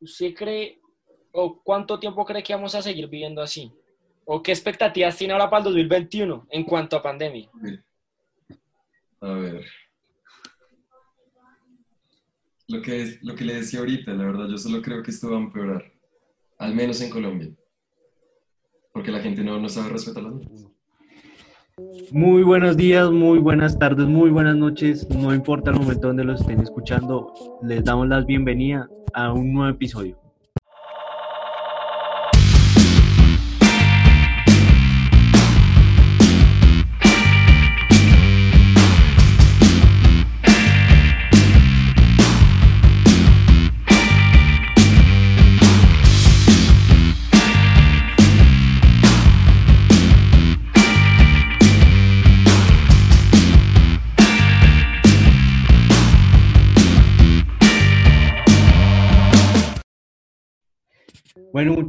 [0.00, 0.80] ¿usted cree
[1.32, 3.72] o cuánto tiempo cree que vamos a seguir viviendo así?
[4.24, 7.48] ¿O qué expectativas tiene ahora para el 2021 en cuanto a pandemia?
[9.20, 9.66] A ver.
[12.68, 15.36] Lo que, lo que le decía ahorita, la verdad, yo solo creo que esto va
[15.36, 15.92] a empeorar.
[16.58, 17.50] Al menos en Colombia.
[18.92, 20.69] Porque la gente no, no sabe respetar las normas.
[22.12, 25.08] Muy buenos días, muy buenas tardes, muy buenas noches.
[25.10, 27.32] No importa el momento donde lo estén escuchando,
[27.62, 30.19] les damos la bienvenida a un nuevo episodio.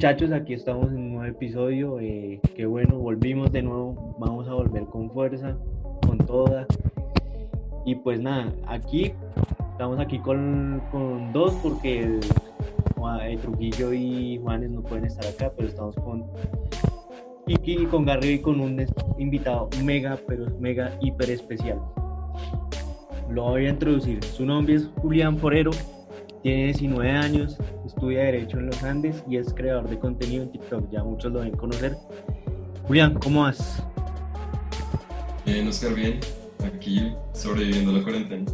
[0.02, 2.00] Muchachos, aquí estamos en un nuevo episodio.
[2.00, 4.16] Eh, qué bueno, volvimos de nuevo.
[4.18, 5.56] Vamos a volver con fuerza,
[6.08, 6.66] con toda.
[7.86, 9.14] Y pues nada, aquí
[9.74, 12.20] estamos aquí con, con dos porque el,
[13.42, 16.26] Trujillo y Juanes no pueden estar acá, pero estamos con
[17.46, 18.84] Kiki y con Garrido y con un
[19.20, 21.80] invitado mega, pero mega hiper especial.
[23.30, 24.24] Lo voy a introducir.
[24.24, 25.70] Su nombre es Julián Forero,
[26.42, 30.90] tiene 19 años, estudia Derecho en los Andes y es creador de contenido en TikTok.
[30.92, 31.96] Ya muchos lo deben conocer.
[32.84, 33.84] Julián, ¿cómo vas?
[35.46, 36.20] Bien, Oscar, bien.
[36.66, 38.52] Aquí sobreviviendo la cuarentena.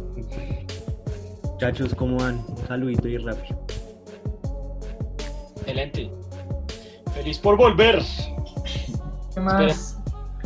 [1.42, 2.44] Muchachos, ¿cómo van?
[2.48, 3.58] Un saludito y rápido.
[5.56, 6.10] Excelente.
[7.14, 8.02] Feliz por volver.
[9.34, 9.98] ¿Qué más?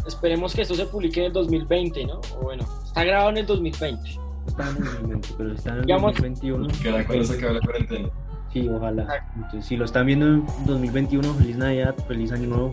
[0.06, 2.20] esperemos que esto se publique en el 2020, ¿no?
[2.38, 4.21] O bueno, está grabado en el 2020.
[4.58, 6.68] En el 2020, pero está en el Digamos- 2021.
[6.82, 8.08] Cada cuando se acabe la cuarentena.
[8.52, 9.26] Sí, ojalá.
[9.36, 12.70] Entonces, si lo están viendo en 2021, feliz Navidad, feliz Año Nuevo,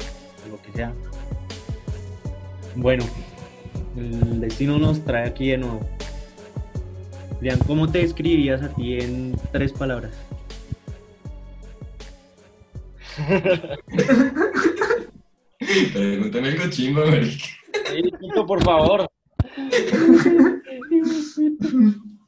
[0.49, 0.93] lo que sea.
[2.75, 3.05] Bueno,
[3.95, 5.79] el destino nos trae aquí de nuevo.
[7.37, 10.11] Julián, ¿cómo te describirías a ti en tres palabras?
[15.93, 17.45] Pregúntame algo chimba, marica.
[17.91, 18.11] Sí,
[18.47, 19.09] por favor.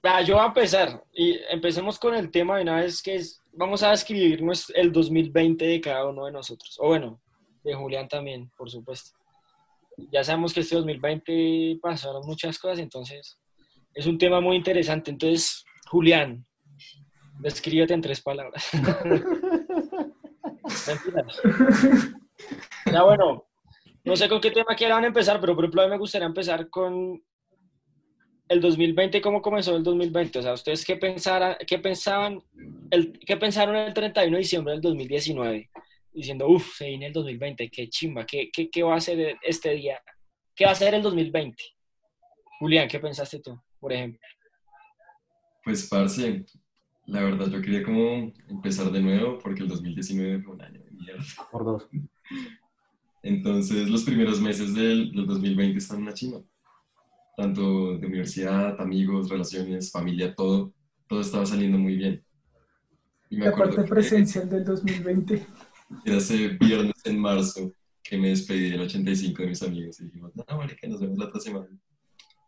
[0.03, 1.03] Vea, yo voy a empezar.
[1.13, 4.43] Y empecemos con el tema de una vez que es, vamos a describir
[4.75, 6.77] el 2020 de cada uno de nosotros.
[6.79, 7.21] O bueno,
[7.63, 9.17] de Julián también, por supuesto.
[10.11, 13.37] Ya sabemos que este 2020 pasaron muchas cosas, entonces
[13.93, 15.11] es un tema muy interesante.
[15.11, 16.45] Entonces, Julián,
[17.39, 18.69] descríbete en tres palabras.
[22.91, 23.45] Ya bueno,
[24.03, 26.69] no sé con qué tema quieran empezar, pero por ejemplo a mí me gustaría empezar
[26.69, 27.21] con
[28.51, 30.39] el 2020, cómo comenzó el 2020.
[30.39, 32.43] O sea, ¿ustedes qué, pensara, qué pensaban,
[32.89, 35.69] el, qué pensaron el 31 de diciembre del 2019?
[36.13, 39.69] Diciendo, uff, se viene el 2020, qué chimba, qué, qué, qué va a ser este
[39.75, 40.01] día,
[40.53, 41.63] qué va a ser el 2020.
[42.59, 44.19] Julián, ¿qué pensaste tú, por ejemplo?
[45.63, 46.45] Pues, parce,
[47.05, 50.91] la verdad, yo quería como empezar de nuevo porque el 2019 fue un año de
[50.91, 51.23] mierda.
[51.51, 51.87] Por dos.
[53.23, 56.37] Entonces, los primeros meses del, del 2020 están en una chima.
[57.37, 60.73] Tanto de universidad, amigos, relaciones, familia, todo,
[61.07, 62.23] todo estaba saliendo muy bien.
[63.29, 65.47] Y me La acuerdo parte que presencial del 2020.
[66.05, 67.73] era ese viernes en marzo
[68.03, 71.25] que me despedí del 85 de mis amigos y dijimos, no, marica, nos vemos la
[71.25, 71.67] otra semana.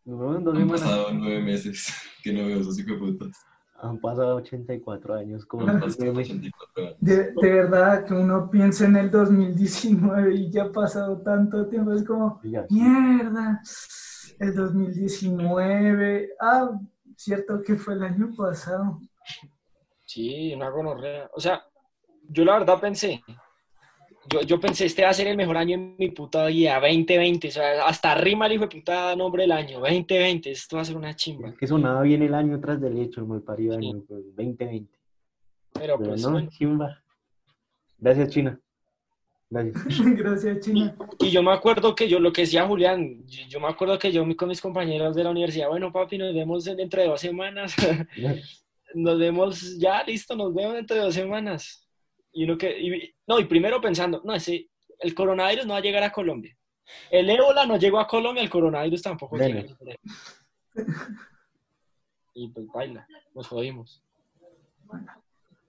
[0.05, 0.81] Nos vemos en dos Han semanas.
[0.81, 1.87] pasado nueve meses
[2.23, 3.37] que no veo esos hijueputas.
[3.83, 5.45] Han pasado 84 años.
[5.45, 6.95] Como Han pasado 84 años.
[6.99, 11.91] De, de verdad, que uno piensa en el 2019 y ya ha pasado tanto tiempo,
[11.91, 12.65] es como, Ya.
[12.69, 13.61] mierda,
[14.39, 16.79] el 2019, ah,
[17.15, 18.99] cierto que fue el año pasado.
[20.05, 21.29] Sí, una gonorrea.
[21.35, 21.63] O sea,
[22.29, 23.21] yo la verdad pensé,
[24.29, 27.47] yo, yo pensé, este va a ser el mejor año en mi puta vida, 2020.
[27.47, 30.51] O sea, hasta rima el hijo de puta nombre del año, 2020.
[30.51, 31.49] Esto va a ser una chimba.
[31.49, 33.87] Es que sonaba bien el año tras del hecho, el mal parido Sí.
[33.89, 34.97] año, pues, 2020.
[35.73, 36.49] Pero Pero pues, no, bueno.
[36.51, 37.03] chimba.
[37.97, 38.59] Gracias, China.
[39.49, 39.75] Gracias.
[40.17, 40.95] Gracias, China.
[41.19, 44.11] Y yo me acuerdo que yo, lo que decía Julián, yo, yo me acuerdo que
[44.11, 47.21] yo con mis compañeros de la universidad, bueno, papi, nos vemos en- dentro de dos
[47.21, 47.75] semanas.
[48.95, 51.82] nos vemos ya, listo, nos vemos dentro de dos semanas.
[52.33, 54.69] Y uno que, y- no, y primero pensando, no, ese,
[54.99, 56.57] el coronavirus no va a llegar a Colombia.
[57.09, 59.61] El ébola no llegó a Colombia, el coronavirus tampoco Bueno.
[59.61, 59.75] llega.
[62.33, 64.03] Y pues baila, nos jodimos.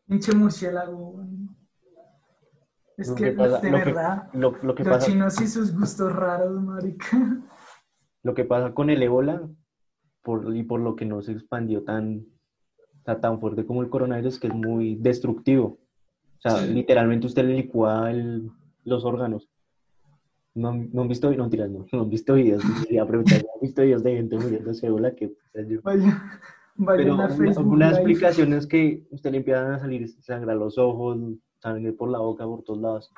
[0.06, 1.24] Pinche murciélago.
[2.96, 5.40] Es Lo que, que pasa- de lo que- verdad, Lo, lo que los pasa, chinos
[5.40, 7.42] y sus gustos raros, marica.
[8.22, 9.46] lo que pasa con el ébola
[10.22, 12.24] por, y por lo que no se expandió tan,
[13.04, 15.78] tan fuerte como el coronavirus, que es muy destructivo.
[16.50, 16.72] Sea, Sí.
[16.74, 18.50] literalmente usted le licúa el-
[18.84, 19.48] los órganos.
[20.54, 22.62] No, no han visto, no, mentiras, no, no han visto videos.
[22.84, 25.14] Quería preguntar, ¿no han visto videos de gente muriéndose de ébola?
[25.14, 26.40] Que, puta, yo- Vaya,
[26.76, 30.78] vaya Pero una, una explicación es que usted le empiezan a salir sangre a los
[30.78, 31.18] ojos,
[31.60, 33.10] sangre por la boca, por todos lados.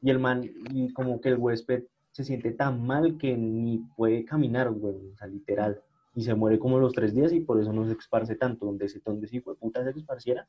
[0.00, 0.42] Y el man,
[0.72, 5.16] y como que el huésped se siente tan mal que ni puede caminar, güey, o
[5.16, 5.80] sea, literal.
[6.14, 8.64] Y se muere como los tres días y por eso no se esparce tanto.
[8.66, 10.48] Donde, se, donde si fue puta se esparciera.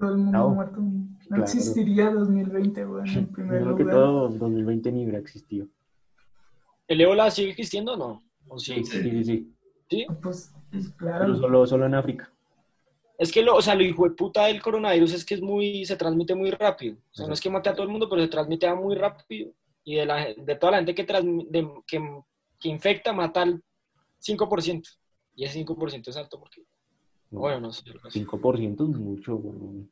[0.00, 0.48] Todo el mundo Claro.
[0.50, 0.80] muerto.
[0.80, 1.42] No Claro.
[1.44, 3.90] existiría 2020, güey, en primer que lugar.
[3.94, 5.66] todo, 2020 ni hubiera existido.
[6.88, 8.24] ¿El ébola sigue existiendo o no?
[8.48, 8.82] ¿O sí?
[8.84, 9.24] Sí, sí, sí.
[9.24, 9.54] sí.
[9.90, 10.06] ¿Sí?
[10.22, 10.80] Pues, Mm.
[10.96, 11.24] claro.
[11.26, 12.32] Pero solo, solo en África.
[13.18, 15.84] Es que lo, o sea, lo hijo de puta del coronavirus es que es muy,
[15.84, 16.96] se transmite muy rápido.
[16.96, 19.52] O sea, no es que mate a todo el mundo, pero se transmite muy rápido.
[19.84, 22.00] Y de, la, de toda la gente que, transmi- de- que,
[22.58, 23.62] que infecta, mata al
[24.20, 24.88] 5%.
[25.36, 26.66] Y ese 5% es alto porque, No,
[27.30, 27.90] bueno, no sé.
[27.90, 28.24] algo así.
[28.24, 29.88] 5% es mucho, güey.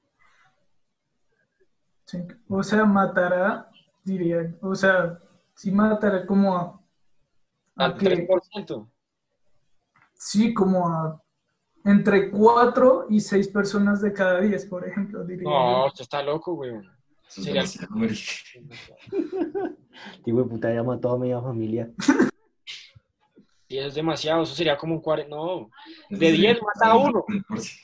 [2.04, 2.18] Sí.
[2.48, 3.70] O sea, matará,
[4.04, 4.56] diría.
[4.60, 5.18] O sea,
[5.54, 6.80] sí matará como a.
[7.76, 8.88] a Al que, 3%.
[10.14, 11.22] sí, como a.
[11.84, 15.48] Entre 4 y 6 personas de cada 10, por ejemplo, diría.
[15.48, 16.72] No, usted está loco, güey.
[17.28, 17.64] Sería-.
[20.24, 21.90] Digo, puta, ya mató a media familia.
[23.68, 25.34] Y es demasiado, eso sería como un 40.
[25.34, 25.70] No,
[26.08, 27.24] De sí, 10 mata a uno.
[27.28, 27.80] 40%.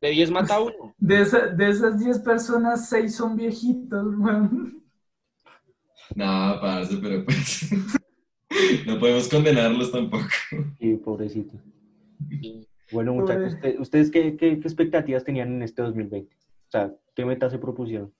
[0.00, 0.94] de 10 mata a uno.
[0.96, 4.82] De, esa- de esas 10 personas, 6 son viejitos, weón.
[6.14, 7.70] No, parce, pero pues.
[8.86, 10.24] no podemos condenarlos tampoco.
[10.78, 11.56] Sí, pobrecito.
[12.40, 12.66] Sí.
[12.92, 16.34] Bueno, muchachos, ¿usted- ¿ustedes qué, qué- qué expectativas tenían en este 2020?
[16.34, 18.12] O sea, ¿qué metas se propusieron?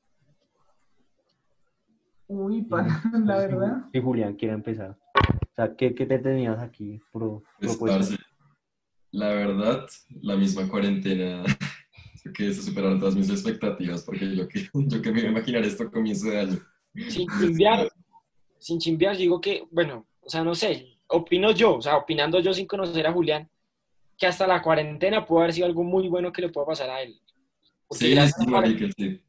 [2.28, 3.76] Uy, pana, la verdad.
[3.92, 4.96] Si Julián quiere empezar.
[5.50, 8.16] O sea, ¿qué, qué te tenías aquí pro, Pues, parce,
[9.10, 9.86] la verdad,
[10.22, 11.42] la misma cuarentena,
[12.34, 15.64] que se superaron todas mis expectativas, porque yo que, yo que me iba a imaginar
[15.64, 16.58] esto a comienzo de año.
[17.08, 17.92] sin chimbear,
[18.58, 22.52] sin chimbear, digo que, bueno, o sea, no sé, opino yo, o sea, opinando yo
[22.52, 23.50] sin conocer a Julián,
[24.16, 27.02] que hasta la cuarentena pudo haber sido algo muy bueno que le pueda pasar a
[27.02, 27.20] él.
[27.88, 29.20] Porque Sí, gracias sí, marica, sí.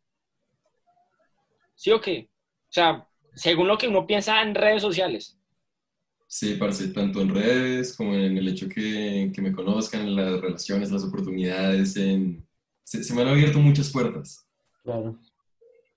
[1.76, 2.30] ¿Sí o qué?
[2.30, 5.40] O sea, según lo que uno piensa en redes sociales.
[6.34, 10.40] Sí, parce, tanto en redes como en el hecho que, que me conozcan, en las
[10.40, 12.48] relaciones, las oportunidades, en...
[12.86, 14.48] se, se me han abierto muchas puertas.
[14.82, 15.20] Claro.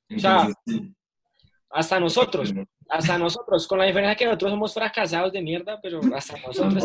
[0.08, 0.92] Entonces, sí.
[1.70, 6.00] Hasta nosotros, Bueno, hasta nosotros, con la diferencia que nosotros somos fracasados de mierda, pero
[6.12, 6.84] hasta nosotros.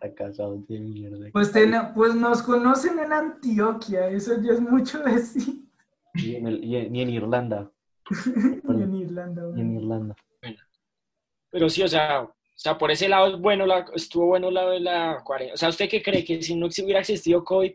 [0.00, 1.28] Fracasados de mierda.
[1.34, 5.64] Pues, ten- pues nos conocen en Antioquia, eso ya es mucho decir.
[6.14, 7.70] Y en, el- y en- y en Irlanda.
[8.66, 9.76] Y en Irlanda, Y en.
[9.76, 10.16] Irlanda.
[11.50, 12.22] Pero sí, o sea,
[12.58, 15.54] o sea, por ese lado es bueno, la, estuvo bueno la de la cuarentena.
[15.54, 16.24] O sea, ¿usted qué cree?
[16.24, 17.72] Que si no hubiera existido COVID,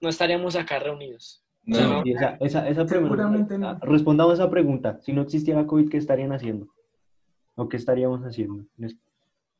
[0.00, 1.44] no estaríamos acá reunidos.
[1.64, 2.02] No, sea, no.
[2.04, 3.28] Y esa, esa, esa pregunta,
[3.58, 3.68] no.
[3.68, 4.98] ah, respondamos a esa pregunta.
[5.02, 6.68] Si no existiera COVID, ¿qué estarían haciendo?
[7.54, 8.64] ¿O qué estaríamos haciendo?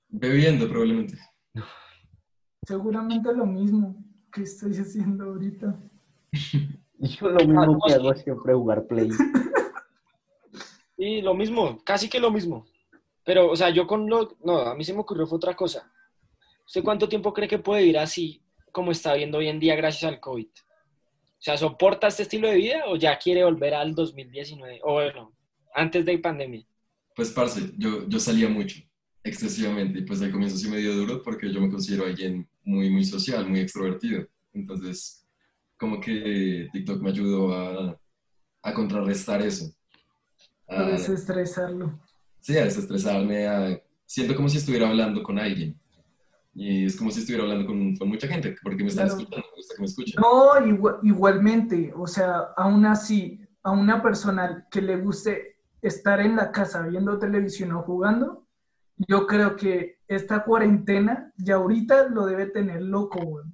[0.09, 1.17] Bebiendo probablemente.
[2.67, 3.97] Seguramente lo mismo
[4.33, 5.79] que estoy haciendo ahorita.
[6.99, 9.11] Yo lo mismo no, que hago siempre, jugar Play.
[11.03, 12.67] Y lo mismo, casi que lo mismo.
[13.31, 14.37] Pero, o sea, yo con lo...
[14.43, 15.89] No, a mí se me ocurrió fue otra cosa.
[16.67, 18.43] ¿Usted cuánto tiempo cree que puede vivir así
[18.73, 20.49] como está viendo hoy en día gracias al COVID?
[20.49, 24.81] O sea, ¿soporta este estilo de vida o ya quiere volver al 2019?
[24.83, 25.33] O bueno,
[25.73, 26.67] antes de pandemia.
[27.15, 28.81] Pues, parce, yo, yo salía mucho,
[29.23, 32.91] excesivamente, y pues al comienzo sí me dio duro porque yo me considero alguien muy,
[32.91, 34.27] muy social, muy extrovertido.
[34.53, 35.25] Entonces,
[35.79, 37.97] como que TikTok me ayudó a,
[38.61, 39.73] a contrarrestar eso.
[40.67, 41.97] A, desestresarlo.
[42.41, 45.79] Sí, a desestresarme, a, siento como si estuviera hablando con alguien.
[46.53, 49.21] Y es como si estuviera hablando con, con mucha gente, porque me están Claro.
[49.21, 50.15] escuchando, me gusta que me escuchen.
[50.21, 56.37] No, igua- igualmente, o sea, aún así, a una persona que le guste estar en
[56.37, 58.47] la casa viendo televisión o jugando,
[59.09, 63.45] yo creo que esta cuarentena ya ahorita lo debe tener loco, güey.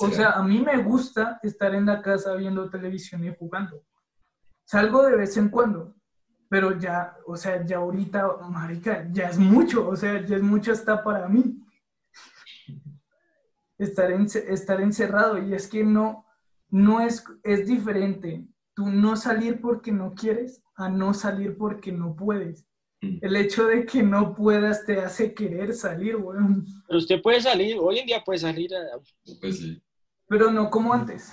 [0.00, 0.16] O ¿Será?
[0.16, 3.84] sea, a mí me gusta estar en la casa viendo televisión y jugando.
[4.66, 5.94] Salgo de vez en cuando,
[6.48, 10.72] pero ya, o sea, ya ahorita, marica, ya es mucho, o sea, ya es mucho
[10.72, 11.60] hasta para mí.
[13.78, 16.24] Estar, ence- estar encerrado y es que no,
[16.70, 22.14] no es, es diferente tú no salir porque no quieres a no salir porque no
[22.14, 22.64] puedes.
[23.00, 23.18] Mm.
[23.20, 26.64] El hecho de que no puedas te hace querer salir, weón.
[26.86, 28.80] Pero usted puede salir, hoy en día puede salir a...
[29.40, 29.82] Pues sí.
[30.28, 31.32] Pero no como antes.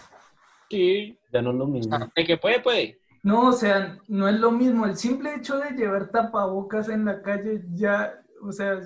[0.70, 1.98] Sí, Ya no es lo mismo.
[2.16, 3.00] de que puede, puede.
[3.24, 4.86] No, o sea, no es lo mismo.
[4.86, 8.80] El simple hecho de llevar tapabocas en la calle ya, o sea,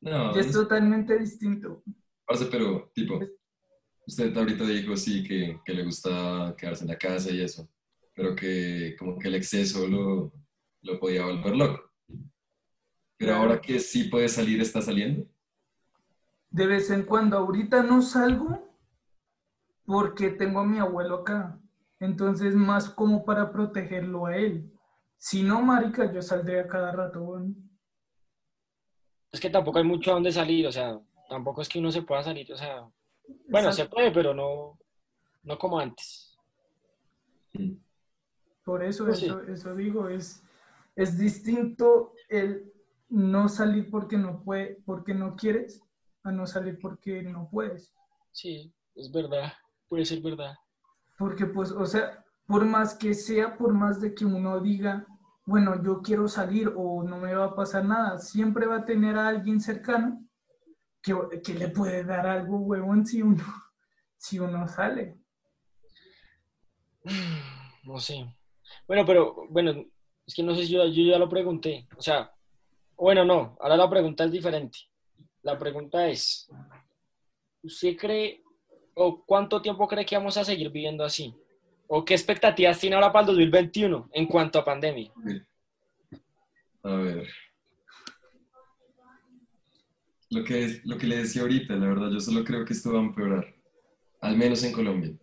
[0.00, 1.82] No, ya es totalmente distinto.
[2.26, 3.20] parce, pero tipo,
[4.06, 7.68] Usted ahorita dijo, sí, que, que le gusta quedarse en la casa y eso,
[8.14, 10.32] pero que como que el exceso lo,
[10.82, 11.92] lo podía volver loco.
[13.18, 15.26] Pero ahora que sí puede salir, ¿está saliendo?
[16.50, 18.68] De vez en cuando, ahorita no salgo
[19.86, 21.58] porque tengo a mi abuelo acá.
[22.00, 24.70] Entonces, más como para protegerlo a él.
[25.18, 27.22] Si no, marica, yo saldré a cada rato.
[27.22, 27.70] weón.
[29.32, 32.02] Es que tampoco hay mucho a dónde salir, o sea, tampoco es que uno se
[32.02, 32.88] pueda salir, o sea,
[33.48, 34.78] bueno, se puede, pero no,
[35.42, 36.38] no como antes.
[38.64, 39.26] Por eso, Pues sí.
[39.26, 40.42] eso, eso digo, es,
[40.94, 42.72] es distinto el
[43.08, 45.80] no salir porque no puede, porque no quieres,
[46.24, 47.94] a no salir porque no puedes.
[48.32, 49.52] Sí, es verdad,
[49.88, 50.54] puede ser verdad.
[51.16, 55.06] Porque pues, o sea, por más que sea, por más de que uno diga,
[55.44, 59.16] bueno, yo quiero salir o no me va a pasar nada, siempre va a tener
[59.16, 60.24] a alguien cercano
[61.02, 63.44] que, que le puede dar algo, huevón, si uno,
[64.16, 65.16] si uno sale.
[67.84, 68.26] No sé.
[68.86, 69.84] Bueno, pero bueno,
[70.26, 71.86] es que no sé si yo, yo ya lo pregunté.
[71.96, 72.32] O sea,
[72.96, 74.78] bueno, no, ahora la pregunta es diferente.
[75.42, 76.50] La pregunta es,
[77.62, 78.42] ¿usted cree
[78.98, 81.34] o cuánto tiempo cree que vamos a seguir viviendo así?
[81.86, 85.12] ¿O qué expectativas tiene ahora para el 2021 en cuanto a pandemia?
[86.82, 87.28] A ver.
[90.30, 92.98] Lo que, lo que le decía ahorita, la verdad, yo solo creo que esto va
[92.98, 93.54] a empeorar.
[94.20, 95.14] Al menos en Colombia.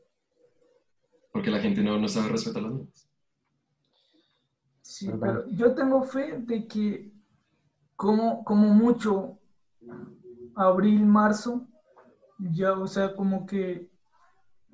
[1.31, 3.09] Porque la gente no, no sabe respetar las normas.
[4.81, 7.11] Sí, pero yo tengo fe de que
[7.95, 9.39] como, como mucho
[10.55, 11.67] abril, marzo,
[12.51, 13.87] ya, o sea, como que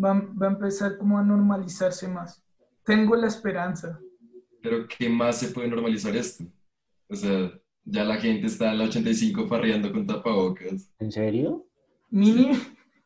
[0.04, 2.44] va, va a empezar como a normalizarse más.
[2.84, 4.00] Tengo la esperanza.
[4.62, 6.46] Pero ¿qué más se puede normalizar esto?
[7.08, 7.52] O sea,
[7.86, 10.92] ya la gente está en la 85 farreando con tapabocas.
[11.00, 11.66] ¿En serio?
[12.10, 12.52] Mini,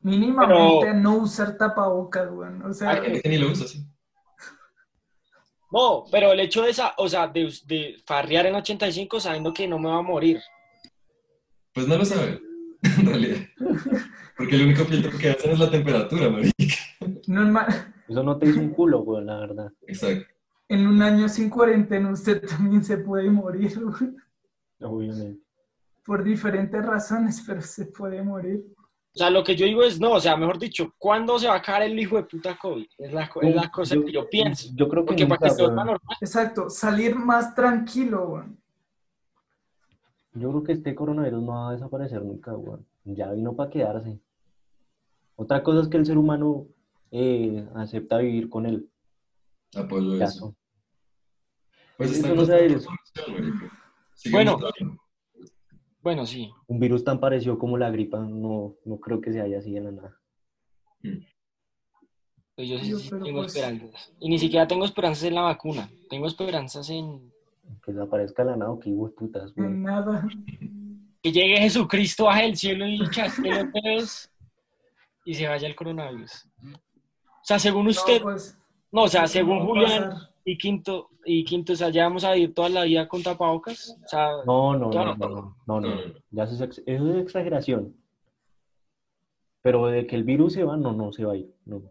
[0.02, 2.62] mínimamente no usar tapabocas, weón.
[2.64, 3.86] O sea, Hay gente que ni lo usa, sí.
[5.72, 9.68] No, pero el hecho de esa, o sea, de, de farrear en 85 sabiendo que
[9.68, 10.40] no me va a morir.
[11.74, 12.40] Pues no lo sabe,
[13.00, 13.38] en realidad.
[14.38, 16.76] Porque el único filtro que hacen es la temperatura, marica.
[17.28, 17.62] no
[18.08, 19.72] Eso no te hizo un culo, weón, la verdad.
[19.88, 20.26] Exacto.
[20.70, 24.18] en un año sin cuarentena usted también se puede morir, weón,
[24.80, 25.40] Obviamente.
[26.06, 28.64] por diferentes razones, pero se puede morir.
[29.16, 31.54] O sea, lo que yo digo es, no, o sea, mejor dicho, ¿cuándo se va
[31.54, 32.88] a acabar el hijo de puta COVID?
[32.98, 34.70] Es la, es la cosa que yo pienso.
[34.74, 35.76] Yo creo que Porque para que nunca, weón.
[35.76, 38.63] normal, Exacto, salir más tranquilo, weón.
[40.36, 42.86] Yo creo que este coronavirus no va a desaparecer nunca, weón.
[43.06, 44.20] Ya vino para quedarse.
[45.36, 46.68] Otra cosa es que el ser humano
[47.12, 48.90] eh, acepta vivir con él.
[49.76, 50.56] Apoyo Ya, eso.
[51.98, 54.58] Pues Eso está no en Bueno.
[54.58, 55.02] mutando.
[56.02, 56.52] bueno, sí.
[56.68, 59.82] Un virus tan parecido como la gripa, no, no creo que se haya así de
[59.82, 60.20] la nada.
[62.56, 64.14] Pues yo sí, sí tengo pues- esperanzas.
[64.20, 65.90] Y ni siquiera tengo esperanzas en la vacuna.
[66.10, 67.33] Tengo esperanzas en
[67.84, 69.84] Que desaparezca de la nada, o que hijos putas, weón.
[69.84, 70.28] Nada.
[71.22, 74.30] que llegue Jesucristo, baje del cielo y chasque los dedos
[75.26, 76.48] y se vaya el coronavirus.
[76.66, 78.58] O sea, según usted, No, pues,
[78.92, 80.12] no, o sea, según a Julián
[80.46, 83.98] y Quinto, y Quinto, o sea, ya vamos a vivir toda la vida con tapabocas.
[84.04, 85.90] O sea, No, no, no, no, no, no.
[86.32, 87.96] Ya eso es, ex- eso es exageración.
[89.62, 91.54] Pero de que el virus se va, no, no se va a ir.
[91.66, 91.82] No.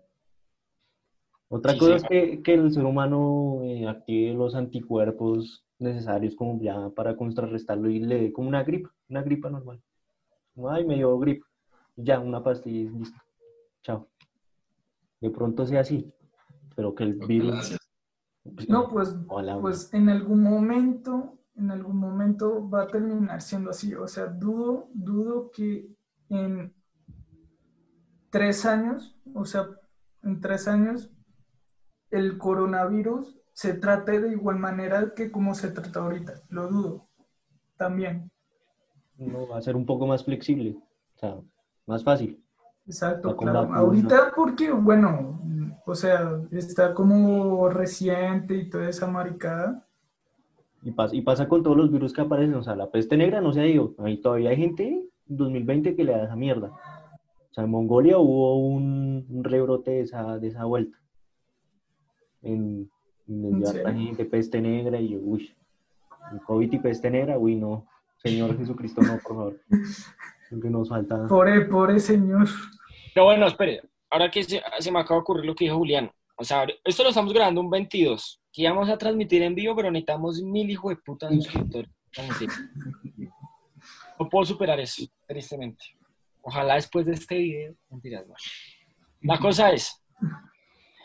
[1.55, 6.59] Otra Sí, cosa es que, que el ser humano eh, active los anticuerpos necesarios como
[6.63, 9.79] ya para contrarrestarlo y le dé como una gripa, una gripa normal.
[10.67, 11.47] Ay, me dio gripa.
[11.97, 13.21] Ya, una pastilla y listo.
[13.83, 14.09] Chao.
[15.21, 16.11] De pronto sea así.
[16.75, 17.51] Pero que el virus.
[17.53, 17.81] Gracias.
[18.69, 23.95] No, pues, Ojalá, pues en algún momento, en algún momento va a terminar siendo así.
[23.95, 25.87] O sea, dudo, dudo que
[26.31, 26.73] en
[28.31, 29.69] tres años, o sea,
[30.23, 31.13] en tres años,
[32.13, 36.35] el coronavirus se trate de igual manera que como se trata ahorita.
[36.49, 37.07] Lo dudo.
[37.77, 38.31] También.
[39.17, 40.77] no, va a ser un poco más flexible.
[41.17, 41.37] O sea,
[41.87, 42.41] más fácil.
[42.87, 43.61] Exacto, claro.
[43.61, 43.79] vacuna.
[43.79, 45.41] Ahorita porque, bueno,
[45.87, 49.87] o sea, está como reciente y toda esa maricada.
[50.83, 52.55] Y pasa, y pasa con todos los virus que aparecen.
[52.55, 53.95] O sea, la peste negra no se ha ido.
[53.99, 56.69] Ahí todavía hay gente en 2020 que le da esa mierda.
[56.69, 60.99] O sea, en Mongolia hubo un, un rebrote de esa, de esa vuelta.
[62.43, 62.91] En,
[63.29, 65.55] en ¿En la gente peste negra y yo, uy,
[66.47, 67.87] COVID y peste negra, uy, no.
[68.17, 69.61] Señor Jesucristo, no, por favor.
[70.51, 71.27] Que nos falta.
[71.29, 72.47] Pobre, pobre señor.
[73.15, 76.11] Pero bueno, espere, ahora que se, se me acaba de ocurrir lo que dijo Julián.
[76.37, 79.91] O sea, esto lo estamos grabando un 22, que íbamos a transmitir en vivo, pero
[79.91, 81.91] necesitamos mil hijos de puta suscriptores.
[84.19, 85.85] No puedo superar eso, tristemente.
[86.43, 87.75] Ojalá después de este video.
[87.91, 88.35] Mentiras, no.
[89.23, 90.01] La cosa es,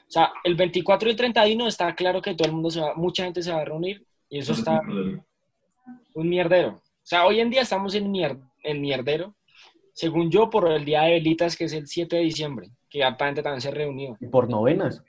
[0.08, 2.94] o sea, el 24 y el 31 está claro que todo el mundo se va,
[2.96, 4.82] mucha gente se va a reunir y eso está
[6.14, 6.70] un mierdero.
[6.70, 9.36] O sea, hoy en día estamos en, mier en mierdero,
[9.94, 13.44] según yo, por el día de velitas, que es el 7 de diciembre, que aparentemente
[13.44, 14.18] también se reunió.
[14.20, 15.04] Y por novenas.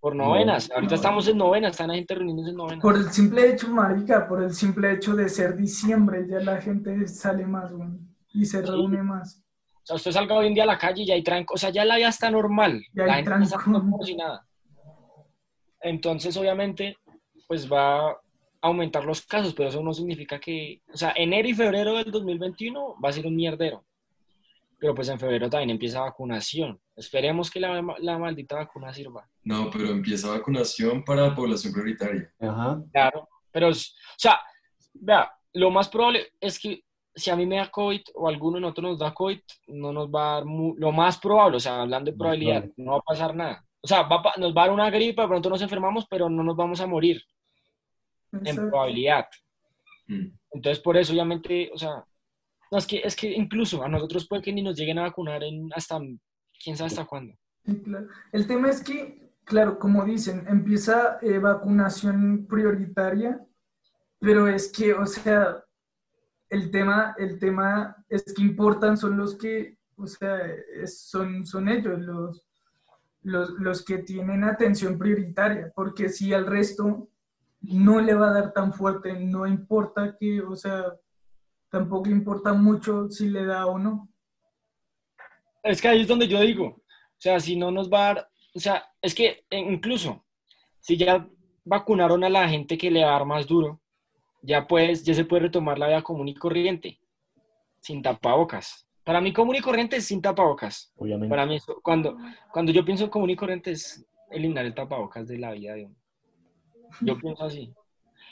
[0.00, 0.70] Por novenas.
[0.72, 2.82] Ahorita estamos en novenas, están la gente reuniéndose en novenas.
[2.82, 7.08] Por el simple hecho, marica, por el simple hecho de ser diciembre, ya la gente
[7.08, 7.98] sale más, bueno,
[8.32, 9.42] y se reúne más.
[9.88, 11.56] O sea, usted salga hoy en día a la calle y ya hay tranco, o
[11.56, 12.84] sea, ya la vida está normal.
[12.92, 13.80] Ya la hay gente está tranco.
[13.80, 14.46] como si nada.
[15.80, 16.98] Entonces, obviamente,
[17.46, 18.16] pues va a
[18.60, 22.96] aumentar los casos, pero eso no significa que, o sea, enero y febrero del 2021
[23.02, 23.82] va a ser un mierdero.
[24.78, 26.78] Pero pues en febrero también empieza vacunación.
[26.94, 29.26] Esperemos que la, la maldita vacuna sirva.
[29.42, 32.30] No, pero empieza vacunación para población prioritaria.
[32.40, 32.82] Ajá.
[32.92, 33.74] Claro, pero, o
[34.18, 34.38] sea,
[34.92, 36.84] vea, lo más probable es que
[37.18, 39.92] si a mí me da COVID o a alguno de nosotros nos da COVID, no
[39.92, 42.74] nos va a dar, mu- lo más probable, o sea, hablando de probabilidad, probable.
[42.84, 43.64] no va a pasar nada.
[43.80, 46.42] O sea, va nos va a dar una gripa, de pronto nos enfermamos, pero no
[46.42, 47.22] nos vamos a morir
[48.32, 49.26] en probabilidad.
[50.06, 50.26] Mm.
[50.52, 52.04] Entonces, por eso, obviamente, o sea,
[52.70, 55.42] no, es que, es que incluso a nosotros puede que ni nos lleguen a vacunar
[55.44, 55.98] en hasta,
[56.62, 57.34] quién sabe hasta cuándo.
[58.32, 63.40] El tema es que, claro, como dicen, empieza eh, vacunación prioritaria,
[64.18, 65.62] pero es que, o sea,
[66.50, 70.38] el tema, el tema es que importan son los que, o sea,
[70.86, 72.44] son, son ellos los,
[73.22, 77.08] los, los que tienen atención prioritaria, porque si al resto
[77.60, 80.84] no le va a dar tan fuerte, no importa que, o sea,
[81.70, 84.08] tampoco importa mucho si le da o no.
[85.62, 88.30] Es que ahí es donde yo digo, o sea, si no nos va a dar,
[88.54, 90.24] o sea, es que incluso
[90.80, 91.28] si ya
[91.64, 93.80] vacunaron a la gente que le va a dar más duro,
[94.42, 97.00] ya pues, ya se puede retomar la vida común y corriente,
[97.80, 98.86] sin tapabocas.
[99.04, 100.92] Para mí común y corriente es sin tapabocas.
[100.96, 101.30] Obviamente.
[101.30, 102.16] Para mí eso- cuando,
[102.52, 105.86] cuando yo pienso en común y corriente es eliminar el tapabocas de la vida de
[105.86, 105.96] uno.
[107.00, 107.72] Yo pienso así.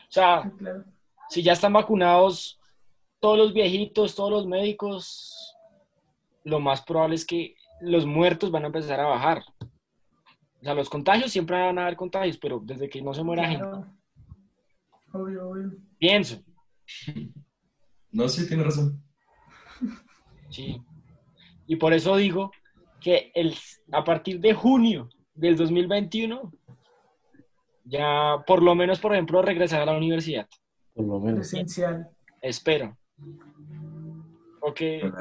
[0.09, 0.85] O sea, claro.
[1.29, 2.61] si ya están vacunados
[3.19, 5.57] todos los viejitos, todos los médicos,
[6.45, 9.43] lo más probable es que los muertos van a empezar a bajar.
[10.61, 13.49] O sea, los contagios siempre van a haber contagios, pero desde que no se muera
[13.49, 13.67] gente.
[15.13, 15.73] Obvio, obvio.
[15.99, 16.43] Pienso,
[18.13, 19.03] No, sí, tiene razón.
[20.51, 20.81] sí.
[21.67, 22.51] Y por eso digo
[23.01, 23.55] que el,
[23.93, 26.53] a partir de junio del 2021,
[27.85, 30.49] ya por lo menos, por ejemplo, regresar a la universidad.
[30.95, 31.41] Por lo menos.
[31.53, 32.09] Esencial.
[32.41, 32.97] Espero.
[34.61, 35.13] Porque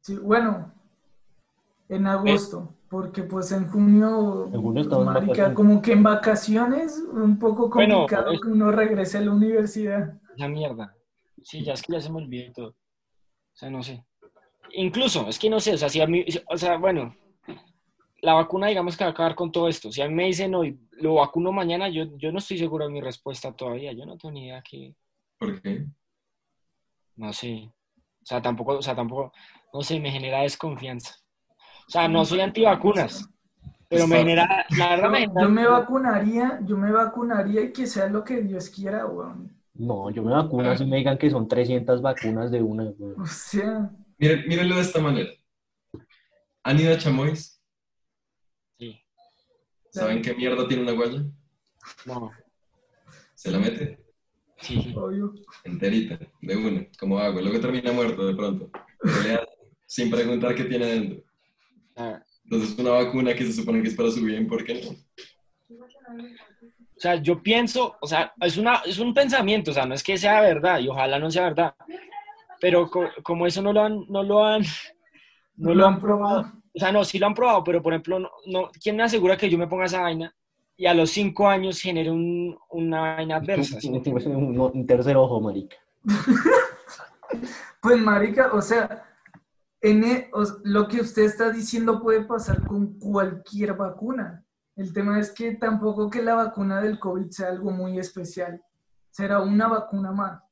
[0.00, 0.72] Sí, bueno,
[1.88, 6.98] en agosto, porque pues en junio, En junio estamos en marica, como que en vacaciones,
[7.12, 10.20] un poco Bueno, complicado es- que uno regrese a la universidad.
[10.36, 10.94] La mierda.
[11.42, 12.68] Sí, ya es que ya se me olvidó y todo.
[12.70, 12.74] O
[13.56, 14.04] sea, no sé.
[14.72, 17.14] Incluso, es que no sé, o sea, si a mí, o sea, bueno,
[18.22, 19.90] la vacuna digamos que va a acabar con todo esto.
[19.92, 22.92] Si a mí me dicen hoy, lo vacuno mañana, yo, yo no estoy seguro de
[22.92, 23.92] mi respuesta todavía.
[23.92, 24.94] Yo no tengo ni idea que,
[25.38, 25.86] ¿Por qué?
[27.16, 27.70] no sé.
[28.22, 29.32] O sea, tampoco, o sea, tampoco,
[29.72, 31.14] no sé, me genera desconfianza.
[31.90, 33.28] O sea, no soy antivacunas,
[33.88, 35.42] pero me genera, la verdad me Yo, genera...
[35.42, 39.50] yo me vacunaría, yo me vacunaría y que sea lo que Dios quiera, weón.
[39.74, 43.14] No, yo me vacuno si me digan que son 300 vacunas de una, güey.
[43.18, 45.30] O sea, Miren, mírenlo de esta manera.
[46.62, 47.60] ¿Han ido a Chamois?
[48.78, 48.96] Sí,
[49.90, 51.24] ¿Saben qué mierda tiene una guaya?
[52.06, 52.30] no,
[53.34, 53.98] Se la mete
[54.60, 54.94] sí.
[54.96, 55.34] obvio.
[55.64, 57.42] enterita, de una, como agua.
[57.42, 58.70] Luego termina muerto de pronto.
[59.86, 61.24] Sin preguntar qué tiene adentro.
[62.00, 64.90] Ah, Entonces, una vacuna que se supone que es para su bien, ¿por qué no?
[66.96, 70.02] O sea, yo pienso, o sea, es, una, es un pensamiento, o sea, no es
[70.02, 71.74] que sea verdad y ojalá no sea verdad,
[72.60, 74.62] pero co- como eso no lo han, no lo han,
[75.56, 78.30] no lo han probado, o sea, no, sí lo han probado, pero por ejemplo, no,
[78.46, 80.34] no, ¿quién me asegura que yo me ponga esa vaina
[80.76, 83.78] y a los cinco años genere un, una vaina adversa?
[83.84, 85.76] Un, un tercer ojo, marica.
[87.80, 89.04] Pues marica, o sea,
[89.82, 94.44] en e- o- lo que usted está diciendo puede pasar con cualquier vacuna.
[94.76, 98.62] El tema es que tampoco que la vacuna del COVID sea algo muy especial.
[99.10, 100.42] Será una vacuna más.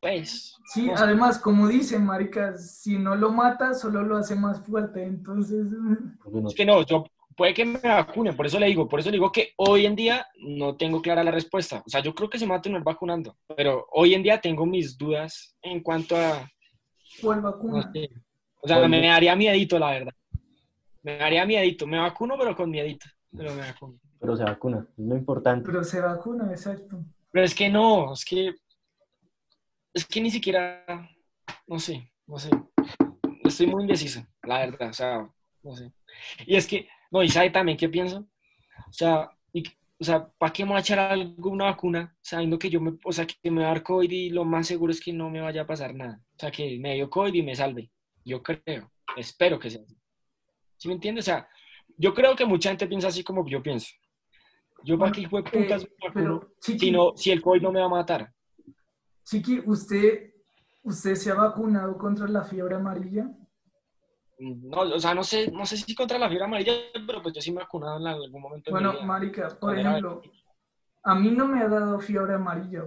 [0.00, 1.04] Pues, Sí, no sé.
[1.04, 5.02] además, como dicen, marica, si no lo mata, solo lo hace más fuerte.
[5.04, 7.04] Entonces, no- es que no, yo
[7.36, 9.96] puede que me vacune, por eso le digo, por eso le digo que hoy en
[9.96, 11.82] día no tengo clara la respuesta.
[11.86, 14.40] O sea, yo creo que se me va a tener vacunando, pero hoy en día
[14.40, 16.48] tengo mis dudas en cuanto a,
[17.22, 17.90] ¿cuál no vacuna?
[17.92, 18.08] sé,
[18.62, 20.12] o sea, me, me daría miedito, la verdad.
[21.02, 23.98] Me daría miedito, me vacuno, pero con miedito, pero me vacuno.
[24.18, 25.66] pero se vacuna, es lo importante.
[25.66, 27.02] Pero se vacuna, exacto.
[27.32, 28.54] Pero es que no, es que,
[29.94, 30.84] es que ni siquiera,
[31.66, 32.50] no sé, no sé.
[33.44, 35.30] Estoy muy indeciso, la verdad, o sea,
[35.62, 35.92] no sé.
[36.46, 38.26] Y es que, no, y sabe también qué pienso.
[38.88, 39.64] O sea, y-
[39.98, 43.12] o sea, ¿para qué me voy a echar alguna vacuna sabiendo que yo me, o
[43.12, 45.40] sea, que me va a dar COVID y lo más seguro es que no me
[45.42, 46.20] vaya a pasar nada?
[46.36, 47.90] O sea, que me dio COVID y me salve.
[48.24, 49.96] Yo creo, espero que sea así.
[50.76, 51.24] ¿Sí me entiendes?
[51.24, 51.48] O sea,
[51.96, 53.88] yo creo que mucha gente piensa así como yo pienso.
[54.82, 55.86] Yo para qué de putas
[56.60, 58.32] si, no, si el COVID no me va a matar.
[59.24, 60.32] Chiqui, ¿usted,
[60.82, 63.30] ¿usted se ha vacunado contra la fiebre amarilla?
[64.38, 66.72] No, o sea, no sé, no sé si contra la fiebre amarilla,
[67.06, 68.70] pero pues yo sí me he vacunado en algún momento.
[68.70, 70.22] Bueno, marica, por ejemplo,
[71.02, 72.84] a mí no me ha dado fiebre amarilla,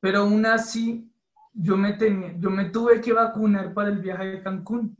[0.00, 1.09] pero aún así
[1.52, 4.96] yo me, tenía, yo me tuve que vacunar para el viaje de Cancún.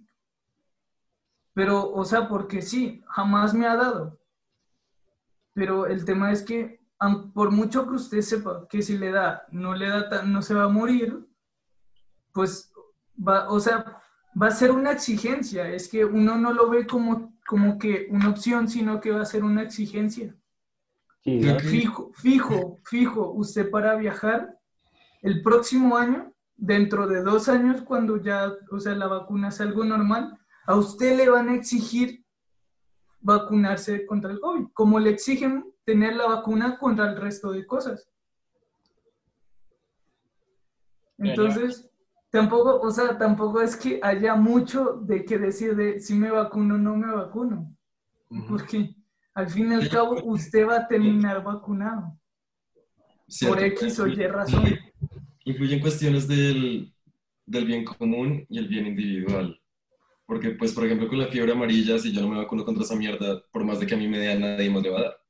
[1.54, 4.18] Pero, o sea, porque sí, jamás me ha dado.
[5.52, 6.80] Pero el tema es que,
[7.34, 10.54] por mucho que usted sepa que si le da, no le da, tan- no se
[10.54, 11.26] va a morir,
[12.32, 12.72] pues,
[13.16, 14.00] va, o sea,
[14.40, 15.68] va a ser una exigencia.
[15.68, 19.26] Es que uno no lo ve como, como que una opción, sino que va a
[19.26, 20.34] ser una exigencia.
[21.22, 24.58] Sí, Fijo, fijo, fijo, usted para viajar
[25.20, 29.84] el próximo año, dentro de dos años, cuando ya, o sea, la vacuna sea algo
[29.84, 32.24] normal, a usted le van a exigir
[33.20, 38.08] vacunarse contra el COVID, como le exigen tener la vacuna contra el resto de cosas.
[41.18, 41.90] Entonces,
[42.30, 46.76] tampoco, o sea, tampoco es que haya mucho de que decir de si me vacuno
[46.76, 47.74] o no me vacuno,
[48.48, 48.94] porque
[49.34, 52.16] al fin y al cabo usted va a terminar vacunado.
[53.28, 53.56] Cierto.
[53.56, 54.64] por X o Y razón.
[55.50, 56.92] Influyen cuestiones del,
[57.44, 59.60] del bien común y el bien individual.
[60.24, 62.94] Porque, pues, por ejemplo, con la fiebre amarilla, si yo no me vacuno contra esa
[62.94, 65.02] mierda, por más de que a mí me dé, a nadie más le va a
[65.02, 65.20] dar.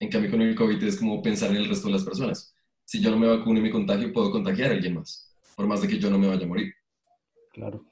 [0.00, 2.52] En cambio, con el COVID es como pensar en el resto de las personas.
[2.84, 5.80] Si yo no me vacuno y me contagio, puedo contagiar a alguien más, por más
[5.82, 6.74] de que yo no me vaya a morir.
[7.52, 7.84] Claro.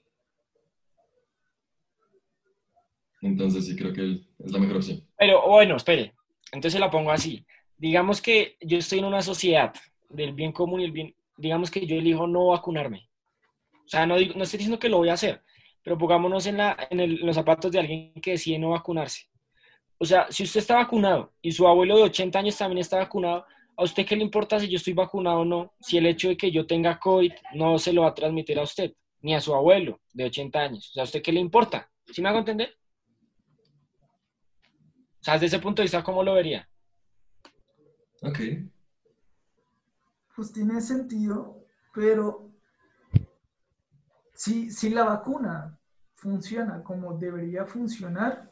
[3.22, 5.00] Entonces, sí creo que es la mejor opción.
[5.16, 6.12] Pero bueno, espere.
[6.50, 7.46] Entonces la pongo así.
[7.78, 9.72] Digamos que yo estoy en una sociedad
[10.08, 11.14] del bien común y el bien.
[11.36, 13.08] Digamos que yo elijo no vacunarme.
[13.84, 15.42] O sea, no, digo- no estoy diciendo que lo voy a hacer,
[15.82, 19.24] pero pongámonos en, la, en, los zapatos de alguien que decide no vacunarse.
[19.98, 23.44] O sea, si usted está vacunado y su abuelo de 80 años también está vacunado,
[23.76, 25.74] ¿a usted qué le importa si yo estoy vacunado o no?
[25.80, 28.62] Si el hecho de que yo tenga COVID no se lo va a transmitir a
[28.62, 30.90] usted, ni a su abuelo de 80 años.
[30.90, 31.90] O sea, ¿a usted qué le importa?
[32.06, 32.76] ¿Sí me hago entender?
[35.20, 36.68] O sea, desde ese punto de vista, ¿cómo lo vería?
[38.22, 38.40] Ok.
[40.36, 42.52] Pues tiene sentido, pero
[44.34, 45.78] si, si la vacuna
[46.14, 48.50] funciona como debería funcionar,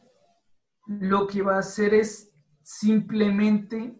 [0.87, 3.99] lo que va a hacer es simplemente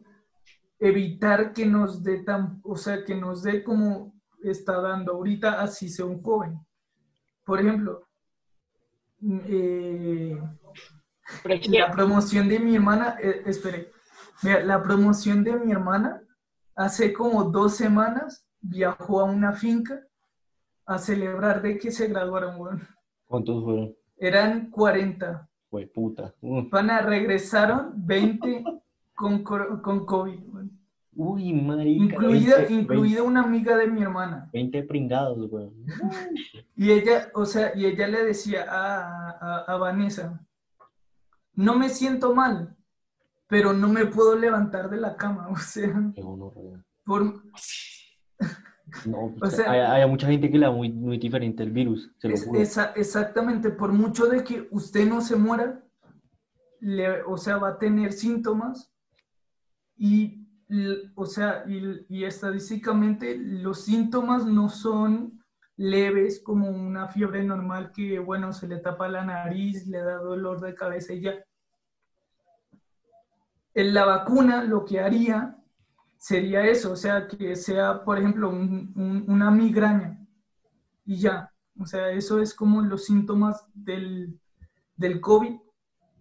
[0.79, 5.89] evitar que nos dé tan, o sea, que nos dé como está dando ahorita, así
[5.89, 6.59] sea un joven.
[7.45, 8.07] Por ejemplo,
[9.19, 10.41] mm, eh,
[11.69, 13.91] la promoción de mi hermana, eh, espere,
[14.41, 16.21] mira, la promoción de mi hermana
[16.75, 20.01] hace como dos semanas viajó a una finca
[20.85, 22.87] a celebrar de que se graduaron, weón.
[23.25, 23.95] ¿Cuántos fueron?
[24.17, 25.49] Eran 40.
[25.69, 26.33] Fue puta.
[26.41, 26.69] Uh.
[26.69, 28.63] Pana, regresaron 20
[29.15, 30.79] con, con COVID, weón.
[31.15, 32.03] Uy, marica.
[32.03, 34.49] Incluida, 20, incluida una amiga de mi hermana.
[34.51, 35.85] 20 pringados, weón.
[36.75, 40.43] Y ella, o sea, y ella le decía a, a, a Vanessa,
[41.55, 42.75] no me siento mal,
[43.53, 46.23] pero no me puedo levantar de la cama, o sea, Qué
[47.05, 47.23] por,
[49.05, 52.11] No, O sea- hay, hay mucha gente que le da muy, muy diferente el virus,
[52.17, 52.59] se lo juro.
[52.59, 55.83] esa- exactamente, por mucho de que usted no se muera,
[56.79, 58.91] le- o sea, va a tener síntomas
[59.95, 60.47] y,
[61.13, 65.43] o sea, y, y estadísticamente los síntomas no son
[65.77, 70.59] leves como una fiebre normal que, bueno, se le tapa la nariz, le da dolor
[70.59, 71.35] de cabeza y ya.
[73.75, 75.57] En la vacuna lo que haría
[76.17, 80.19] sería eso, o sea, que sea, por ejemplo, un- un- una migraña
[81.05, 81.51] y ya.
[81.79, 84.39] O sea, eso es como los síntomas del,
[84.95, 85.57] del COVID.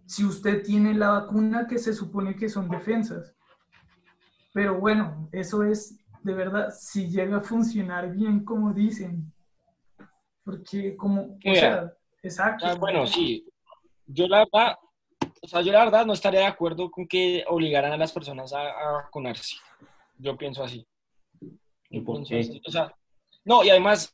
[0.05, 3.33] Si usted tiene la vacuna, que se supone que son defensas.
[4.51, 9.31] Pero bueno, eso es de verdad, si llega a funcionar bien, como dicen.
[10.43, 12.65] Porque como, o sea, exacto.
[12.67, 13.45] Ah, bueno, sí.
[14.07, 14.75] Yo la verdad,
[15.43, 18.53] o sea, yo la verdad no estaría de acuerdo con que obligaran a las personas
[18.53, 19.55] a, a vacunarse.
[20.17, 20.87] Yo pienso así.
[21.89, 22.39] ¿Y por pienso qué?
[22.39, 22.61] así.
[22.65, 22.95] O sea,
[23.43, 24.13] no, y además,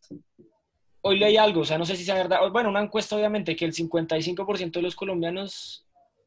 [1.01, 2.39] hoy leí algo, o sea, no sé si sea verdad.
[2.51, 5.85] Bueno, una encuesta, obviamente, que el 55% de los colombianos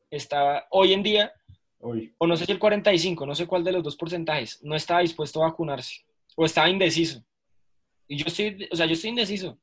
[0.09, 1.33] estaba, hoy en día,
[1.81, 4.77] Uy, o no sé si el 45, no sé cuál de los dos porcentajes, no
[4.77, 6.05] estaba dispuesto a vacunarse,
[6.37, 7.25] o estaba indeciso.
[8.07, 9.59] Y yo estoy, o sea, yo estoy indeciso.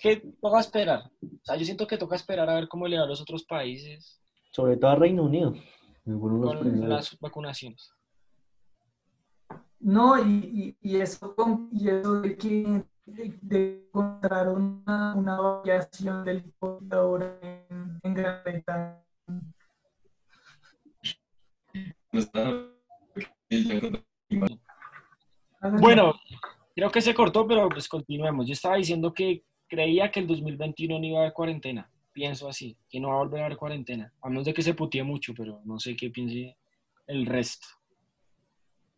[0.00, 1.10] que toca esperar.
[1.22, 3.44] O sea, yo siento que toca esperar a ver cómo le va a los otros
[3.44, 4.18] países
[4.50, 5.54] Sobre todo a Reino Unido.
[6.04, 6.88] con primeros.
[6.88, 7.92] las vacunaciones.
[9.80, 15.40] No, y, y, y eso, con- y eso de que de, de encontrar una, una
[15.40, 17.38] variación del COVID ahora
[17.70, 19.02] en, en Gran Bretaña.
[25.80, 26.14] Bueno,
[26.74, 28.46] creo que se cortó, pero pues continuemos.
[28.46, 31.90] Yo estaba diciendo que creía que el 2021 no iba a haber cuarentena.
[32.18, 34.12] Pienso así, que no va a volver a haber cuarentena.
[34.22, 36.56] A menos de que se putee mucho, pero no sé qué piense
[37.06, 37.68] el resto.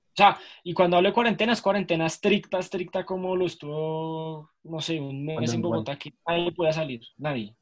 [0.07, 4.81] O sea, y cuando hablo de cuarentena, es cuarentena estricta, estricta como lo estuvo, no
[4.81, 5.61] sé, un mes ¿Cuándo, en?
[5.61, 7.55] Bogotá, que nadie podía salir, nadie.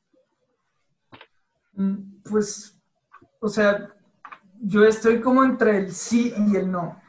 [1.73, 2.79] Mm, Pues,
[3.41, 3.93] o sea,
[4.61, 7.03] yo estoy como entre el sí y el no,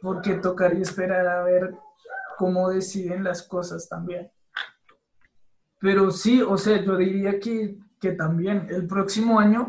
[0.00, 1.74] porque tocaría esperar a ver
[2.38, 4.30] cómo deciden las cosas también.
[5.86, 9.62] Pero sí, o sea, yo diría que, que también el próximo año,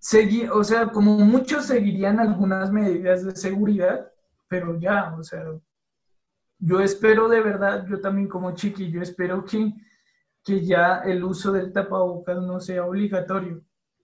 [0.00, 4.10] segui- o sea, como muchos seguirían algunas medidas de seguridad,
[4.48, 5.44] pero ya, o sea,
[6.58, 9.74] yo espero de verdad, yo también como chiqui, yo espero que
[10.44, 13.62] que ya el uso del tapabocas no sea obligatorio.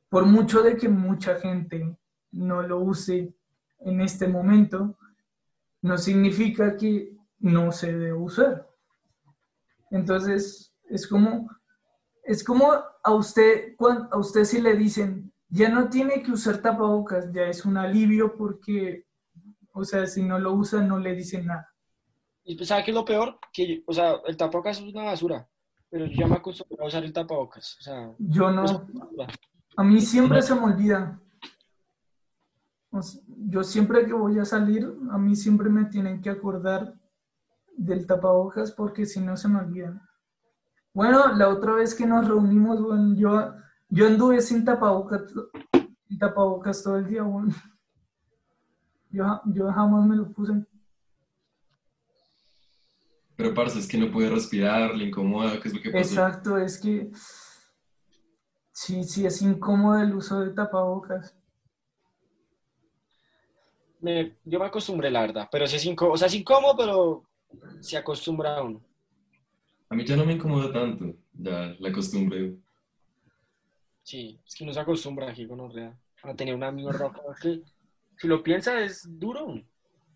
[0.09, 1.97] Por mucho de que mucha gente
[2.33, 3.33] no lo use
[3.79, 4.99] en este momento,
[5.83, 8.67] no significa que no se debe usar.
[9.93, 11.49] Entonces, es como,
[12.25, 13.77] es como a usted,
[14.11, 18.35] a usted si le dicen, ya no tiene que usar tapabocas, ya es un alivio
[18.35, 19.07] porque,
[19.73, 21.69] o sea, si no lo usa no le dicen nada.
[22.45, 23.39] Y pues, ¿sabe qué es lo peor?
[23.53, 25.47] Que, o sea, el tapabocas es una basura,
[25.91, 27.77] pero yo ya me acostumbré a usar el tapabocas.
[27.79, 28.65] O sea, Yo no.
[29.77, 31.21] A mí siempre se me olvida.
[32.91, 36.95] O sea, yo siempre que voy a salir, a mí siempre me tienen que acordar
[37.77, 40.01] del tapabocas porque si no se me olvidan.
[40.95, 43.55] Bueno, la otra vez que nos reunimos, bueno, yo,
[43.89, 45.23] yo anduve sin tapabocas,
[46.09, 47.55] sin tapabocas todo el día, bueno.
[49.11, 50.53] Yo, yo jamás me lo puse.
[53.37, 56.01] Pero, parce, es que no puede respirar, le incomoda, ¿qué es lo que pasa?
[56.03, 57.11] Exacto, es que
[58.73, 61.35] sí, sí es incómodo el uso de tapabocas.
[64.01, 67.25] Me- yo me acostumbré, la verdad, pero sí es incómodo, o sea, es incómodo, pero
[67.81, 68.81] se acostumbra a uno.
[69.89, 72.57] A mí ya no me incomoda tanto, ya la costumbre.
[74.03, 77.63] Sí, es que uno se acostumbra aquí con Orrea a tener una mierda que,
[78.17, 79.63] si lo piensa, es duro.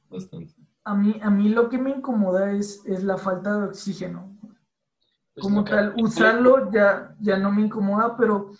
[0.08, 0.54] bastante.
[0.84, 4.36] A mí, a mí lo que me incomoda es, es la falta de oxígeno.
[5.34, 8.52] Pues Como tal, usarlo ya, ya no me incomoda, pero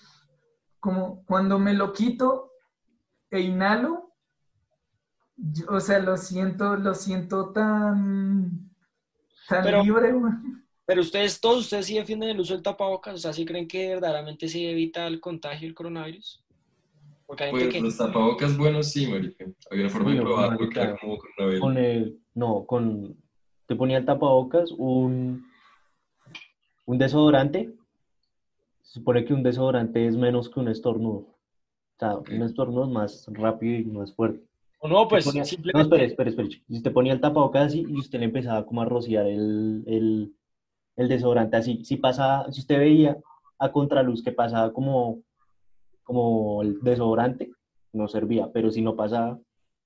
[0.81, 2.53] como cuando me lo quito
[3.31, 4.13] e inhalo,
[5.37, 8.66] yo- o sea, lo siento, lo siento tan,
[9.49, 10.33] tan Pero- libre, güey.
[10.89, 13.89] Pero ustedes, todos ustedes sí defienden el uso del tapabocas, o sea, ¿sí creen que
[13.89, 16.45] verdaderamente se evita el contagio del coronavirus?
[17.27, 17.81] Porque hay gente Pues que...
[17.81, 19.45] los tapabocas buenos sí, marica.
[19.69, 21.61] Había una forma de probarlo que marica, era como vela.
[21.61, 23.17] Con el, no, con,
[23.67, 25.45] te ponía el tapabocas, un,
[26.85, 27.75] un desodorante.
[28.83, 31.17] Se supone que un desodorante es menos que un estornudo.
[31.19, 34.46] O sea, un estornudo es más rápido y más fuerte.
[34.79, 35.79] O no, pues ponía- simplemente...
[35.89, 36.49] No, espere, espere, espere.
[36.51, 40.35] Si usted ponía el tapabocas así y usted le empezaba como a rociar el, el,
[40.97, 43.19] el desodorante así, si pasaba, si usted veía
[43.59, 45.23] a contraluz que pasaba como,
[46.03, 47.51] como el desodorante,
[47.93, 49.41] no servía, pero si no pasaba,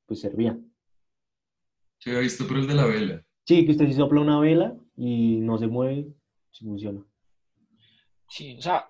[0.07, 0.59] pues servía.
[2.01, 3.25] Yo había visto, pero el de la vela.
[3.47, 6.09] Sí, que usted si sopla una vela y no se mueve,
[6.51, 7.05] sí funciona.
[8.29, 8.87] Sí, o sea,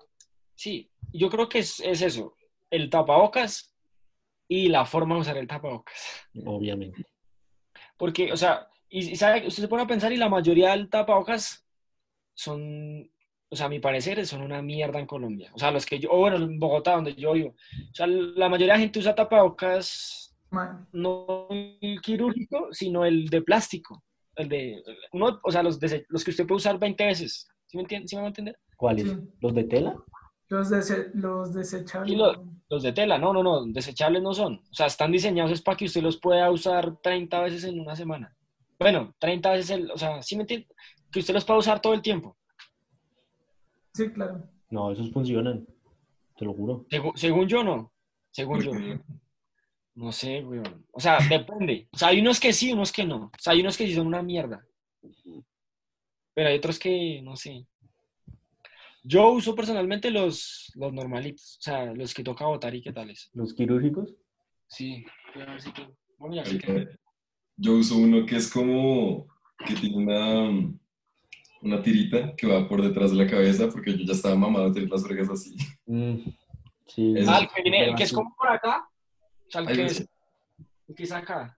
[0.55, 2.35] sí, yo creo que es, es eso,
[2.69, 3.70] el tapabocas
[4.51, 6.27] y la forma de usar el tapabocas.
[6.45, 7.05] Obviamente.
[7.95, 10.89] Porque, o sea, y, y sabe, usted se pone a pensar y la mayoría del
[10.89, 11.65] tapabocas
[12.33, 13.09] son,
[13.47, 15.51] o sea, a mi parecer, son una mierda en Colombia.
[15.53, 17.51] O sea, los que yo, o bueno, en Bogotá, donde yo vivo.
[17.91, 23.41] O sea, la mayoría de gente usa tapabocas Man, no el quirúrgico, sino el de
[23.43, 24.03] plástico.
[24.35, 24.83] El de,
[25.13, 27.47] uno, o sea, los, los que usted puede usar 20 veces.
[27.67, 28.09] ¿Sí me entiende?
[28.09, 28.59] ¿Sí me va a entender?
[28.75, 29.07] ¿Cuáles?
[29.07, 29.17] Sí.
[29.39, 29.95] ¿Los de tela?
[30.51, 32.11] Los, dese- los desechables.
[32.13, 34.61] Y lo- Los de tela, no, no, no, desechables no son.
[34.69, 37.95] O sea, están diseñados es para que usted los pueda usar 30 veces en una
[37.95, 38.35] semana.
[38.79, 40.67] Bueno, 30 veces, el, o sea, ¿sí me entiende?
[41.11, 42.37] Que usted los pueda usar todo el tiempo.
[43.93, 44.43] Sí, claro.
[44.69, 45.65] No, esos funcionan.
[46.37, 46.85] Te lo juro.
[46.89, 47.91] Segu- según yo, no.
[48.31, 48.71] Según yo.
[49.95, 50.85] No sé, weón.
[50.91, 51.87] O sea, depende.
[51.91, 53.25] O sea, hay unos que sí, unos que no.
[53.25, 54.65] O sea, hay unos que sí son una mierda.
[56.33, 57.65] Pero hay otros que, no sé.
[59.03, 61.57] Yo uso personalmente los, los normalitos.
[61.59, 63.29] O sea, los que toca botar y qué tales.
[63.33, 64.13] ¿Los quirúrgicos?
[64.67, 65.03] Sí.
[65.33, 66.87] voy a ver si tengo- Bueno, ya que-
[67.57, 69.27] Yo uso uno que es como
[69.65, 70.71] que tiene una
[71.63, 74.73] una tirita que va por detrás de la cabeza porque yo ya estaba mamado de
[74.73, 75.55] tener las orejas así.
[75.85, 76.15] Mm,
[76.87, 77.13] sí.
[77.17, 77.29] Eso.
[77.31, 78.83] Ah, el que, viene, el que es como por acá.
[79.47, 80.03] O sea, el que, así.
[80.03, 80.09] es,
[80.87, 81.57] el que es acá.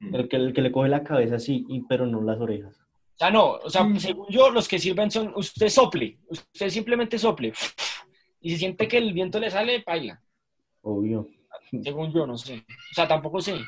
[0.00, 2.81] El que, el que le coge la cabeza sí, y- pero no las orejas.
[3.14, 3.98] O sea, no, o sea, Mm.
[3.98, 7.52] según yo, los que sirven son, usted sople, usted simplemente sople.
[8.40, 10.20] Y si siente que el viento le sale, baila.
[10.82, 11.28] Obvio.
[11.82, 12.64] Según yo, no sé.
[12.90, 13.60] O sea, tampoco sé.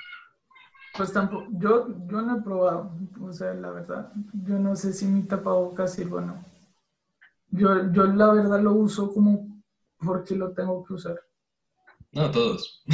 [0.96, 4.12] Pues tampoco, yo, yo no he probado, o sea, la verdad,
[4.46, 6.44] yo no sé si mi tapabocas sirve o no.
[7.50, 9.62] Yo, yo la verdad lo uso como
[9.98, 11.20] porque lo tengo que usar.
[12.12, 12.84] No, todos.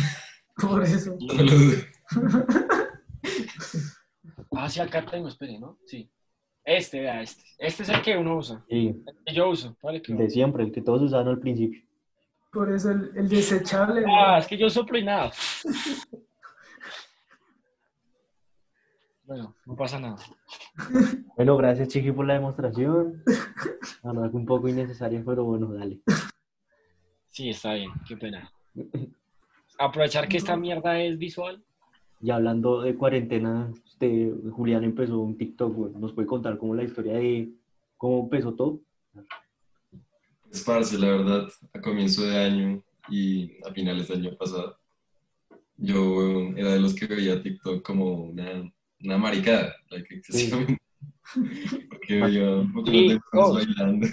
[0.61, 1.17] Por eso.
[1.19, 1.87] No lo dude.
[4.53, 5.79] Ah, sí, acá tengo, espere, ¿no?
[5.87, 6.11] Sí.
[6.71, 7.43] Este, vea, este.
[7.59, 8.65] Este es el que uno usa.
[8.69, 9.77] Sí, El que yo uso.
[9.83, 11.83] Vale, que el de siempre, el que todos usaban al principio.
[12.53, 14.05] Por eso el, el desechable.
[14.09, 15.33] Ah, es que yo soplo y nada.
[19.25, 20.17] Bueno, no pasa nada.
[21.37, 23.23] Bueno, gracias Chiqui por la demostración.
[24.03, 26.01] La verdad que un poco innecesaria, pero bueno, dale.
[27.29, 28.53] Sí, está bien, qué pena.
[29.79, 31.63] Aprovechar que esta mierda es visual.
[32.23, 35.93] Y hablando de cuarentena, usted, Julián empezó un TikTok, güey.
[35.95, 37.51] ¿Nos puede contar cómo la historia de
[37.97, 38.81] cómo empezó todo?
[40.51, 44.77] Es parce, la verdad, a comienzo de año y a finales del año pasado,
[45.77, 48.71] yo era de los que veía TikTok como una,
[49.03, 50.79] una maricada, like, excesivamente.
[51.89, 53.55] Porque veía un poco Sí, de personas oh.
[53.55, 54.07] bailando.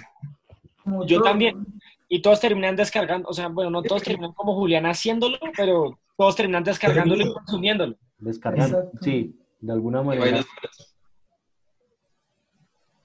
[1.07, 1.65] Yo también.
[2.09, 6.35] Y todos terminan descargando, o sea, bueno, no todos terminan como Julián haciéndolo, pero todos
[6.35, 7.95] terminan descargándolo y consumiéndolo.
[8.17, 8.77] Descargando.
[8.79, 8.99] Exacto.
[9.01, 10.41] Sí, de alguna manera.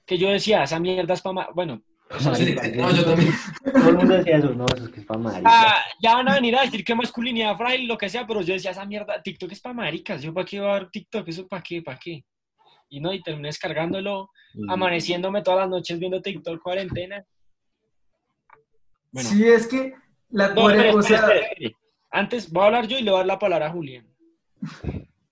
[0.05, 1.49] Que yo decía, esa mierda es para...
[1.53, 1.81] Bueno,
[2.35, 3.31] Sí, no, yo también.
[3.73, 5.49] Todo el mundo decía eso, no, eso es que es para marica.
[5.51, 8.53] ah, ya van a venir a decir que masculinidad frail, lo que sea, pero yo
[8.53, 11.47] decía, esa mierda, TikTok es para maricas, yo para qué voy a ver TikTok, eso
[11.47, 12.23] para qué, para qué.
[12.89, 17.23] Y no, y terminé descargándolo, Y- amaneciéndome todas las noches viendo TikTok cuarentena.
[19.13, 19.93] Bueno, Sí, es que
[20.29, 20.65] la no,
[20.97, 21.29] o sea.
[22.11, 24.05] Antes voy a hablar yo y le voy a dar la palabra a Julián.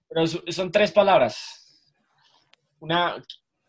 [0.08, 1.94] Pero son tres palabras.
[2.80, 3.22] Una,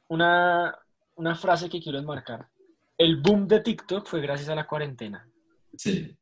[0.08, 0.78] una,
[1.16, 2.48] una frase que quiero enmarcar.
[2.96, 5.26] El boom de TikTok fue gracias a la cuarentena.
[5.76, 6.16] Sí.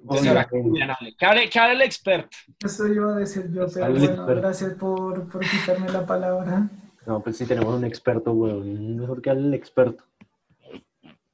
[0.00, 0.68] Entonces, ahora, Obviamente.
[0.68, 1.16] Julián, hable.
[1.16, 2.36] Que hable, que hable el experto.
[2.64, 6.68] eso iba a decir yo, pero bueno, gracias por, por quitarme la palabra.
[7.06, 8.52] No, pues sí tenemos un experto, güey.
[8.54, 10.04] Mejor que el experto.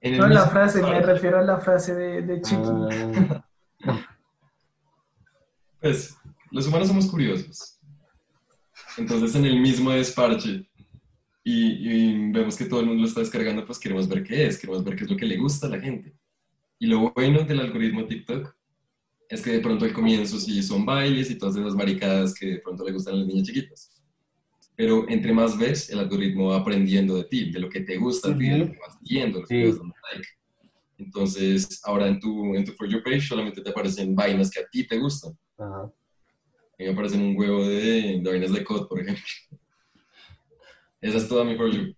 [0.05, 2.69] En No la frase, me refiero a la frase de, de Chiqui.
[3.87, 4.09] Ah,
[5.81, 6.17] Pues,
[6.51, 7.79] los humanos somos curiosos.
[8.97, 10.67] Entonces, en el mismo desparche,
[11.43, 14.59] y, y vemos que todo el mundo lo está descargando, pues queremos ver qué es,
[14.59, 16.15] queremos ver qué es lo que le gusta a la gente.
[16.79, 18.55] Y lo bueno del algoritmo TikTok
[19.29, 22.59] es que de pronto al comienzo sí son bailes y todas esas maricadas que de
[22.61, 23.94] pronto le gustan a las niñas chiquitas.
[24.77, 28.31] Pero entre más ves, el algoritmo va aprendiendo de ti, de lo que te gusta
[28.33, 29.69] a ti, de lo que vas viendo, lo que Sí.
[29.69, 30.29] vas dando like.
[30.99, 34.67] Entonces, ahora en tu, en tu For You page solamente te aparecen vainas que a
[34.71, 35.33] ti te gustan.
[35.59, 35.83] ajá.
[35.83, 39.23] A mí me aparecen un huevo de, de vainas de COD, por ejemplo.
[41.01, 41.95] Esa es toda mi For You.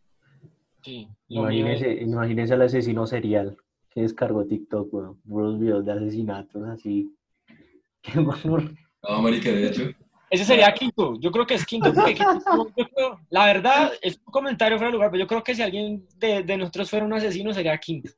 [0.83, 3.57] Sí, mío Imagínese, imagínese al asesino serial
[3.91, 5.07] que descargó TikTok, güey.
[5.27, 7.11] Puros videos de asesinatos así.
[8.03, 8.75] Qué horror.
[9.09, 9.91] No, marica, de hecho,
[10.37, 11.19] Ese sería quinto.
[11.21, 11.93] Yo creo que es quinto.
[11.93, 15.43] porque quinto- yo creo- la verdad, es un comentario fuera de lugar, pero yo creo
[15.43, 18.11] que si alguien de, de nosotros fuera un asesino, sería quinto.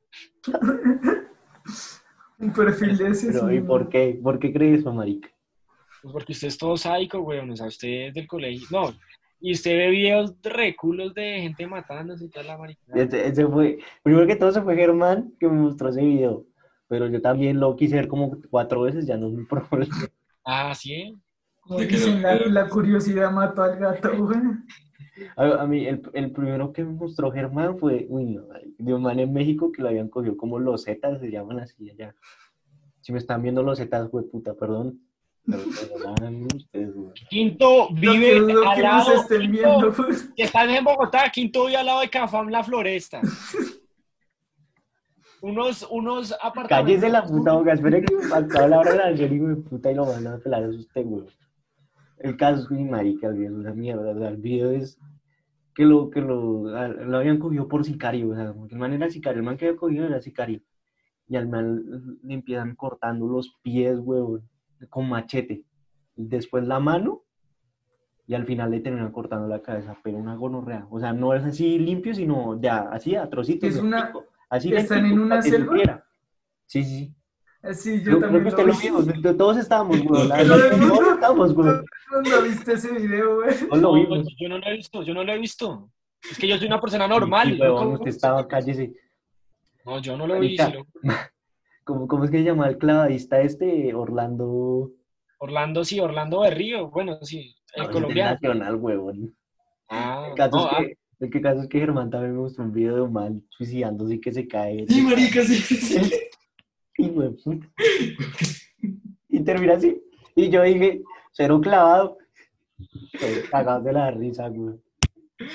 [2.40, 3.04] Un perfil de.
[3.04, 4.18] Pero, sí, ¿y por qué?
[4.22, 5.28] ¿Por qué crees eso, marica?
[6.02, 7.50] Pues porque usted es todo sádico, weón.
[7.50, 8.66] O sea, usted es del colegio.
[8.70, 8.94] No.
[9.40, 13.02] Y usted ve videos de reculos de gente matándose y toda la maricada.
[13.02, 16.44] Ese, ese fue, primero que todo se fue Germán que me mostró ese video.
[16.88, 19.96] Pero yo también lo quise ver como cuatro veces, ya no es mi problema.
[20.44, 21.14] Ah, sí.
[21.68, 24.38] La, la curiosidad mató al gato, güey.
[25.36, 28.44] A, a mí, el, el primero que me mostró Germán fue, uy, no,
[28.78, 31.90] de un man en México que lo habían cogido como los Zetas, se llaman así
[31.90, 32.14] allá.
[33.00, 35.00] Si me están viendo los Zetas, güey, puta, perdón.
[35.44, 37.12] Pero, perdóname ustedes, güey.
[37.30, 39.12] Quinto Lo vive al que lado.
[39.14, 40.30] estén viendo, pues.
[40.36, 41.30] que están en Bogotá.
[41.32, 43.20] Quinto vive al lado de Cafam La Floresta.
[45.40, 46.68] Unos, unos apartamentos.
[47.00, 49.94] Cállese la puta boca, espere que acaba la hora de la serie, güey, puta, y
[49.94, 51.26] lo van a pelar a usted, güey.
[52.20, 54.98] El caso es que mi marica, güey, es una mierda, o sea, el video es
[55.74, 59.38] que lo, que lo, lo habían cogido por sicario, o sea, el man era sicario,
[59.38, 60.60] el man que había cogido era sicario.
[61.28, 64.40] Y al man le empiezan cortando los pies, güey,
[64.88, 65.62] con machete.
[66.16, 67.22] Después la mano,
[68.26, 70.86] y al final le terminan cortando la cabeza, pero una gonorrea.
[70.90, 73.70] O sea, no es así limpio, sino ya, así a trocitos.
[73.76, 74.12] Es una-
[74.50, 76.04] Así ¿Están en una selva?
[76.64, 77.14] Sí, sí, sí.
[77.62, 78.82] Eh, Sí, Yo yo creo también que lo lo vi.
[78.86, 80.28] vimos, todos estábamos, güey.
[80.28, 81.72] Todos estábamos, güey.
[82.10, 83.50] ¿Cuándo viste ese video, güey?
[83.70, 84.26] Lo No, vimos.
[84.38, 85.90] yo no lo he visto, yo no lo he visto.
[86.30, 87.48] Es que yo soy una persona normal.
[87.52, 88.92] Sí, ¿Cómo- usted estaba, cállese.
[89.84, 90.56] No, yo no lo vi.
[90.56, 90.86] Lo-
[91.84, 93.94] ¿Cómo, cómo es que se llama el clavadista este?
[93.94, 94.90] Orlando.
[95.38, 96.90] Orlando, sí, Orlando Berrío.
[96.90, 98.32] Bueno, sí, el no, colombiano.
[98.32, 99.34] Nacional, huevón.
[99.88, 102.40] Ah, El caso, no, es ah, que, el que caso es que Germán también me
[102.42, 104.84] mostró un video de un man suicidándose y que se cae.
[104.88, 105.98] Sí, marica, sí, sí,
[109.28, 110.00] Y, termina así.
[110.34, 112.18] Y yo dije, cero clavado.
[113.18, 114.76] Todos Cagados de la risa, güey.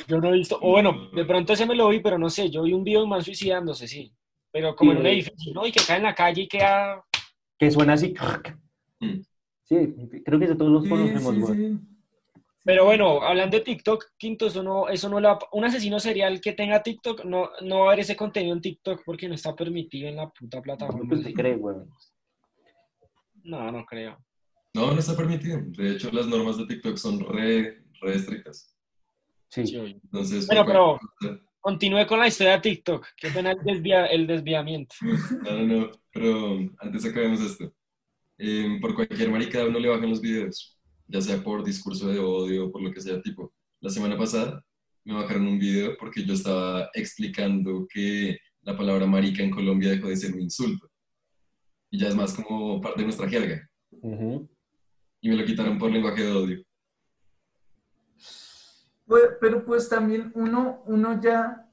[0.07, 0.57] yo no he visto.
[0.61, 2.49] O bueno, de pronto ese me lo vi, pero no sé.
[2.49, 4.13] Yo vi un video de un man suicidándose, sí.
[4.51, 5.65] Pero como Sí, en un edificio, ¿no?
[5.67, 7.03] Y que cae en la calle y queda.
[7.57, 8.13] Que suena así.
[8.99, 9.19] Mm.
[9.63, 11.55] Sí, creo que eso todos los Sí, conocemos, sí, güey.
[11.57, 11.79] sí.
[12.65, 16.53] Pero bueno, hablando de TikTok, Quinto, eso no, eso no la, un asesino serial que
[16.53, 20.07] tenga TikTok, no, no va a haber ese contenido en TikTok porque no está permitido
[20.07, 21.09] en la puta plataforma.
[21.09, 21.75] ¿Qué usted cree, güey?
[23.43, 24.17] No, no creo.
[24.73, 25.59] No, no está permitido.
[25.61, 28.73] De hecho, las normas de TikTok son re, re estrictas.
[29.49, 29.63] Sí.
[29.75, 33.07] Entonces, Bueno, pero- cualquier Continúe con la historia de TikTok.
[33.15, 34.95] Qué pena el, desvia- el desviamiento.
[35.43, 35.91] No, no, no.
[36.11, 37.73] Pero antes acabemos esto.
[38.37, 40.72] Eh, por cualquier maricada uno le bajan los videos.
[41.07, 43.21] Ya sea por discurso de odio o por lo que sea.
[43.21, 44.63] Tipo, la semana pasada
[45.03, 50.07] me bajaron un video porque yo estaba explicando que la palabra marica en Colombia dejó
[50.07, 50.89] de ser un insulto.
[51.89, 53.69] Y ya es más como parte de nuestra jerga.
[55.21, 56.63] Y me lo quitaron por lenguaje de odio.
[59.05, 61.69] Pues, pero pues también uno, uno ya,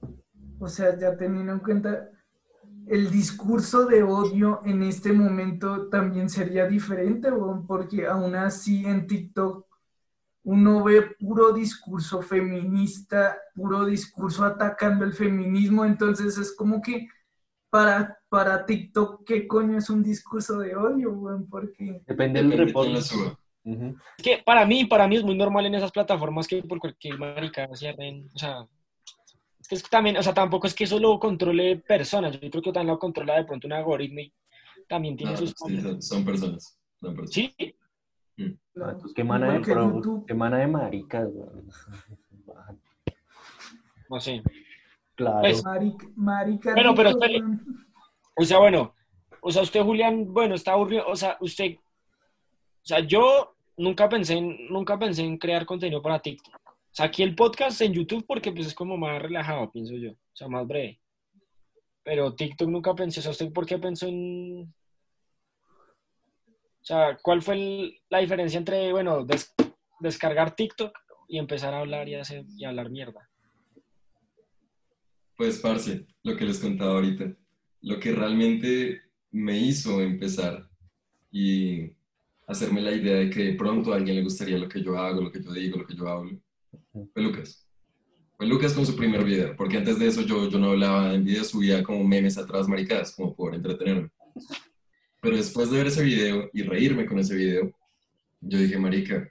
[0.59, 2.11] o sea, ya teniendo en cuenta
[2.91, 7.31] el discurso de odio en este momento también sería diferente,
[7.65, 9.65] porque aún así en TikTok
[10.43, 17.07] uno ve puro discurso feminista, puro discurso atacando el feminismo, entonces es como que
[17.71, 21.49] para, para TikTok, ¿qué coño es un discurso de odio, weón?
[21.49, 22.03] Porque...
[22.09, 22.95] Depende del reporte.
[22.95, 23.15] Es
[24.21, 27.69] que para mí, para mí es muy normal en esas plataformas que por cualquier marica
[27.77, 28.29] cierren.
[28.35, 28.67] O sea,
[29.71, 32.39] es que también, o sea, tampoco es que eso lo controle personas.
[32.41, 34.33] Yo creo que también lo controla de pronto un algoritmo y
[34.89, 35.51] también tiene No, sus.
[35.57, 36.79] sí, son, son personas.
[37.01, 37.31] son personas.
[37.33, 37.55] Sí,
[38.83, 40.25] Ah, pues qué mana de, pro- YouTube.
[40.27, 41.47] qué mana de maricas, güey.
[44.09, 44.43] no sé.
[45.15, 45.41] Claro.
[45.41, 47.11] Pues, Marica, marica Bueno, pero.
[48.37, 48.95] O sea, bueno,
[49.43, 54.35] o sea, usted, Julián, bueno, está aburrido, o sea, usted, o sea, yo nunca pensé
[54.39, 56.60] en, nunca pensé en crear contenido para TikTok.
[56.91, 60.11] O sea, aquí el podcast en YouTube porque pues es como más relajado, pienso yo,
[60.13, 61.01] o sea, más breve.
[62.03, 64.75] Pero TikTok nunca pensé, o sea, ¿usted por qué pensó en...
[66.81, 69.55] O sea, ¿cuál fue la diferencia entre, bueno, des-
[70.01, 70.93] descargar TikTok
[71.29, 73.29] y empezar a hablar y, hacer, y hablar mierda?
[75.37, 77.37] Pues, parce, lo que les contaba ahorita,
[77.83, 80.69] lo que realmente me hizo empezar
[81.31, 81.93] y
[82.49, 85.21] hacerme la idea de que de pronto a alguien le gustaría lo que yo hago,
[85.21, 86.41] lo que yo digo, lo que yo hablo,
[86.93, 87.67] fue Lucas.
[88.37, 91.25] Fue Lucas con su primer video, porque antes de eso yo, yo no hablaba en
[91.25, 94.11] video, subía como memes atrás maricadas, como por entretenerme.
[95.21, 97.71] Pero después de ver ese video y reírme con ese video,
[98.41, 99.31] yo dije, marica,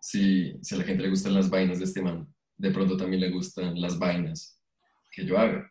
[0.00, 2.26] si, si a la gente le gustan las vainas de este man,
[2.56, 4.60] de pronto también le gustan las vainas
[5.12, 5.70] que yo haga.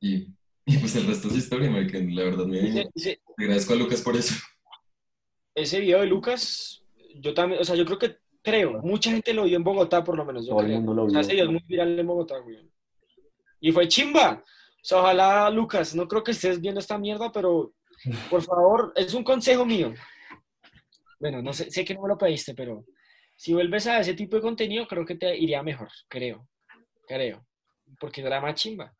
[0.00, 0.28] Y,
[0.66, 3.76] y pues el resto es historia, marica, la verdad me Ese- ese- le agradezco a
[3.76, 4.34] Lucas por eso.
[5.54, 6.82] ese video de Lucas,
[7.16, 10.16] yo también, o sea, yo creo que, creo, mucha gente lo vio en Bogotá, por
[10.16, 10.44] lo menos.
[10.46, 10.76] Yo Todo el creo.
[10.78, 11.20] mundo lo O sea, vio.
[11.20, 12.70] ese video es muy viral en Bogotá, güey.
[13.60, 14.42] Y fue chimba.
[14.42, 17.74] O sea, ojalá, Lucas, no creo que estés viendo esta mierda, pero
[18.30, 19.92] por favor, es un consejo mío.
[21.18, 22.86] Bueno, no sé, sé que no me lo pediste, pero
[23.36, 26.48] si vuelves a ese tipo de contenido, creo que te iría mejor, creo.
[27.06, 27.46] Creo.
[27.98, 28.94] Porque era más chimba.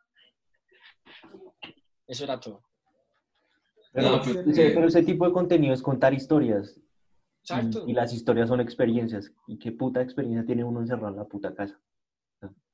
[2.07, 2.63] Eso era todo.
[3.93, 6.79] Pero, No, pues, ese, eh, pero ese tipo de contenido es contar historias.
[7.43, 7.85] Exacto.
[7.87, 9.33] Y, y las historias son experiencias.
[9.47, 11.79] ¿Y qué puta experiencia tiene uno encerrado en la puta casa?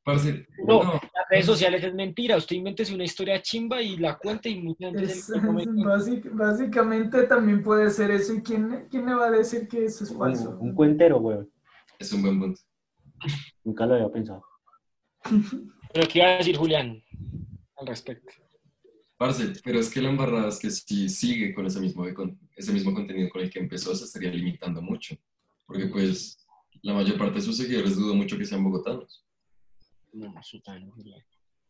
[0.04, 0.84] Parce, No.
[0.84, 2.36] no, Las redes sociales es mentira.
[2.36, 7.60] Usted invente una historia chimba y la cuenta y mucha gente Es- básic- básicamente también
[7.62, 8.32] puede ser eso.
[8.34, 10.50] ¿Y quién, quién le va a decir que eso es falso?
[10.60, 11.38] Un, un cuentero, güey.
[11.98, 12.60] es un buen punto.
[13.64, 14.44] Nunca lo había pensado.
[15.92, 17.02] Pero ¿qué iba a decir Julián
[17.78, 18.32] al respecto?
[19.16, 22.72] Parce, pero es que la embarrada es que si sigue con ese mismo, con ese
[22.72, 25.16] mismo contenido con el que empezó, se estaría limitando mucho.
[25.66, 26.46] Porque pues
[26.82, 29.24] la mayor parte de sus seguidores dudo mucho que sean bogotanos.
[30.12, 30.34] No.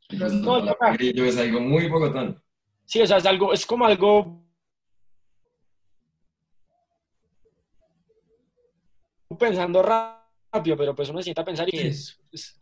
[0.08, 2.40] Y pues No, la grillo es algo muy bogotano.
[2.84, 4.44] Sí, o sea, es algo, es como algo
[9.38, 12.60] pensando rápido, pero pues uno se sienta a pensar y es, es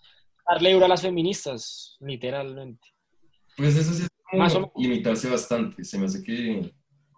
[0.49, 2.94] darle duro a las feministas, literalmente.
[3.57, 5.85] Pues eso sí es Más o limitarse bastante.
[5.85, 6.73] Se me hace que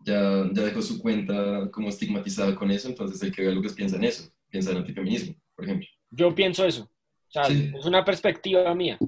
[0.05, 3.97] ya, ya dejó su cuenta como estigmatizada con eso, entonces el que vea Lucas piensa
[3.97, 5.89] en eso, piensa en antifeminismo, por ejemplo.
[6.11, 6.85] Yo pienso eso.
[7.29, 7.73] O sea, Sí.
[7.77, 8.99] es una perspectiva mía.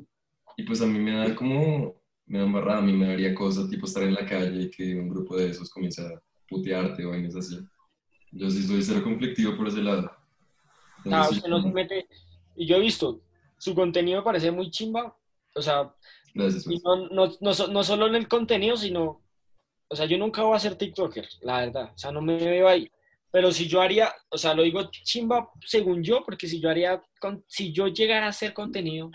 [0.57, 1.95] Y pues a mí me da como,
[2.26, 4.95] me da embarrada, a mí me daría cosa tipo estar en la calle y que
[4.97, 7.59] un grupo de esos comience a putearte o vainas así.
[8.33, 10.11] Yo sí soy cero conflictivo por ese lado.
[11.05, 12.09] Entonces, Ah, sí, usted no se mete.
[12.57, 13.22] Y yo he visto,
[13.57, 15.16] su contenido me parece muy chimba.
[15.55, 15.95] O sea,
[16.39, 16.66] gracias.
[16.68, 19.22] y no, no, no, so- no solo en el contenido, sino.
[19.91, 21.93] O sea, yo nunca voy a ser TikToker, la verdad.
[21.95, 22.91] O sea, no me veo ahí.
[23.30, 27.03] Pero si yo haría, o sea, lo digo chimba según yo, porque si yo haría,
[27.47, 29.11] si yo llegara a hacer contenido,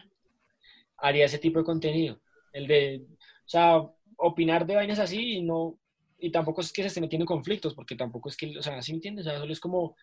[0.98, 2.20] haría ese tipo de contenido.
[2.54, 3.82] El de, o sea,
[4.18, 5.80] opinar de vainas así y no,
[6.20, 8.82] y tampoco es que se esté metiendo en conflictos, porque tampoco es que, o sea,
[8.82, 9.26] ¿sí entiendes?
[9.26, 9.96] O sea, solo es como,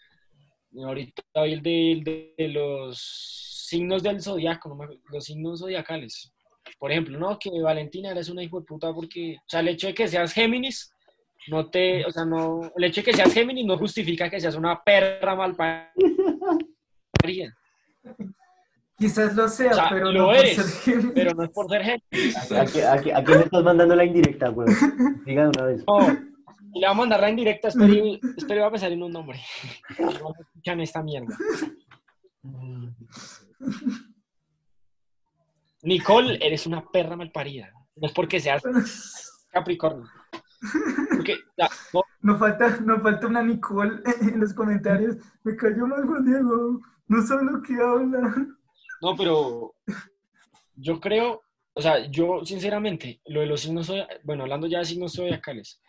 [0.77, 2.99] ahorita vi el de, el de, los
[3.69, 6.33] signos del zodiaco, no los signos zodiacales.
[6.79, 9.87] Por ejemplo, no, que Valentina eres una hijo de puta porque, o sea, el hecho
[9.89, 10.93] de que seas Géminis,
[11.49, 14.55] no te, o sea, no, el hecho de que seas Géminis no justifica que seas
[14.57, 17.55] una perra mal parida,
[18.99, 21.13] Quizás lo sea, O sea, pero lo no por eres, ser Géminis.
[21.15, 22.53] pero no es por ser Géminis.
[22.53, 25.23] ¿A, qué- a qué- a quién le estás mandando la indirecta, weón?
[25.25, 25.85] Diga de una vez.
[25.87, 25.99] No,
[26.75, 27.95] le vamos a mandar la indirecta, espero,
[28.37, 29.41] espero va a pensar en un nombre.
[29.99, 31.35] No escuchan esta mierda.
[35.83, 37.71] Nicole, eres una perra malparida.
[37.97, 38.63] No es porque seas
[39.51, 40.09] Capricornio.
[41.17, 45.17] Porque, ya, no, Nos falta, nos falta una Nicole en los comentarios.
[45.43, 46.81] Me cayó mal Juan Diego.
[47.09, 48.35] No sabe lo que habla.
[49.03, 49.75] no, pero
[50.77, 55.15] yo creo, o sea, yo sinceramente, lo de los signos bueno, hablando ya de signos
[55.15, 55.81] zodiacales,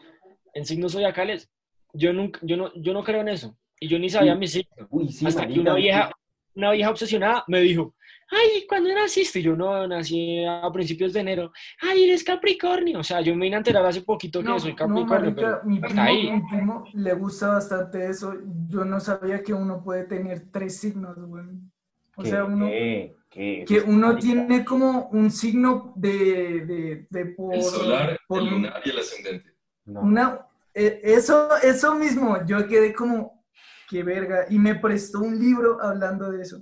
[0.54, 1.50] en signos zodiacales,
[1.94, 3.58] yo nunca, yo no, yo no creo en eso.
[3.80, 4.88] Y yo ni sabía mi signo.
[4.90, 6.12] Uy, sí, hasta que una vieja,
[6.56, 7.96] una vieja obsesionada me dijo,
[8.32, 9.40] ay, ¿cuándo naciste?
[9.40, 11.52] Y yo no, nací a principios de enero.
[11.82, 13.00] Ay, eres Capricornio.
[13.00, 15.42] O sea, yo me vine a enterar hace poquito que No, soy no, Capricornio, marica,
[15.42, 16.32] pero mi hasta primo, ahí.
[16.32, 18.34] mi primo le gusta bastante eso.
[18.68, 21.46] Yo no sabía que uno puede tener tres signos, güey.
[22.16, 22.30] O ¿Qué?
[22.30, 23.16] sea, uno, ¿Qué?
[23.30, 23.66] ¿Qué?
[23.68, 28.54] que uno tiene como un signo de, de, de por, El solar, por el un-
[28.56, 29.52] lunar y el ascendente.
[29.86, 30.02] No.
[30.02, 33.46] una, eh, eso, eso mismo, yo quedé como,
[33.90, 36.62] qué verga, y me prestó un libro hablando de eso.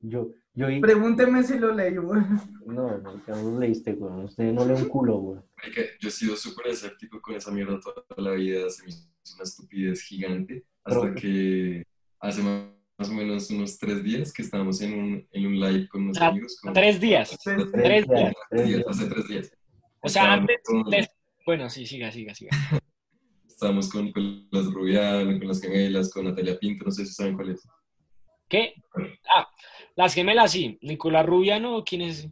[0.00, 2.20] Yo, yo, Pregúnteme si lo leí, güey.
[2.66, 4.24] no, no lo leíste, weón.
[4.24, 5.44] Usted no lee un culo.
[5.56, 9.08] Marica, Yo he sido súper escéptico con esa mierda toda la vida, se me hizo
[9.34, 11.84] una estupidez gigante, hasta Pero- que
[12.20, 12.64] hace más
[12.96, 16.16] más o menos unos tres días que estábamos en un, en un live con unos
[16.20, 16.56] Ah, amigos.
[16.62, 17.36] con- Tres días.
[17.42, 18.32] Tres- Tres días.
[18.50, 19.52] Tres días, hace tres días.
[20.00, 20.84] O sea, Estábamos antes, con-
[21.44, 22.50] bueno, sí, siga, siga, siga.
[23.48, 27.34] Estábamos con, con las Rubiano, con las gemelas, con Natalia Pinto, no sé si saben
[27.34, 27.66] cuál es.
[28.48, 28.74] ¿Qué?
[29.28, 29.48] Ah,
[29.96, 30.78] las gemelas sí.
[30.82, 32.28] Nicolás Rubiano, ¿quién es?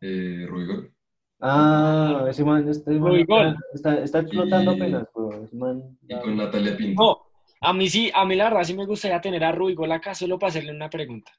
[0.00, 0.92] Eh, Rubigol.
[1.40, 5.44] Ah, ese man, este man está, está explotando Y- apenas, weón.
[5.44, 7.02] Ese man, Y con Natalia Pinto.
[7.02, 7.22] No,
[7.60, 10.38] a mí sí, a mí la verdad sí me gustaría tener a Rubigol acá solo
[10.38, 11.32] para hacerle una pregunta.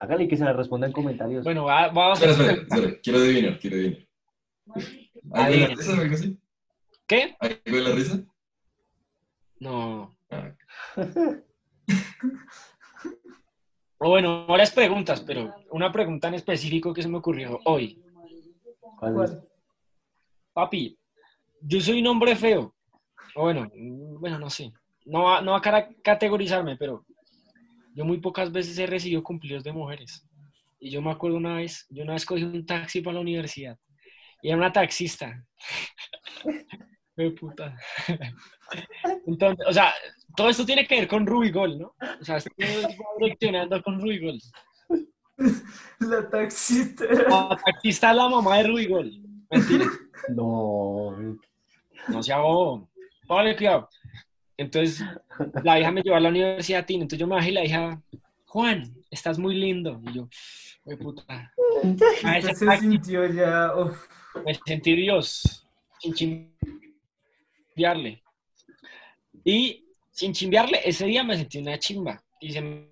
[0.00, 1.44] Hágale que se la responda en comentarios.
[1.44, 2.58] Bueno, va- vamos a Espera, hacer...
[2.62, 4.06] espera, espera, quiero adivinar, quiero adivinar.
[5.32, 6.38] ¿Algo de la risa o algo así?
[7.06, 7.36] ¿Qué?
[7.38, 8.24] ¿Algo de la risa?
[9.60, 10.16] No.
[10.30, 10.52] Ah,
[13.98, 18.02] O bueno, varias preguntas, pero una pregunta en específico que se me ocurrió hoy.
[18.98, 19.30] ¿Cuál es?
[19.30, 19.48] ¿Cuál?
[20.52, 20.98] Papi,
[21.60, 22.74] yo soy un hombre feo.
[23.34, 23.68] O bueno,
[24.20, 24.72] bueno, no sé.
[25.06, 27.04] No va, no va a categorizarme, pero
[27.94, 30.26] yo muy pocas veces he recibido cumplidos de mujeres.
[30.78, 33.78] Y yo me acuerdo una vez, yo una vez cogí un taxi para la universidad.
[34.42, 35.44] Y era una taxista.
[37.40, 37.76] Puta.
[39.26, 39.94] Entonces, o sea,
[40.36, 41.94] todo esto tiene que ver con Rubigol, ¿no?
[42.20, 42.52] O sea, estoy
[43.18, 44.38] direccionando con Rubigol.
[46.00, 47.04] La taxista.
[47.04, 49.12] La taxista es la mamá de Rubigol.
[49.50, 49.86] Mentira.
[50.28, 51.16] No.
[52.08, 52.88] No sea bobo.
[53.26, 53.88] Póngale cuidado.
[54.56, 55.04] Entonces,
[55.62, 57.02] la hija me llevó a la universidad Tina.
[57.02, 58.00] Entonces yo me bajé y la hija,
[58.46, 60.00] Juan, estás muy lindo.
[60.08, 60.28] Y yo,
[60.84, 61.52] "Güey, puta.
[62.24, 63.72] A Usted se sintió ya.
[63.76, 64.06] uf.
[64.44, 65.66] me sentí Dios.
[65.98, 66.14] Sin
[67.74, 68.22] chimbiarle.
[69.44, 69.83] Y
[70.14, 72.22] sin chimbiarle, ese día me sentí una chimba.
[72.40, 72.88] Y se me,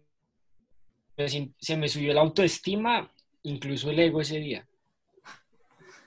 [1.59, 3.09] se me subió la autoestima,
[3.45, 4.69] incluso el ego ese día.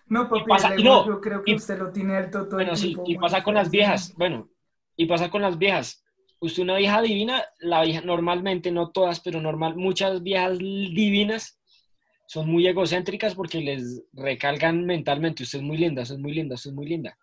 [0.07, 2.47] No, papi, pasa- el y ego no, yo creo que y- usted lo tiene alto
[2.47, 3.18] todo el Bueno, sí, tiempo, y güey.
[3.18, 4.13] pasa con las viejas.
[4.18, 4.49] Bueno,
[4.97, 6.03] y pasa con las viejas.
[6.41, 11.59] Usted una vieja divina, la vieja normalmente, no todas, pero normal, muchas viejas divinas
[12.28, 16.55] son muy egocéntricas porque les recalcan mentalmente, usted es muy linda, usted es muy linda,
[16.55, 17.18] usted es muy linda.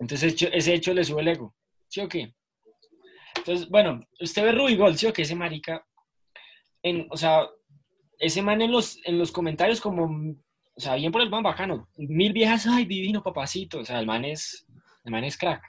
[0.00, 1.54] Entonces ese hecho le sube el ego.
[1.88, 2.34] ¿Sí o qué?
[3.40, 5.22] Entonces, bueno, usted ve Rubigol, ¿sí o qué?
[5.22, 5.84] Ese marica,
[6.82, 7.48] en, o sea,
[8.18, 11.88] ese man en los, en los comentarios como, o sea, bien por el man bacano.
[11.96, 13.78] Mil viejas, ay, divino, papacito.
[13.78, 14.66] O sea, el man es,
[15.04, 15.62] el man es crack.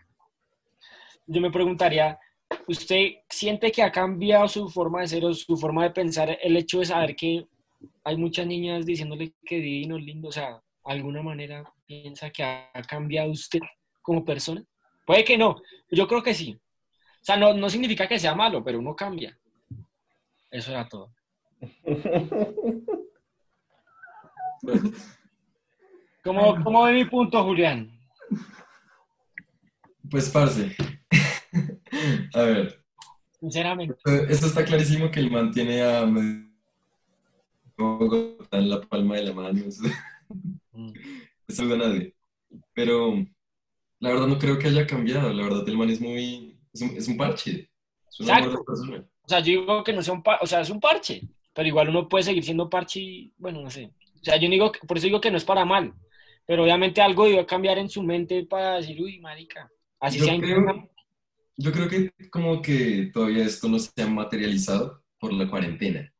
[1.28, 2.20] Yo me preguntaría,
[2.68, 6.58] ¿usted siente que ha cambiado su forma de ser o su forma de pensar el
[6.58, 7.46] hecho de saber que
[8.04, 10.28] hay muchas niñas diciéndole que divino, lindo?
[10.28, 13.60] O sea, ¿alguna manera piensa que ha cambiado usted
[14.02, 14.62] como persona?
[15.06, 15.56] Puede que no,
[15.90, 16.60] yo creo que sí.
[17.22, 19.38] O sea, no, no significa que sea malo, pero uno cambia.
[20.50, 21.14] Eso era todo.
[26.24, 27.92] ¿Cómo, ¿Cómo ve mi punto, Julián?
[30.10, 30.76] Pues, parce.
[32.34, 32.84] a ver.
[33.40, 33.96] Sinceramente.
[34.30, 36.06] Esto está clarísimo que él mantiene a
[37.78, 39.60] Bogotá en la palma de la mano.
[39.66, 39.84] Eso,
[40.74, 40.94] Mm.
[41.50, 42.16] eso a nadie.
[42.74, 43.14] Pero
[44.00, 45.34] la verdad no creo que haya cambiado.
[45.34, 46.51] La verdad, el man es muy.
[46.74, 47.70] Es un, es un parche.
[48.10, 48.64] Es Exacto.
[48.64, 49.06] persona.
[49.24, 51.22] O sea, yo digo que no sea un parche, o sea, es un parche,
[51.54, 53.92] pero igual uno puede seguir siendo parche y, bueno, no sé.
[54.22, 55.94] O sea, yo digo, que- por eso digo que no es para mal,
[56.46, 59.70] pero obviamente algo debió cambiar en su mente para decir, uy, marica,
[60.00, 60.90] así Yo sea creo-
[61.58, 66.12] Yo creo que como que todavía esto no se ha materializado por la cuarentena.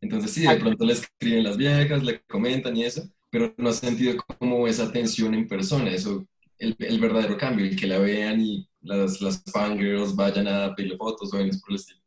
[0.00, 3.72] Entonces sí, de pronto le escriben las viejas, le comentan y eso, pero no ha
[3.72, 6.26] sentido como esa tensión en persona, eso,
[6.64, 10.96] el, el verdadero cambio, el que la vean y las, las fangirls vayan a pedirle
[10.96, 12.00] fotos o vainas por el estilo.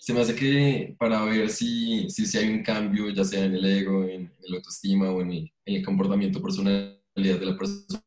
[0.00, 3.54] Se me hace que para ver si, si, si hay un cambio, ya sea en
[3.54, 8.02] el ego, en, el autoestima o en el, en el comportamiento, personalidad de la persona,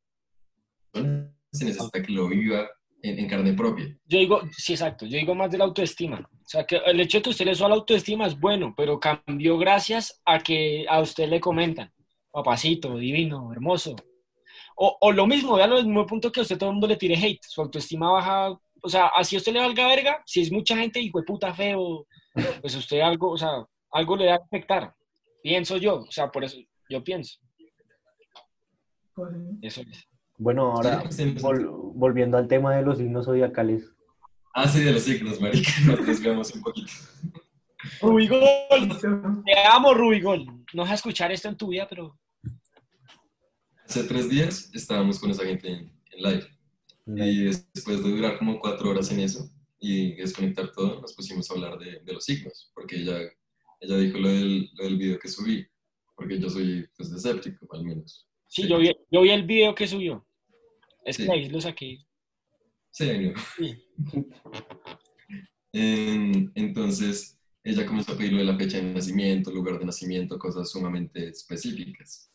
[1.52, 2.68] se necesita que lo viva
[3.02, 3.98] en, en carne propia.
[4.06, 6.20] Yo digo, sí, exacto, yo digo más de la autoestima.
[6.20, 9.00] O sea, que el hecho de que usted le suba la autoestima es bueno, pero
[9.00, 11.92] cambió gracias a que a usted le comentan,
[12.32, 13.96] papacito, divino, hermoso.
[14.80, 16.98] O, o lo mismo, vean el mismo punto que a usted todo el mundo le
[16.98, 18.50] tire hate, su autoestima baja,
[18.82, 21.52] o sea, así a usted le valga verga, si es mucha gente y fue puta
[21.54, 22.06] feo,
[22.62, 24.94] pues usted algo, o sea, algo le va a afectar.
[25.42, 26.58] Pienso yo, o sea, por eso
[26.90, 27.40] yo pienso,
[29.62, 30.08] eso es.
[30.38, 33.92] Bueno, ahora vol- volviendo al tema de los signos zodiacales.
[34.54, 36.92] Ah, sí, de los signos, marica, nos desviamos un poquito.
[38.02, 39.00] Rubigol,
[39.46, 40.46] te amo, Rubigol.
[40.74, 42.18] No vas a escuchar esto en tu vida, pero
[43.88, 46.48] Hace tres días estábamos con esa gente en, en live
[47.06, 51.54] y después de durar como cuatro horas en eso y desconectar todo, nos pusimos a
[51.54, 53.18] hablar de, de los signos, porque ella,
[53.80, 55.66] ella dijo lo del, lo del video que subí,
[56.16, 58.28] porque yo soy pues escéptico, al menos.
[58.48, 60.26] sí, yo vi, yo vi el video que subió.
[61.06, 61.32] Es que Sí.
[61.32, 62.00] ahí lo saqué.
[62.92, 63.34] Sí, no.
[63.58, 63.84] Sí.
[65.74, 70.40] En- entonces, ella comenzó a pedir lo de la fecha de nacimiento, lugar de nacimiento,
[70.40, 72.32] cosas sumamente específicas.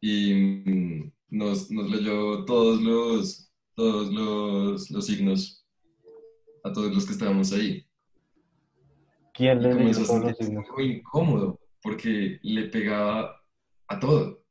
[0.00, 5.66] Y mm, nos, nos leyó todos los, todos los, los signos
[6.64, 7.84] a todos los que estábamos ahí.
[9.34, 10.66] ¿Quién le leyó todos los signos?
[10.66, 13.40] poco incómodo porque le pegaba
[13.86, 14.42] a todo.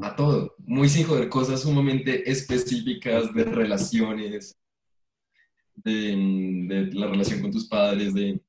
[0.00, 4.56] A todo, muy sin joder, cosas sumamente específicas de relaciones,
[5.74, 6.16] de,
[6.68, 8.40] de la relación con tus padres, de,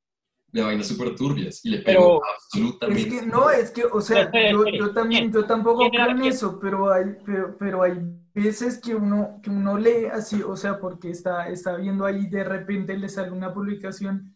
[0.53, 1.65] de vainas súper turbias.
[1.65, 3.01] Y le pegó Pero- absolutamente.
[3.01, 6.23] Es que no, es que, o sea, yo, yo también, yo tampoco ¿Quién creo en
[6.23, 7.99] eso, pero hay, pero, pero hay
[8.35, 12.43] veces que uno, que uno lee así, o sea, porque está, está viendo ahí, de
[12.43, 14.35] repente le sale una publicación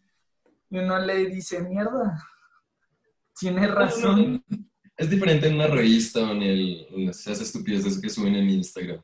[0.70, 2.22] y uno le dice, mierda,
[3.38, 4.44] tiene razón.
[4.96, 9.00] Es diferente en una revista o en, el, en esas estupideces que suben en Instagram,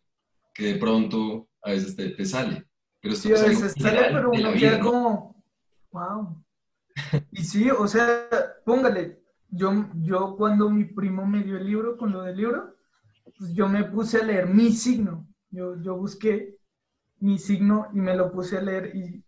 [0.53, 2.67] que de pronto a veces te, te sale.
[3.01, 4.85] Pero esto Sí, a es veces sale, pero uno queda ¿no?
[4.85, 5.45] como,
[5.93, 6.44] wow.
[7.33, 8.29] Y sí, o sea,
[8.65, 12.75] póngale, yo, yo cuando mi primo me dio el libro, con lo del libro,
[13.39, 15.27] pues yo me puse a leer mi signo.
[15.51, 16.57] Yo, yo busqué
[17.21, 19.25] mi signo y me lo puse a leer y,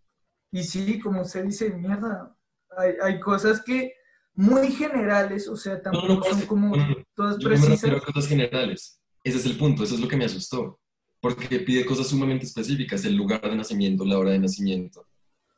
[0.50, 2.36] y sí, como usted dice, mierda,
[2.76, 3.94] hay, hay cosas que
[4.34, 7.56] muy generales, o sea, No, tampoco no, son parce, como no, no, todas Yo no
[7.56, 7.90] me precisas.
[7.90, 9.00] a cosas generales.
[9.24, 10.78] Ese es el punto, eso es lo que me asustó.
[11.20, 15.06] Porque pide cosas sumamente específicas, el lugar de nacimiento, la hora de nacimiento.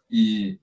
[0.09, 0.61] Y,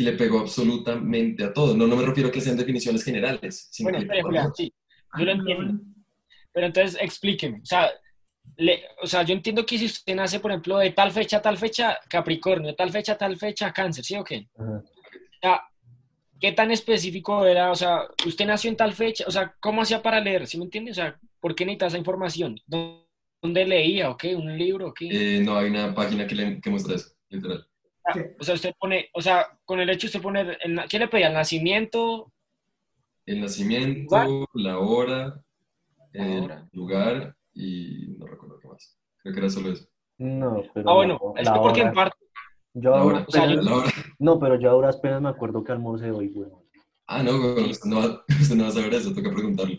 [0.00, 1.76] y le pegó absolutamente a todo.
[1.76, 4.72] No, no me refiero a que sean definiciones generales, sino Bueno, Julián, sí,
[5.18, 5.74] yo lo entiendo.
[6.52, 7.58] Pero entonces explíqueme.
[7.62, 7.90] O sea,
[8.56, 11.42] le- o sea, yo entiendo que si usted nace, por ejemplo, de tal fecha a
[11.42, 14.48] tal fecha, Capricornio, de tal fecha a tal fecha, Cáncer, ¿sí o qué?
[14.56, 14.78] Ajá.
[14.78, 15.60] O sea,
[16.40, 17.70] ¿qué tan específico era?
[17.70, 20.46] O sea, usted nació en tal fecha, o sea, ¿cómo hacía para leer?
[20.46, 20.92] ¿Sí me entiende?
[20.92, 22.58] O sea, ¿por qué necesita esa información?
[22.66, 23.06] ¿Dó-
[23.42, 24.34] ¿Dónde leía o qué?
[24.34, 25.08] ¿Un libro o qué?
[25.36, 27.66] Eh, no hay una página que, le, que muestre eso, literal.
[28.38, 31.08] O sea, usted pone, o sea, con el hecho de usted poner, el ¿qué le
[31.08, 31.28] pedía?
[31.28, 32.32] ¿El nacimiento?
[33.26, 34.48] El nacimiento, ¿Lugar?
[34.54, 35.42] la hora,
[36.12, 36.68] La el hora.
[36.72, 38.98] lugar y no recuerdo qué más.
[39.22, 39.86] Creo que era solo eso.
[40.18, 42.16] No, pero Ah, bueno, es que porque en hora- parte,
[42.74, 43.90] yo La hora, o sea, penas- yo- la hora.
[44.18, 46.50] No, pero yo a duras penas me acuerdo que almorcé hoy, güey.
[47.06, 49.76] Ah, no, güey, usted no, va, usted no va a saber eso, toca preguntarlo.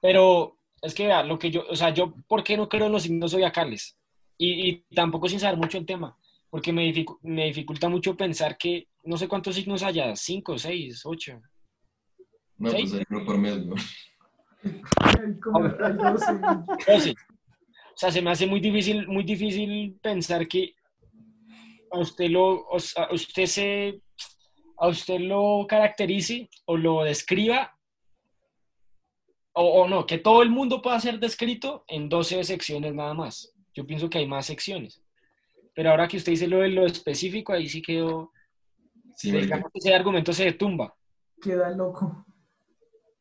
[0.00, 2.92] Pero es que vea, lo que yo, o sea, yo, ¿por qué no creo en
[2.92, 3.96] los signos zodiacales?
[4.38, 6.16] Y, y tampoco sin saber mucho el tema.
[6.52, 11.00] Porque me, dificu- me dificulta mucho pensar que no sé cuántos signos haya, cinco, seis,
[11.06, 11.40] ocho.
[12.58, 12.76] No, ¿Sí?
[12.82, 13.58] pues hay uno por hay
[15.96, 16.26] 12.
[16.86, 17.10] Doce.
[17.12, 20.74] O sea, se me hace muy difícil, muy difícil pensar que
[21.90, 22.76] a usted lo, a
[23.14, 24.02] usted se,
[24.76, 27.74] a usted lo caracterice o lo describa,
[29.54, 33.54] o, o no, que todo el mundo pueda ser descrito en 12 secciones nada más.
[33.74, 35.01] Yo pienso que hay más secciones.
[35.74, 38.30] Pero ahora que usted dice lo de lo específico, ahí sí quedó,
[39.16, 39.56] Sí, marica.
[39.56, 40.94] digamos que ese argumento se tumba.
[41.40, 42.26] Queda loco.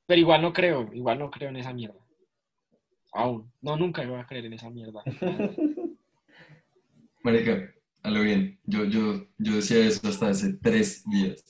[0.05, 1.99] Pero igual no creo, igual no creo en esa mierda.
[3.13, 3.51] Aún.
[3.61, 5.01] No, nunca voy a creer en esa mierda.
[7.23, 7.71] Marica,
[8.03, 8.59] a lo bien.
[8.65, 11.43] Yo, yo, yo decía eso hasta hace tres días.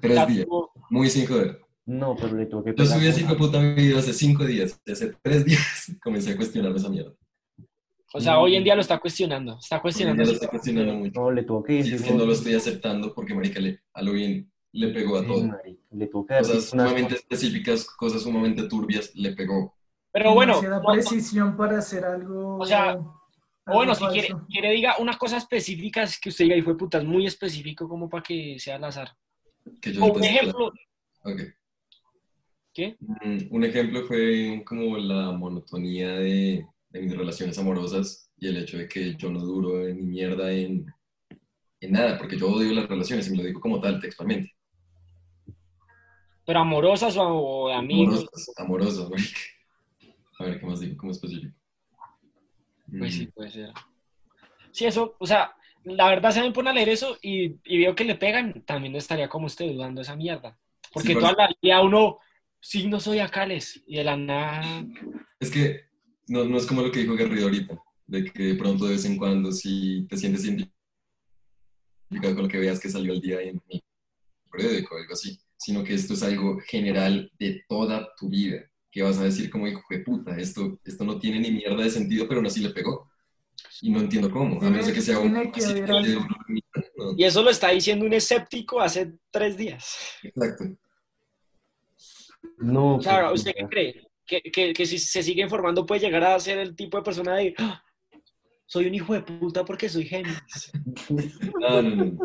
[0.00, 0.46] Tres Ya días.
[0.46, 1.60] tuvo- Muy sin joder.
[1.86, 4.80] No, pero le tuvo que Yo subí de puta video hace cinco días.
[4.86, 7.12] y Hace tres días comencé a cuestionarme esa mierda.
[8.12, 9.58] O sea, hoy en día lo está cuestionando.
[9.58, 10.22] Está cuestionando.
[10.22, 11.20] lo si- estoy cuestionando mucho.
[11.20, 11.94] No, le tuvo que Sí, decir.
[11.94, 15.20] es que no lo estoy aceptando porque, marica, le, a lo bien le pegó a
[15.22, 15.44] Sí, todo.
[15.46, 19.74] marica, Le tuvo que Cosas sumamente específicas, cosas sumamente turbias, le pegó.
[20.12, 22.56] Pero bueno, Demasiada no- precisión para hacer algo.
[22.58, 23.20] O sea, algo
[23.66, 24.12] o bueno, si falso.
[24.12, 28.08] quiere, quiere diga unas cosas específicas que usted diga y fue putas muy específico como
[28.08, 29.10] para que sea al azar.
[29.80, 30.66] Que yo O un ejemplo,
[31.24, 31.40] Ok.
[32.72, 32.96] ¿qué?
[33.00, 38.78] Mm, Un ejemplo fue como la monotonía de, de mis relaciones amorosas y el hecho
[38.78, 40.86] de que yo no duro ni mierda en,
[41.80, 44.54] en nada, porque yo odio las relaciones y me lo digo como tal textualmente.
[46.44, 48.20] Pero amorosas o, de amigos.
[48.20, 49.40] Amorosas, amorosas, marica.
[50.38, 50.96] A ver, ¿qué más digo?
[50.96, 51.54] ¿Cómo específico?
[52.98, 53.72] Pues sí, Mm, puede ser.
[54.70, 57.94] Sí, eso, o sea, la verdad se me pone a leer eso y, y veo
[57.94, 60.56] que le pegan, también no estaría como usted dudando esa mierda.
[60.92, 62.18] Porque Sí, toda la vida uno,
[62.60, 64.84] signos zodiacales y de la nada.
[65.40, 65.85] Es que
[66.28, 69.04] no, no es como lo que dijo Garrido ahorita, de que de pronto de vez
[69.04, 73.60] en cuando si te sientes identificado con lo que veas que salió el día en
[73.68, 73.82] el
[74.50, 79.02] periódico o algo así, sino que esto es algo general de toda tu vida, que
[79.02, 82.26] vas a decir como hijo de puta, esto, esto no tiene ni mierda de sentido,
[82.26, 83.10] pero aún así le pegó.
[83.80, 85.50] Y no entiendo cómo, a menos de que sea un...
[87.16, 89.96] Y eso lo está diciendo un escéptico hace tres días.
[90.22, 90.64] exacto.
[92.58, 94.06] No, O sea, pues, ¿usted qué cree?
[94.26, 97.36] Que, que, que si se sigue informando puede llegar a ser el tipo de persona
[97.36, 97.82] de "Ah,
[98.66, 100.72] soy un hijo de puta porque soy Géminis.
[101.60, 102.18] No, no, no.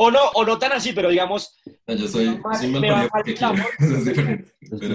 [0.00, 2.72] O no, o no tan así, pero digamos, No, yo soy, Me va soy mal-
[2.72, 4.52] mal me va parido mal porque es diferente.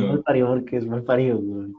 [0.07, 1.67] Mal parido porque es mal parido, güey.
[1.67, 1.77] No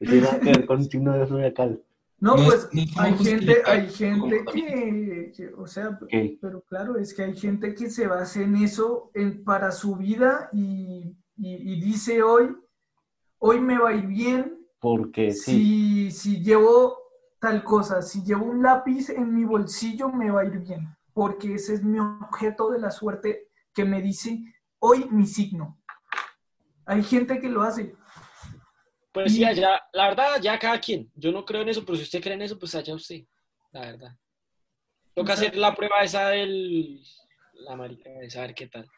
[0.00, 1.82] tiene nada que ver con signo de zodiacal.
[2.18, 5.98] No, No es- pues hay gente, hay gente que, que, o sea,
[6.40, 10.48] pero claro, es que hay gente que se basa en eso en- para su vida
[10.52, 12.54] y, y- y dice hoy,
[13.44, 15.52] hoy me va a ir bien Porque sí.
[15.52, 16.96] si, si llevo
[17.40, 21.54] tal cosa, si llevo un lápiz en mi bolsillo me va a ir bien, porque
[21.54, 24.40] ese es mi objeto de la suerte que me dice
[24.78, 25.78] hoy mi signo.
[26.86, 27.96] Hay gente que lo hace.
[29.12, 31.10] pues sí, allá, la verdad, ya cada quien.
[31.16, 33.24] Yo no creo en eso, pero si usted cree en eso, pues allá usted,
[33.72, 34.16] la verdad.
[35.14, 37.02] Toca hacer la prueba esa del...
[37.54, 38.88] La marica de saber qué tal.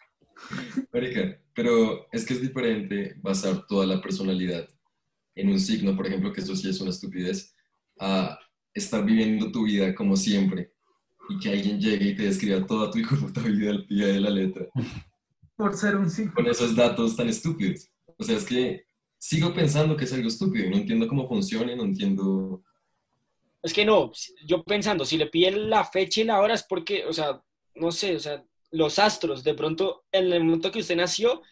[0.93, 4.69] Marica, pero es que es diferente basar toda la personalidad
[5.35, 7.55] en un signo, por ejemplo, que esto sí es una estupidez,
[7.99, 8.39] a
[8.73, 10.73] estar viviendo tu vida como siempre
[11.29, 14.21] y que alguien llegue y te describa toda tu hijo puta vida al pie de
[14.21, 14.67] la letra
[15.57, 16.35] Por ser un signo.
[16.35, 17.89] con esos datos tan estúpidos.
[18.19, 18.85] O sea, es que
[19.19, 22.63] sigo pensando que es algo estúpido y no entiendo cómo funciona, no entiendo...
[23.63, 24.13] Es que no,
[24.47, 27.43] yo pensando, si le piden la fecha y la hora es porque, o sea,
[27.75, 31.43] no sé, o sea, los astros, de pronto, en el momento que usted nació,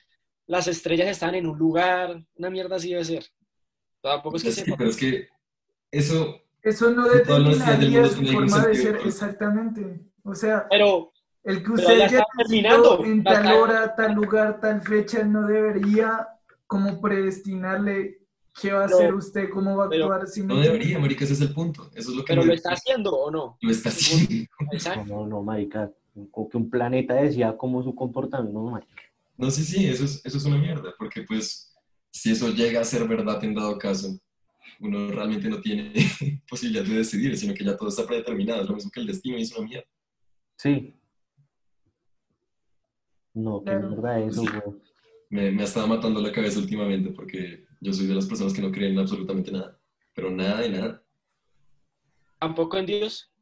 [0.47, 3.25] las estrellas están en un lugar, una mierda así debe ser.
[4.01, 4.77] Tampoco es que Es que- sepa.
[4.77, 5.29] pero es que
[5.91, 10.01] eso Eso no determinaría su forma de ser pero- exactamente.
[10.25, 11.13] O sea, Pero,
[11.45, 15.47] el que Pero usted ya terminando, en tal está- hora, tal lugar, tal fecha, no
[15.47, 16.27] debería
[16.67, 18.19] como predestinarle
[18.61, 20.29] qué va a Pero- hacer usted, cómo va a pero- actuar.
[20.29, 21.91] ¿sí me no debería, marica, ese es el punto.
[21.95, 23.57] Eso es lo que pero me- lo está haciendo o no.
[23.61, 24.49] lo está haciendo.
[25.07, 25.91] No, no, marica.
[26.15, 29.03] Que un planeta decía cómo su comportamiento, no, marica.
[29.37, 31.75] No, sí, sí, eso es, eso es una mierda, porque pues
[32.11, 34.19] si eso llega a ser verdad en dado caso,
[34.81, 35.93] uno realmente no tiene
[36.49, 39.39] posibilidad de decidir, sino que ya todo está predeterminado, es lo mismo que el destino
[39.39, 39.89] y es una mierda.
[40.57, 40.95] Sí.
[43.35, 43.89] No, qué Claro.
[43.89, 44.81] mierda eso, güey.
[45.31, 48.61] Me, me ha estado matando la cabeza últimamente porque yo soy de las personas que
[48.61, 49.79] no creen en absolutamente nada,
[50.15, 51.03] pero nada de nada.
[52.39, 53.33] Tampoco en Dios.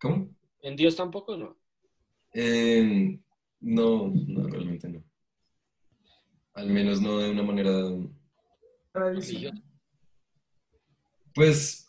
[0.00, 0.30] ¿Cómo?
[0.62, 1.56] En Dios tampoco, no.
[2.34, 3.18] Eh,
[3.60, 5.02] no, no, realmente no.
[6.54, 7.72] Al menos no de una manera,
[8.92, 9.62] Tradición.
[11.34, 11.88] pues,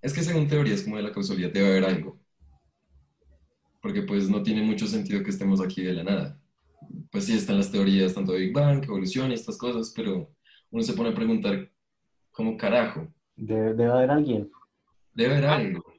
[0.00, 2.18] Es que según teorías como de la causalidad debe haber algo.
[3.82, 6.40] Porque pues no tiene mucho sentido que estemos aquí de la nada.
[7.10, 10.32] Pues sí están las teorías tanto de Big Bang, evolución y estas cosas, pero
[10.70, 11.70] uno se pone a preguntar,
[12.32, 13.12] ¿cómo carajo?
[13.36, 14.50] Debe, debe haber alguien.
[15.12, 15.95] Debe haber algo.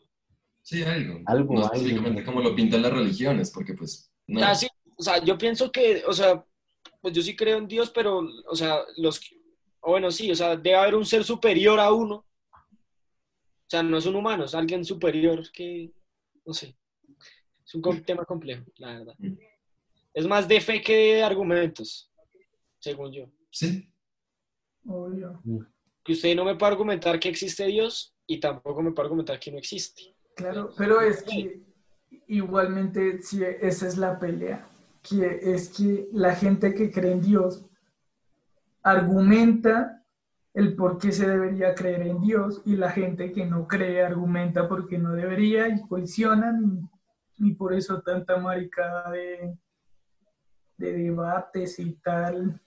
[0.67, 1.21] Sí, algo.
[1.27, 1.75] Algo, no algo.
[1.75, 4.43] específicamente como lo pintan las religiones, porque pues no.
[4.43, 6.45] Ah, sí, o sea, yo pienso que, o sea,
[6.99, 9.21] pues yo sí creo en Dios, pero, o sea, los,
[9.79, 12.15] o bueno, sí, o sea, debe haber un ser superior a uno.
[12.15, 15.89] O sea, no es un humano, es alguien superior que,
[16.45, 16.75] no sé,
[17.65, 19.15] es un tema complejo, la verdad.
[19.19, 19.37] Mm.
[20.15, 22.11] Es más de fe que de argumentos,
[22.79, 23.31] según yo.
[23.51, 23.89] Sí,
[24.85, 25.41] Obvio.
[26.03, 29.49] Que usted no me puede argumentar que existe Dios y tampoco me puede argumentar que
[29.49, 30.16] no existe.
[30.37, 31.63] Claro, pero es que
[32.27, 34.69] igualmente sí, esa es la pelea,
[35.01, 37.65] que es que la gente que cree en Dios
[38.83, 40.03] argumenta
[40.53, 44.69] el por qué se debería creer en Dios y la gente que no cree argumenta
[44.69, 46.87] por qué no debería y colisionan
[47.39, 49.57] y, y por eso tanta maricada de,
[50.77, 52.61] de debates y tal.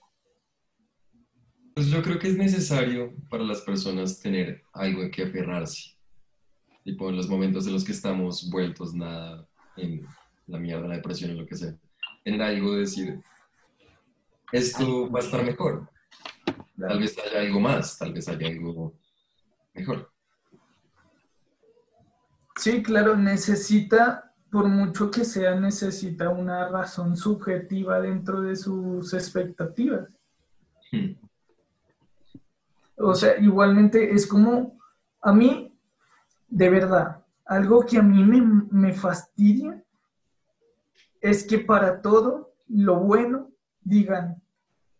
[1.73, 6.00] pues yo creo que es necesario para las personas tener algo en que aferrarse.
[6.83, 9.45] Tipo en los momentos en los que estamos vueltos nada
[9.77, 10.05] en
[10.47, 11.75] la mierda, la depresión, en lo que sea.
[12.23, 13.21] Tener algo de decir,
[14.51, 15.87] esto va a estar mejor.
[16.77, 18.93] Tal vez haya algo más, tal vez haya algo
[19.73, 20.11] mejor.
[22.55, 30.09] Sí, claro, necesita, por mucho que sea, necesita una razón subjetiva dentro de sus expectativas.
[30.91, 31.13] Hmm.
[32.97, 34.77] O sea, igualmente es como,
[35.21, 35.70] a mí,
[36.51, 39.83] de verdad, algo que a mí me, me fastidia
[41.19, 43.49] es que para todo lo bueno
[43.81, 44.41] digan,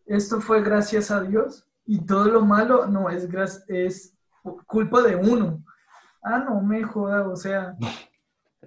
[0.08, 3.30] esto fue gracias a Dios y todo lo malo no es,
[3.68, 4.18] es
[4.66, 5.64] culpa de uno.
[6.24, 7.76] Ah, no me joda, o sea,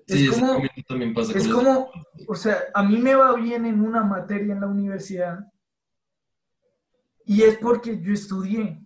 [0.07, 1.91] Sí, es como, también pasa es como,
[2.29, 5.51] o sea, a mí me va bien en una materia en la universidad
[7.25, 8.84] y es porque yo estudié.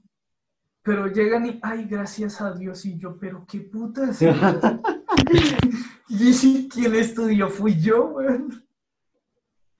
[0.82, 4.20] Pero llegan y, ay, gracias a Dios, y yo, pero qué putas.
[6.08, 8.64] y si quien estudió fui yo, weón.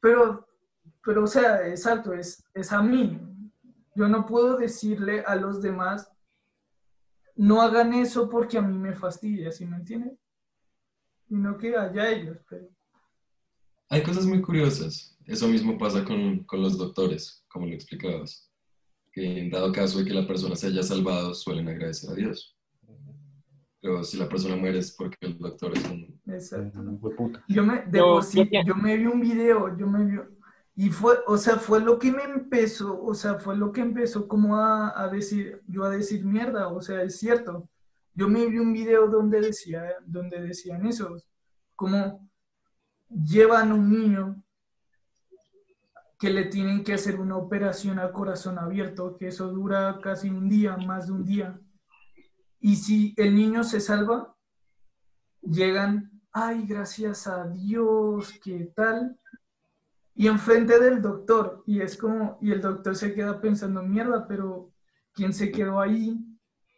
[0.01, 0.47] Pero,
[1.05, 3.21] pero, o sea, exacto, es, es a mí.
[3.95, 6.11] Yo no puedo decirle a los demás,
[7.35, 10.19] no hagan eso porque a mí me fastidia, ¿sí me entiendes?
[11.29, 12.69] Sino que allá ellos, pero...
[13.91, 15.17] Hay cosas muy curiosas.
[15.25, 18.48] Eso mismo pasa con, con los doctores, como lo explicabas.
[19.19, 22.57] En dado caso de que la persona se haya salvado, suelen agradecer a Dios.
[23.81, 26.21] Pero si la persona muere es porque el doctor es un...
[26.27, 26.81] Exacto.
[27.49, 30.19] Yo me, de por sí, yo me vi un video, yo me vi,
[30.81, 34.29] y fue, o sea, fue lo que me empezó, o sea, fue lo que empezó
[34.29, 37.69] como a, a decir, yo a decir mierda, o sea, es cierto.
[38.15, 41.17] Yo me vi un video donde decía, donde decían eso,
[41.75, 42.31] como
[43.09, 44.41] llevan un niño
[46.19, 50.49] que le tienen que hacer una operación a corazón abierto, que eso dura casi un
[50.49, 51.61] día, más de un día.
[52.59, 54.35] Y si el niño se salva,
[55.41, 59.17] llegan, ay, gracias a Dios, ¿qué tal?
[60.15, 64.73] Y enfrente del doctor, y es como, y el doctor se queda pensando, mierda, pero
[65.13, 66.19] ¿quién se quedó ahí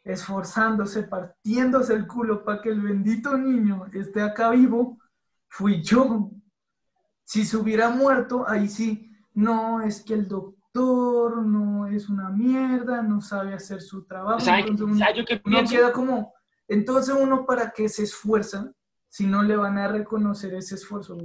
[0.05, 4.99] esforzándose, partiéndose el culo para que el bendito niño esté acá vivo?
[5.49, 6.31] Fui yo.
[7.25, 13.03] Si se hubiera muerto, ahí sí, no, es que el doctor no es una mierda,
[13.03, 14.41] no sabe hacer su trabajo.
[14.41, 15.07] ¿Sabe, entonces
[15.45, 16.33] uno- queda como,
[16.69, 18.73] entonces uno para qué se esfuerza
[19.09, 21.17] si no le van a reconocer ese esfuerzo.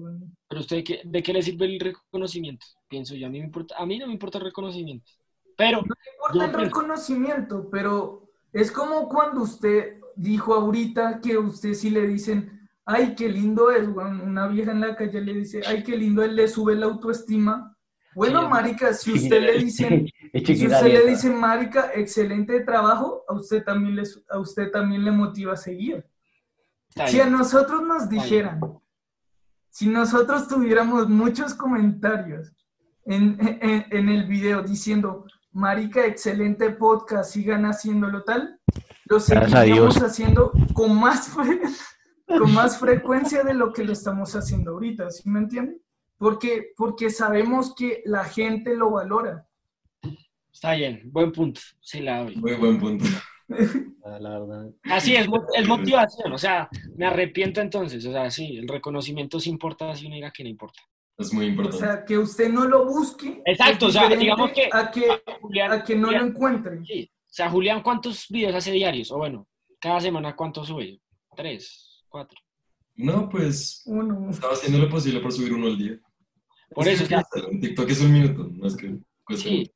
[0.47, 2.65] Pero usted, ¿qué- ¿de qué le sirve el reconocimiento?
[2.87, 5.11] Pienso yo, a mí, me importa, a mí no me importa el reconocimiento.
[5.57, 11.37] Pero, No importa Yo el pienso- reconocimiento, pero es como cuando usted dijo ahorita que
[11.37, 15.33] usted sí le dicen, ay, qué lindo es, güey", una vieja en la calle le
[15.33, 17.74] dice, ay, qué lindo él le sube la autoestima.
[18.15, 20.07] Bueno, marica, si usted le dicen,
[20.55, 25.11] si usted le dice, marica, excelente trabajo, a usted también le, a usted también le
[25.11, 26.05] motiva a seguir.
[27.07, 28.59] Si a nosotros nos dijeran,
[29.69, 32.53] si nosotros tuviéramos muchos comentarios
[33.05, 38.59] en, en- en el video diciendo, Marica, excelente podcast, sigan haciéndolo tal,
[39.05, 41.61] lo seguiríamos haciendo con más, fre-
[42.27, 45.79] con más frecuencia de lo que lo estamos haciendo ahorita, ¿sí me entienden?
[46.17, 49.47] Porque, porque sabemos que la gente lo valora.
[50.51, 52.35] está bien, buen punto, sí la doy.
[52.37, 53.05] Muy buen punto.
[53.47, 54.71] La verdad.
[54.83, 59.49] Así es, es motivación, o sea, me arrepiento entonces, o sea, sí, el reconocimiento sí
[59.49, 60.81] importa si uno diga que no importa.
[61.17, 61.77] Es muy O importante.
[61.85, 63.41] sea, que usted no lo busque.
[63.45, 65.07] Exacto, o sea, digamos que- A que,
[65.41, 66.85] Julián, a que no lo Julián- encuentre.
[66.85, 69.11] sí, o sea, Julián, ¿cuántos videos hace diarios?
[69.11, 69.47] O bueno,
[69.79, 70.99] cada semana cuánto sube?
[71.35, 72.03] ¿Tres?
[72.09, 72.37] ¿Cuatro?
[72.95, 74.29] No, pues Uno.
[74.29, 75.99] estaba haciendo lo posible por subir uno al día.
[76.73, 77.15] Por Es eso, que
[77.51, 79.71] en TikTok es un minuto, no es que cueste Sí.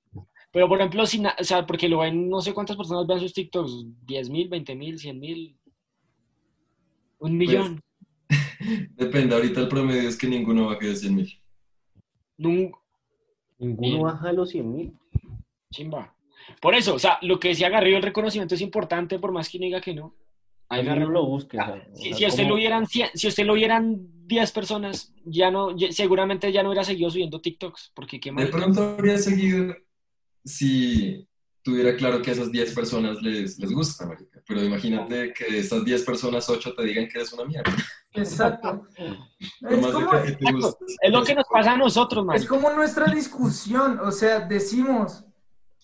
[0.52, 3.34] Pero por ejemplo, si o sea, porque lo ven, no sé cuántas personas ven sus
[3.34, 5.60] TikToks, 10 mil, 20 mil, 100 mil,
[7.20, 7.84] un millón.
[8.96, 11.42] Depende, ahorita el promedio es que ninguno baje de 100 mil.
[12.38, 12.82] Ninguno
[13.60, 14.02] Bien.
[14.02, 14.94] baja a los 100 mil.
[15.72, 16.16] chimba.
[16.62, 19.60] Por eso, o sea, lo que decía Garrido, el reconocimiento es importante, por más que
[19.60, 20.16] diga que no.
[20.70, 21.58] Ahí no lo busque.
[21.60, 23.46] o sea, Ah, o Si, sea, si usted como- lo vieran 100 si a usted
[23.46, 23.98] lo vieran
[24.28, 28.46] 10 personas, ya no, ya- seguramente ya no hubiera seguido subiendo TikToks, porque qué De
[28.48, 29.76] pronto habría seguido
[30.46, 31.28] si
[31.64, 34.42] tuviera claro que a esas 10 personas les, les gusta, marica.
[34.48, 37.72] Pero imagínate que de esas 10 personas, 8 te digan que eres una mierda.
[38.14, 38.88] Exacto.
[39.70, 40.46] Es como, que te.
[41.02, 42.48] Es lo que nos pasa a nosotros, es marica.
[42.50, 45.24] como nuestra discusión, o sea, decimos,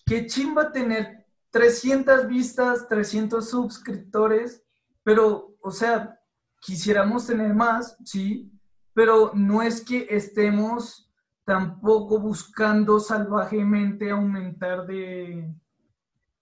[0.04, 4.62] qué chimba tener 300 vistas, 300 suscriptores,
[5.06, 6.18] pero, o sea,
[6.60, 8.50] quisiéramos tener más, sí,
[8.92, 11.08] pero no es que estemos
[11.44, 15.48] tampoco buscando salvajemente aumentar de,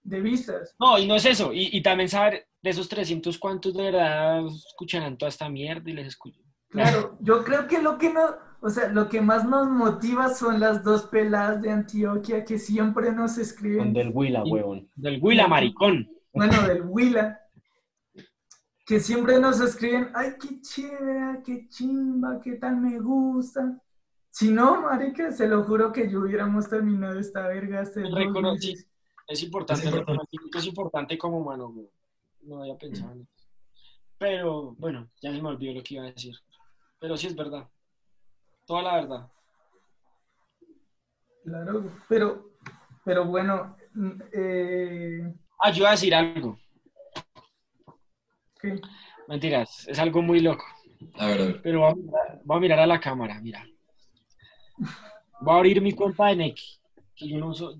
[0.01, 0.75] de vistas.
[0.79, 1.53] No, y no es eso.
[1.53, 5.93] Y, y también saber de esos 300 cuántos de verdad escucharán toda esta mierda y
[5.93, 6.41] les escuchan.
[6.69, 8.21] Claro, yo creo que lo que no,
[8.61, 13.11] o sea, lo que más nos motiva son las dos peladas de Antioquia que siempre
[13.11, 14.89] nos Con escriben, del Huila, huevón.
[14.95, 16.09] Del Huila, maricón.
[16.33, 17.41] bueno, del Huila,
[18.85, 23.81] que siempre nos escriben, ay, qué chévere, qué chimba, qué tal me gusta.
[24.29, 28.03] Si no, marica, se lo juro que yo hubiéramos terminado esta verga hace.
[29.27, 31.89] Es importante, Es el reconocimiento es importante como humano, güey.
[32.41, 33.31] No había pensado en eso.
[34.19, 36.35] Pero, bueno, ya se me olvidó lo que iba a decir.
[36.99, 37.67] Pero sí es verdad.
[38.65, 39.31] Toda la verdad.
[41.43, 42.51] Claro, pero,
[43.03, 46.59] pero bueno, mm, eh, Ah, yo iba a decir algo.
[49.27, 50.65] Mentiras, es algo muy loco.
[51.15, 51.61] A ver, a ver.
[51.61, 53.65] Pero voy a mirar, voy a, mirar a la cámara, mira.
[55.41, 56.79] Voy a abrir mi cuenta de Neki.
[57.15, 57.77] Que yo no uso.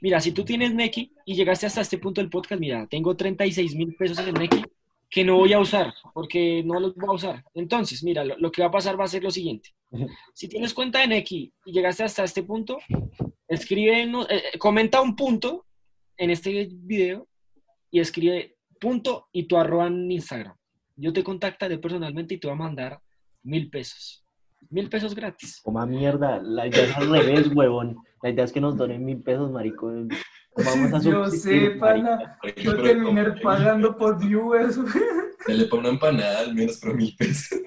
[0.00, 3.74] Mira, si tú tienes Neki y llegaste hasta este punto del podcast, mira, tengo 36
[3.74, 4.62] mil pesos en Neki
[5.14, 7.44] que no voy a usar porque no los voy a usar.
[7.54, 9.70] Entonces, mira, lo, lo que va a pasar va a ser lo siguiente.
[10.32, 12.78] Si tienes cuenta de Neki y llegaste hasta este punto,
[13.46, 15.66] escribe, eh, eh, comenta un punto
[16.16, 17.28] en este video
[17.90, 18.53] y escribe
[18.84, 20.54] punto y tu arroba en Instagram.
[20.96, 23.00] Yo te contactaré personalmente y te voy a mandar
[23.42, 24.22] mil pesos.
[24.68, 25.60] Mil pesos gratis.
[25.62, 26.40] Coma mierda.
[26.42, 27.96] La idea es al revés, huevón.
[28.22, 29.90] La idea es que nos donen mil pesos, marico.
[30.56, 34.78] Vamos a Yo sé, pana, yo terminé pagando por viewers.
[35.48, 37.58] Dale para una empanada al menos por mil pesos.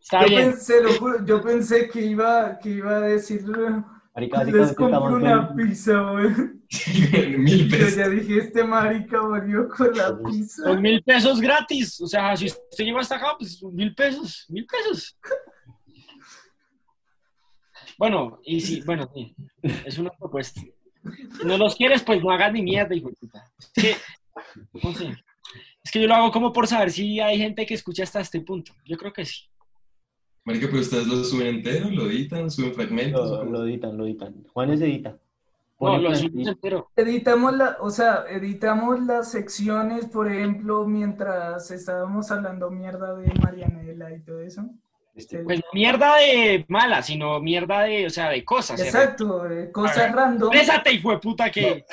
[0.00, 0.50] Está Yo bien.
[0.50, 3.44] pensé, lo juro, yo pensé que iba, que iba a decir,
[4.20, 6.30] Marica, les estamos una pizza, güey.
[7.38, 10.64] mil Yo ya dije, este marica volvió con la pizza.
[10.64, 12.00] Son mil pesos gratis.
[12.02, 14.44] O sea, si usted llegó hasta acá, pues mil pesos.
[14.50, 15.16] Mil pesos.
[17.96, 19.34] Bueno, y si, bueno, sí,
[19.84, 20.60] es una propuesta.
[20.60, 23.44] Si no los quieres, pues no hagas ni mierda, hijo de puta.
[23.58, 23.96] Es que,
[24.82, 25.16] no sé.
[25.82, 28.40] Es que yo lo hago como por saber si hay gente que escucha hasta este
[28.40, 28.72] punto.
[28.84, 29.44] Yo creo que sí.
[30.50, 33.30] Marica, pero ustedes lo suben entero, lo editan, suben fragmentos.
[33.30, 34.44] Lo, lo editan, lo editan.
[34.52, 35.16] Juanes edita.
[35.78, 36.90] No, lo subimos entero.
[36.96, 44.14] Editamos la, o sea, editamos las secciones, por ejemplo, mientras estábamos hablando mierda de Marianela
[44.14, 44.68] y todo eso.
[45.14, 48.80] Este, Pues no mierda de mala, sino mierda de, o sea, de cosas.
[48.80, 50.50] exacto, eh, cosas random.
[50.50, 51.84] Pésate, hijo de puta, que.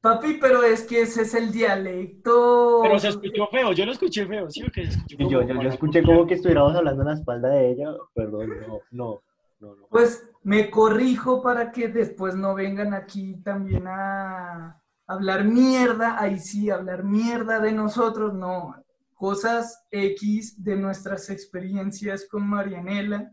[0.00, 2.80] Papi, pero es que ese es el dialecto.
[2.82, 4.90] Pero se escuchó feo, yo lo escuché feo, ¿sí o qué?
[4.90, 7.70] Se escuchó Y yo, yo, yo escuché como que estuviéramos hablando en la espalda de
[7.72, 7.92] ella.
[8.14, 9.22] Perdón, no, no,
[9.60, 9.76] no.
[9.76, 9.86] no.
[9.90, 16.70] Pues me corrijo para que después no vengan aquí también a hablar mierda, ahí sí,
[16.70, 18.76] hablar mierda de nosotros, no,
[19.14, 23.30] cosas X de nuestras experiencias con Marianela,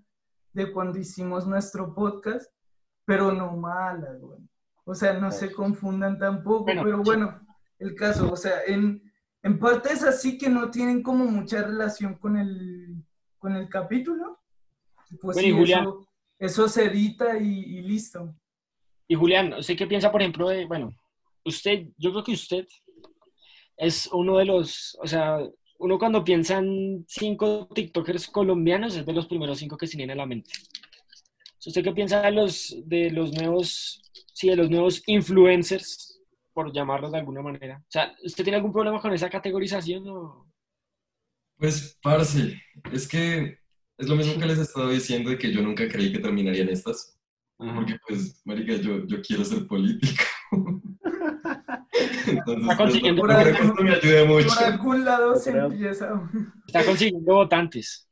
[0.53, 2.51] de cuando hicimos nuestro podcast,
[3.05, 4.46] pero no malas, güey.
[4.89, 7.45] O sea, no se confundan tampoco, Bueno, pero bueno,
[7.77, 9.03] el caso, o sea, en,
[9.43, 12.95] en parte es así que no tienen como mucha relación con el,
[13.37, 14.39] con el capítulo.
[15.21, 15.81] Pues Bueno, y sí, Julián.
[15.81, 16.07] eso,
[16.39, 18.33] eso se edita y, y listo.
[19.09, 20.95] Y Julián, ¿usted qué piensa, por ejemplo, de, bueno,
[21.43, 22.65] usted, yo creo que usted
[23.75, 25.37] es uno de los, o sea,
[25.79, 30.17] uno cuando piensa en cinco TikTokers colombianos es de los primeros cinco que se vienen
[30.17, 30.49] a la mente.
[31.65, 34.01] ¿Usted qué piensa de los, de los nuevos,
[34.33, 36.21] sí, de los nuevos influencers,
[36.53, 37.77] por llamarlos de alguna manera?
[37.79, 40.47] O sea, ¿usted tiene algún problema con esa categorización o...?
[41.57, 43.57] Pues, parce, es que
[43.97, 46.69] es lo mismo que les he estado diciendo de que yo nunca creí que terminarían
[46.69, 47.19] estas.
[47.59, 47.73] Ajá.
[47.73, 50.23] Porque, pues, marica, yo, yo quiero ser político.
[52.27, 54.47] Entonces, Está pues, consiguiendo- no creo que esto me ayude mucho.
[54.49, 56.29] Por algún lado se empieza.
[56.67, 58.06] Está consiguiendo votantes.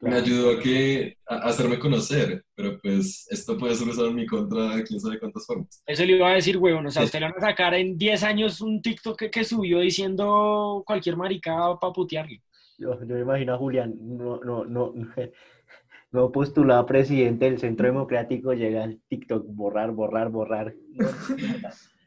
[0.00, 4.26] Me ayudó a, que, a hacerme conocer, pero pues esto puede ser usado en mi
[4.26, 5.82] contra quién sabe cuántas formas.
[5.86, 6.86] Eso le iba a decir, huevón.
[6.86, 9.80] O sea, usted le van a sacar en 10 años un TikTok que, que subió
[9.80, 12.42] diciendo cualquier maricada para putearle.
[12.78, 14.94] Yo, yo me imagino a Julián, no, no, no,
[16.12, 20.74] no postulado a presidente del Centro Democrático, llega al TikTok, borrar, borrar, borrar.
[20.92, 21.08] No,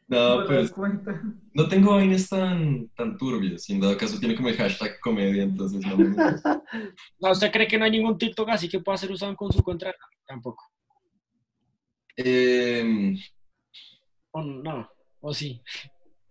[0.46, 1.22] pues dar cuenta.
[1.54, 3.62] no tengo vainas tan, tan turbias.
[3.62, 6.62] Si en dado caso tiene como el hashtag comedia, entonces no me gusta.
[7.18, 9.52] O sea, ¿usted cree que no hay ningún TikTok así que pueda ser usado con
[9.52, 9.94] su contra?
[10.26, 10.64] Tampoco.
[12.16, 13.14] Eh,
[14.32, 14.88] O no,
[15.20, 15.62] o sí.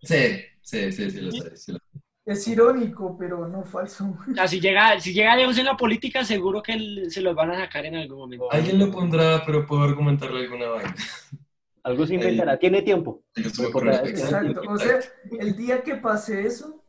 [0.02, 0.16] sí,
[0.62, 1.56] sí, sí, sí, lo sé.
[1.58, 2.00] sí lo sé.
[2.24, 4.16] Es irónico, pero no falso.
[4.30, 7.34] O sea, si llega, si llega lejos en la política, seguro que el- se los
[7.36, 8.52] van a sacar en algún momento.
[8.52, 10.96] Alguien lo pondrá, pero puedo argumentarle alguna vaina.
[11.84, 13.24] Algo se inventará, tiene tiempo.
[13.36, 14.62] Exacto.
[14.68, 15.00] O sea,
[15.40, 16.84] el día que pase eso,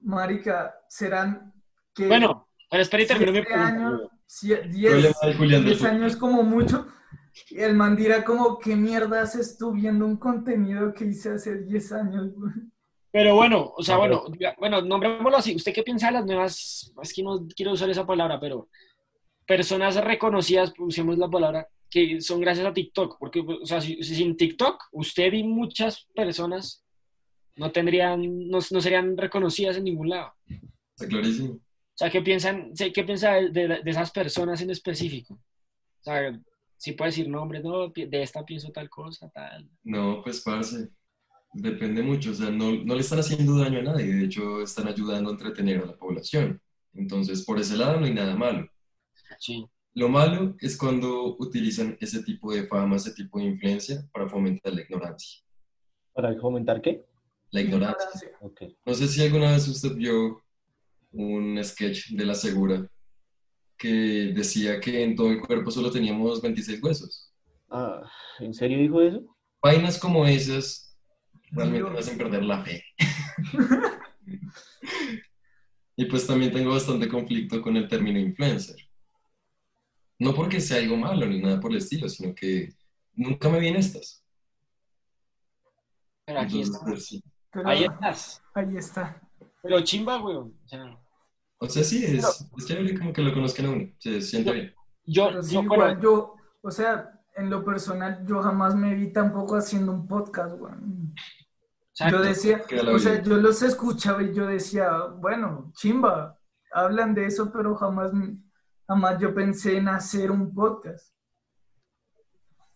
[0.00, 1.52] marica, serán
[1.94, 3.66] que Bueno, pero espera y termino mi pregunta.
[3.66, 4.08] años, huevón.
[4.26, 6.86] sie- diez, Problema de Julián del diez años como mucho.
[7.50, 11.58] Y el man dirá como, ¿qué mierda haces tú viendo un contenido que hice hace
[11.62, 12.32] 10 años?
[12.34, 12.52] güey?"
[13.10, 15.54] Pero bueno, o sea, No, bueno, diga- bueno, nombrémoslo así.
[15.54, 18.68] ¿Usted qué piensa de las nuevas, es que no quiero usar esa palabra, pero
[19.46, 23.18] personas reconocidas, usemos la palabra, que son gracias a TikTok?
[23.20, 26.84] Porque, o sea, si, si sin TikTok, usted y muchas personas
[27.56, 30.32] no tendrían, no, no serían reconocidas en ningún lado.
[30.96, 31.54] Está clarísimo.
[31.54, 31.60] O
[31.96, 35.34] sea, ¿qué piensan, qué piensa de, de- de esas personas en específico?
[35.34, 36.36] O sea,
[36.76, 39.70] si puede decir nombres, no, de esta pienso tal cosa, tal.
[39.84, 40.88] No, pues parce,
[41.52, 44.88] depende mucho, o sea, no, no le están haciendo daño a nadie, de hecho están
[44.88, 46.60] ayudando a entretener a la población.
[46.92, 48.68] Entonces, por ese lado no hay nada malo.
[49.38, 49.64] Sí.
[49.94, 54.72] Lo malo es cuando utilizan ese tipo de fama, ese tipo de influencia para fomentar
[54.72, 55.40] la ignorancia.
[56.12, 57.04] ¿Para comentar qué?
[57.50, 58.32] La ignorancia.
[58.84, 60.42] No sé si alguna vez usted vio
[61.12, 62.88] un sketch de la Segura
[63.78, 67.32] que decía que en todo el cuerpo solo teníamos 26 huesos.
[67.70, 68.02] Ah,
[68.40, 69.24] ¿En serio dijo eso?
[69.62, 70.96] Vainas como esas
[71.52, 72.82] realmente me hacen perder la fe.
[75.96, 78.76] y pues también tengo bastante conflicto con el término influencer.
[80.18, 82.68] No porque sea algo malo ni nada por el estilo, sino que
[83.14, 84.24] nunca me vienen estas.
[86.26, 86.86] Pero aquí Entonces, está.
[86.86, 87.24] pues, sí.
[87.50, 88.42] Pero Ahí estás.
[88.54, 89.20] ahí está.
[89.62, 90.54] Pero chimba, weón.
[90.64, 90.98] O sea,
[91.58, 93.88] O sea, sí, es, es chévere como que lo conozcan a uno.
[93.98, 94.74] Se siente bien.
[95.04, 99.12] yo, Pero sí, yo, igual yo, o sea, en lo personal, yo jamás me vi
[99.12, 100.72] tampoco haciendo un podcast, güey.
[101.90, 102.16] exacto.
[102.18, 102.62] Yo decía,
[102.92, 106.38] o sea, yo los escuchaba y yo decía, bueno, chimba,
[106.72, 108.12] hablan de eso, pero jamás,
[108.86, 111.14] jamás yo pensé en hacer un podcast.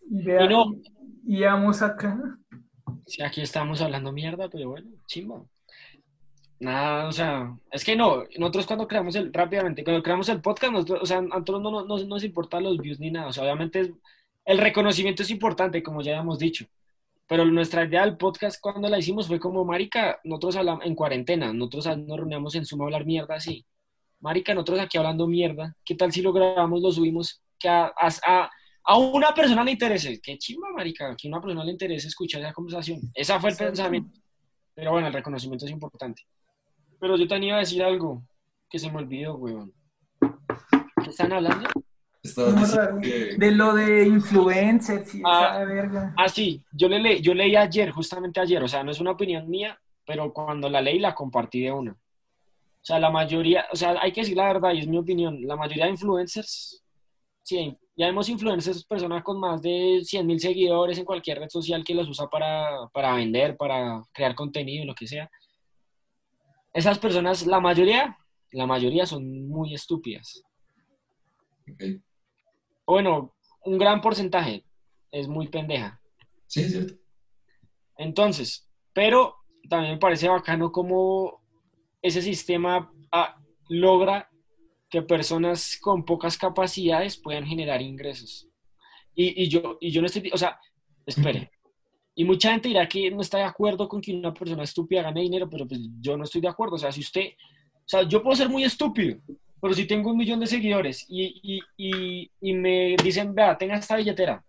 [0.09, 0.75] Y, vea, Y no.
[1.25, 2.17] y vamos acá.
[3.05, 5.43] Sí, aquí estamos hablando mierda, pero bueno, chimba.
[6.59, 10.73] Nada, o sea, es que no, nosotros cuando creamos el, rápidamente, cuando creamos el podcast,
[10.73, 13.33] nosotros, o sea, a nosotros no, no, no nos importa los views ni nada, o
[13.33, 13.91] sea, obviamente es-
[14.45, 16.65] el reconocimiento es importante, como ya habíamos dicho,
[17.27, 21.53] pero nuestra idea del podcast cuando la hicimos fue como, marica, nosotros hablamos en cuarentena,
[21.53, 23.65] nosotros nos reuníamos en Zoom a hablar mierda así,
[24.19, 28.09] marica, nosotros aquí hablando mierda, ¿qué tal si lo grabamos, lo subimos, que a, a,
[28.27, 28.49] a-
[28.85, 30.19] a una persona le interese?
[30.21, 32.99] Qué chimba, marica, que a una persona le interese escuchar esa conversación.
[33.13, 34.19] Ese fue el pensamiento.
[34.73, 36.23] Pero bueno, el reconocimiento es importante.
[36.99, 38.23] Pero yo tenía que decir algo
[38.69, 39.73] que se me olvidó, weón.
[41.03, 41.67] ¿Qué están hablando?
[43.01, 43.35] Que...
[43.37, 45.49] De lo de influencers y Ah.
[45.55, 46.13] esa verga.
[46.17, 49.11] Ah, sí, yo, le leí, yo leí ayer, justamente ayer, o sea, no es una
[49.11, 51.95] opinión mía, pero cuando la leí la compartí de una.
[52.81, 55.45] O sea, la mayoría, o sea, hay que decir la verdad, y es mi opinión,
[55.45, 56.83] la mayoría de influencers,
[57.43, 61.83] sí, ya vemos influencers, personas con más de 100 mil seguidores en cualquier red social
[61.83, 65.29] que los usa para, para vender, para crear contenido, lo que sea.
[66.73, 68.17] Esas personas, la mayoría,
[68.51, 70.41] la mayoría son muy estúpidas.
[71.69, 71.83] Ok.
[72.85, 73.35] O Bueno,
[73.65, 74.63] un gran porcentaje
[75.11, 75.99] es muy pendeja.
[76.47, 76.93] Sí, es cierto.
[77.97, 79.35] Entonces, pero
[79.69, 81.41] también me parece bacano cómo
[82.01, 83.35] ese sistema ah,
[83.69, 84.29] logra
[84.89, 88.47] que personas con pocas capacidades puedan generar ingresos.
[89.13, 90.59] Y, y yo, y yo no estoy, o sea,
[91.05, 91.51] espere.
[92.15, 95.21] Y mucha gente dirá que no está de acuerdo con que una persona estúpida gane
[95.21, 96.75] dinero, pero pues yo no estoy de acuerdo.
[96.75, 99.19] O sea, si usted, o sea, yo puedo ser muy estúpido,
[99.61, 103.95] pero si tengo un millón de seguidores y, y, y, me dicen, vea, tenga esta
[103.95, 104.43] billetera,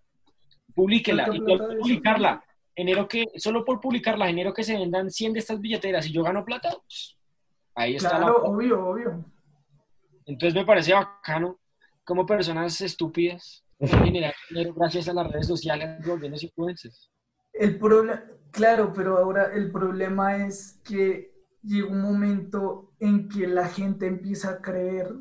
[0.74, 2.44] publíquela, ¿Cuánta y yo publicarla,
[2.74, 6.24] enero que, solo por publicarla, enero que se vendan 100 de estas billeteras y yo
[6.24, 7.16] gano plata, pues,
[7.74, 8.26] ahí está la...
[8.26, 9.24] Claro, obvio, obvio.
[10.26, 11.58] Entonces me parece bacano
[12.04, 17.10] como personas estúpidas generar dinero gracias a las redes sociales volviéndose influencers.
[17.52, 21.32] El problema, Claro, pero ahora el problema es que
[21.62, 25.12] llega un momento en que la gente empieza a creer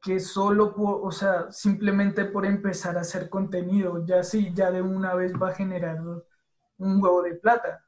[0.00, 4.82] que solo por, o sea, simplemente por empezar a hacer contenido, ya sí, ya de
[4.82, 7.84] una vez va a generar un huevo de plata.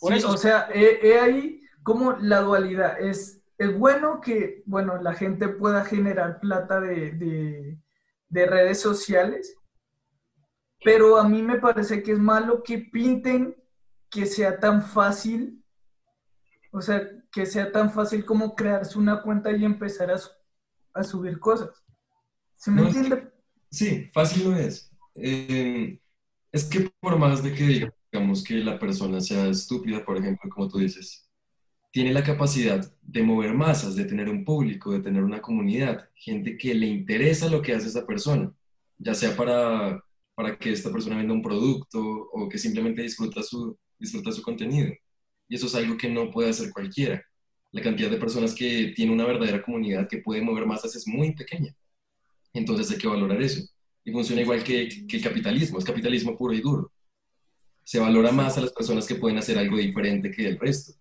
[0.00, 3.00] o sea, he, ahí como la dualidad.
[3.00, 7.78] Es, es bueno que, bueno, la gente pueda generar plata de,
[8.28, 9.56] de redes sociales,
[10.82, 13.56] pero a mí me parece que es malo que pinten
[14.10, 15.62] que sea tan fácil,
[16.72, 21.84] o sea, que sea tan fácil como crearse una cuenta y empezar a, subir cosas.
[22.56, 23.32] ¿Se me entiende?
[23.70, 24.90] Sí, fácil no es.
[25.16, 26.00] Eh,
[26.52, 30.68] es que por más de que digamos que la persona sea estúpida, por ejemplo, como
[30.68, 31.23] tú dices,
[31.94, 36.58] tiene la capacidad de mover masas, de tener un público, de tener una comunidad, gente
[36.58, 38.52] que le interesa lo que hace esa persona,
[38.98, 40.02] ya sea para
[40.34, 44.92] para que esta persona venda un producto o que simplemente disfruta su, disfruta su contenido.
[45.48, 47.22] Y eso es algo que no puede hacer cualquiera.
[47.70, 51.34] La cantidad de personas que tiene una verdadera comunidad que puede mover masas es muy
[51.34, 51.74] pequeña.
[52.52, 53.62] Entonces hay que valorar eso.
[54.04, 56.92] Y funciona igual que, que el capitalismo, es capitalismo puro y duro.
[57.84, 60.94] Se valora más a las personas que pueden hacer algo diferente que el resto.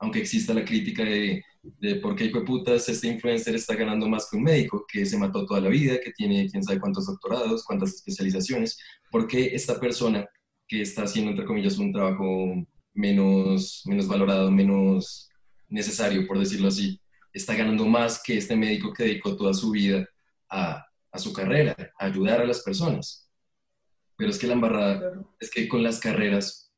[0.00, 4.08] Aunque exista la crítica de de por qué, hijo de putas, este influencer está ganando
[4.08, 7.06] más que un médico que se mató toda la vida, que tiene quién sabe cuántos
[7.06, 8.78] doctorados, cuántas especializaciones,
[9.10, 10.26] por qué esta persona
[10.66, 12.54] que está haciendo, entre comillas, un trabajo
[12.94, 15.28] menos, menos valorado, menos
[15.68, 17.00] necesario, por decirlo así,
[17.32, 20.08] está ganando más que este médico que dedicó toda su vida
[20.48, 23.28] a, a su carrera, a ayudar a las personas.
[24.16, 26.69] Pero es que la embarrada es que con las carreras,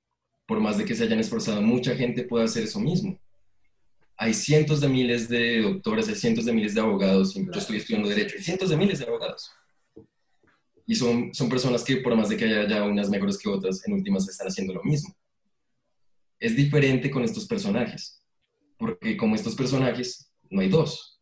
[0.46, 3.18] por más de que se hayan esforzado, mucha gente puede hacer eso mismo
[4.22, 8.08] hay cientos de miles de doctores, hay cientos de miles de abogados, yo estoy estudiando
[8.08, 9.50] Derecho, hay cientos de miles de abogados.
[10.86, 13.84] Y son, son personas que por más de que haya ya unas mejores que otras,
[13.84, 15.12] en últimas están haciendo lo mismo.
[16.38, 18.22] Es diferente con estos personajes,
[18.78, 21.20] porque como estos personajes, no hay dos.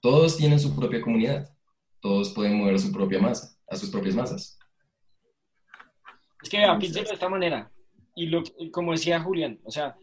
[0.00, 1.56] Todos tienen su propia comunidad,
[2.00, 4.58] todos pueden mover a su propia masa, a sus propias masas.
[6.42, 7.70] Es que a de esta manera,
[8.14, 9.96] y lo, como decía Julián, o sea,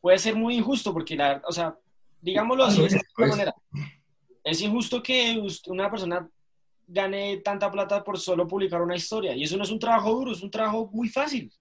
[0.00, 1.76] puede ser muy injusto porque, la, o sea,
[2.20, 3.30] digámoslo así, de esta pues.
[3.30, 3.54] manera,
[4.44, 6.28] es injusto que una persona
[6.86, 9.34] gane tanta plata por solo publicar una historia.
[9.34, 11.52] Y eso no es un trabajo duro, es un trabajo muy fácil.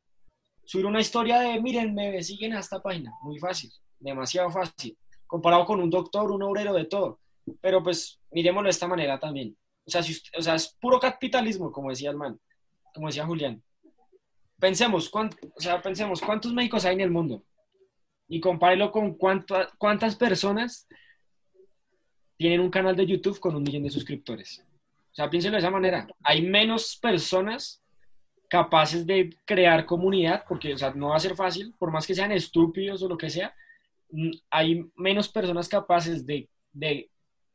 [0.66, 4.98] Subir una historia de, miren, me siguen a esta página, muy fácil, demasiado fácil,
[5.28, 7.20] comparado con un doctor, un obrero, de todo.
[7.62, 9.56] Pero pues, miremoslo de esta manera también.
[9.86, 10.02] O sea,
[10.38, 12.40] o sea, es puro capitalismo, como decía el man,
[12.94, 13.64] como decía Julián.
[14.60, 17.44] Pensemos, o sea, pensemos, ¿cuántos médicos hay en el mundo?
[18.30, 20.88] y compárelo con cuántas personas
[22.38, 24.64] tienen un canal de YouTube con un millón de suscriptores.
[25.12, 26.08] O sea, piénsenlo de esa manera.
[26.24, 27.84] Hay menos personas
[28.48, 32.16] capaces de crear comunidad, porque o sea, no va a ser fácil, por más que
[32.16, 33.54] sean estúpidos o lo que sea,
[34.12, 37.10] mm, hay menos personas capaces de, de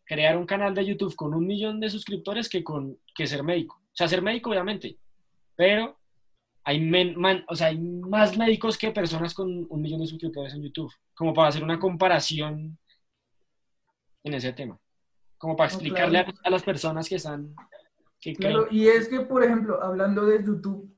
[0.05, 3.77] crear un canal de YouTube con un millón de suscriptores que, con, que ser médico.
[3.77, 4.99] O sea, ser médico, obviamente,
[5.55, 5.97] pero
[6.65, 7.15] hay,
[7.49, 11.35] o sea, hay más médicos que personas con un millón de suscriptores en YouTube, como
[11.35, 12.79] para hacer una comparación
[14.23, 14.79] en ese tema,
[15.37, 17.55] como para explicarle a, las personas que están...
[18.39, 20.91] claro, y es que, por ejemplo, hablando de YouTube,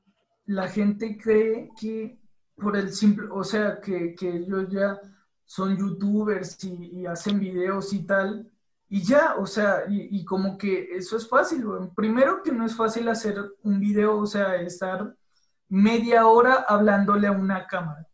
[0.45, 2.17] la gente cree que
[2.55, 4.99] por el simple, o sea, que, que ellos ya
[5.43, 8.49] son youtubers y, hacen videos y tal,
[8.87, 11.65] y ya, o sea, y, y, como que eso es fácil.
[11.93, 15.13] Primero que no es fácil hacer un video, o sea, estar
[15.69, 18.07] media hora hablándole a una cámara.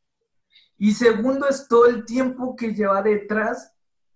[0.78, 3.74] Y segundo es todo el tiempo que lleva detrás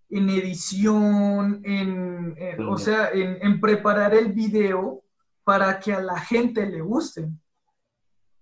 [0.10, 2.36] en edición, en,
[2.68, 5.04] o sea, en, preparar el video
[5.44, 7.30] para que a la gente le guste.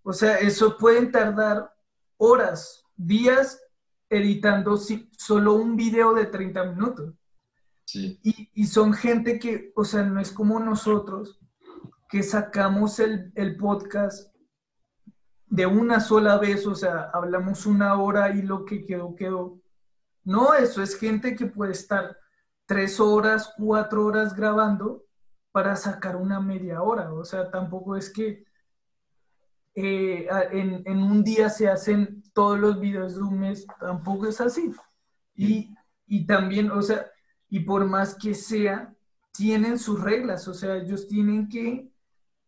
[0.04, 1.72] O sea, eso pueden tardar
[2.18, 3.62] horas, días
[4.10, 7.14] editando solo un video de 30 minutos.
[7.94, 11.40] Y, y, son gente que, o sea, no es como nosotros,
[12.10, 14.35] que sacamos el, el podcast
[15.48, 19.60] de una sola vez, o sea, hablamos una hora y lo que quedó, quedó.
[20.24, 22.18] No, eso es gente que puede estar
[22.66, 25.04] tres horas, cuatro horas grabando
[25.52, 27.14] para sacar una media hora.
[27.14, 28.44] O sea, tampoco es que
[29.76, 34.74] eh, en, un día se hacen todos los videos de un mes, tampoco es así.
[35.36, 35.74] Y,
[36.08, 37.06] y también, o sea,
[37.50, 38.94] y por más que sea,
[39.32, 41.92] tienen sus reglas, o sea, ellos tienen que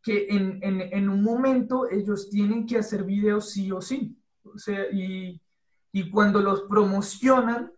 [0.02, 4.18] que en, en, en, un momento ellos tienen que hacer videos sí o sí.
[4.44, 5.42] O sea, y,
[5.92, 7.72] y cuando los promocionan,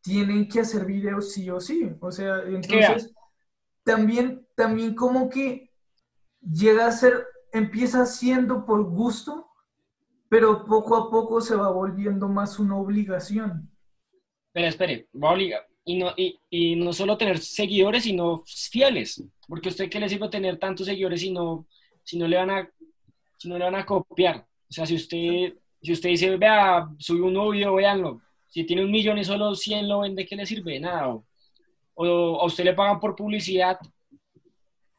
[0.00, 1.90] tienen que hacer videos sí o sí.
[2.00, 3.12] O sea, entonces
[3.84, 5.70] también, también como que
[6.40, 9.46] llega a ser, empieza siendo por gusto
[10.28, 13.70] pero poco a poco se va volviendo más una obligación.
[14.52, 15.66] Pero espere, va a obligar.
[15.88, 19.22] Y no, y, y no solo tener seguidores, sino fieles.
[19.48, 21.66] Porque a usted qué le sirve tener tantos seguidores si no,
[22.02, 22.68] si no le van a,
[23.38, 24.44] si no le van a copiar.
[24.68, 28.20] O sea, si usted, si usted dice, vea, subí un nuevo video, véanlo.
[28.48, 30.80] Si tiene un millón y solo 100 lo vende, ¿qué le sirve?
[30.80, 31.08] Nada.
[31.08, 31.24] O,
[31.94, 33.78] o a usted le pagan por publicidad.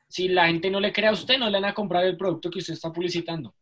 [0.07, 2.49] Si la gente no le cree a usted, no le van a comprar el producto
[2.49, 3.53] que usted está publicitando.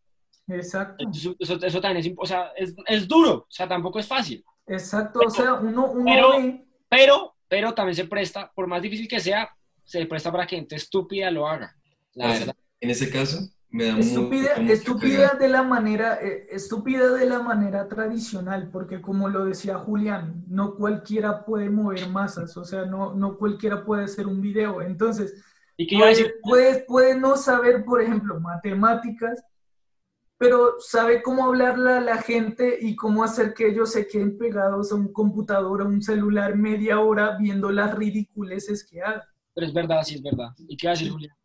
[0.47, 1.09] Exacto.
[1.11, 4.43] Eso, eso- eso también es, o sea, es, es duro, o sea, tampoco es fácil.
[4.67, 9.07] Exacto, o sea, uno, uno pero- ve- Pero, pero también se presta, por más difícil
[9.07, 9.49] que sea,
[9.83, 11.75] se presta para que gente estúpida lo haga.
[12.13, 12.55] La Así- verdad.
[12.81, 13.39] En ese caso,
[13.69, 19.01] me da estúpida, mucho estúpida de la manera, eh, estúpida de la manera tradicional, porque
[19.01, 24.03] como lo decía Julián, no cualquiera puede mover masas, o sea, no, no cualquiera puede
[24.05, 24.81] hacer un video.
[24.81, 25.41] Entonces,
[25.77, 26.35] ¿Y qué iba a puede, decir?
[26.41, 29.43] puede, puede no saber, por ejemplo, matemáticas,
[30.37, 34.91] pero sabe cómo hablarle a la gente y cómo hacer que ellos se queden pegados
[34.91, 39.21] a un computador, a un celular media hora viendo las ridiculeces que hagan.
[39.53, 40.49] Pero es verdad, sí es verdad.
[40.67, 41.35] ¿Y qué iba a decir, Julián?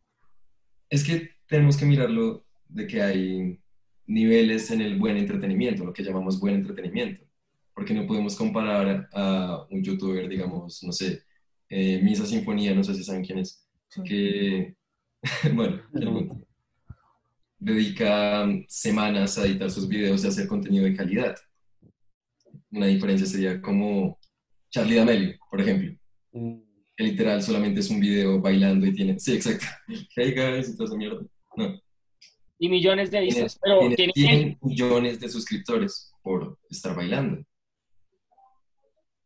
[0.89, 3.59] Es que tenemos que mirarlo de que hay
[4.07, 7.21] niveles en el buen entretenimiento, lo que llamamos buen entretenimiento.
[7.73, 11.23] Porque no podemos comparar a un youtuber, digamos, no sé,
[11.69, 14.03] eh, Misa Sinfonía, no sé si saben quién es, Sí.
[14.03, 14.75] que,
[15.53, 16.41] bueno, No.
[17.61, 21.35] Dedica semanas a editar sus videos y hacer contenido de calidad.
[22.71, 24.17] Una diferencia sería como
[24.71, 25.97] Charlie D'Amelio, por ejemplo,
[26.33, 26.61] Mm,
[26.95, 29.65] que literal solamente es un video bailando y tiene, sí, exacto,
[30.15, 31.19] hey guys, y toda esa mierda.
[31.57, 31.77] No,
[32.57, 33.59] Y millones de tiene, vistas.
[33.61, 37.43] Pero tiene tiene, 100 millones de suscriptores por estar bailando.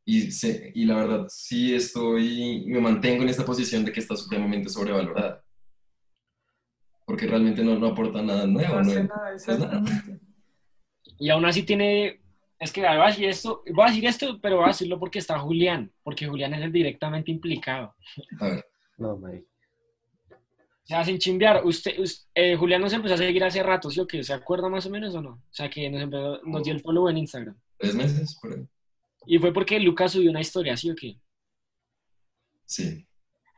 [0.04, 4.16] Y, se- y la verdad, sí estoy, me mantengo en esta posición de que está
[4.16, 5.45] supremamente sobrevalorada.
[7.06, 8.82] Porque realmente no, no aporta nada nuevo.
[8.82, 10.20] No no- nada, exactamente.
[11.20, 12.22] y aún así tiene.
[12.60, 15.20] Es que voy a decir esto, voy a decir esto, pero voy a decirlo porque
[15.20, 17.94] está Julián, porque Julián es el directamente implicado.
[18.40, 18.66] A ver,
[18.98, 19.46] No, marica.
[20.86, 21.66] Se hacen chimbear.
[21.66, 24.24] Usted, us- eh, Julián nos empezó a seguir hace rato, ¿sí o qué?
[24.24, 25.30] ¿Se acuerda más o menos o no?
[25.32, 27.58] O sea, que nos, empezó- nos dio el follow en Instagram.
[27.78, 28.66] tres meses, por ahí.
[29.28, 31.20] Y fue porque Lucas subió una historia, ¿sí o qué?
[32.66, 33.06] Sí,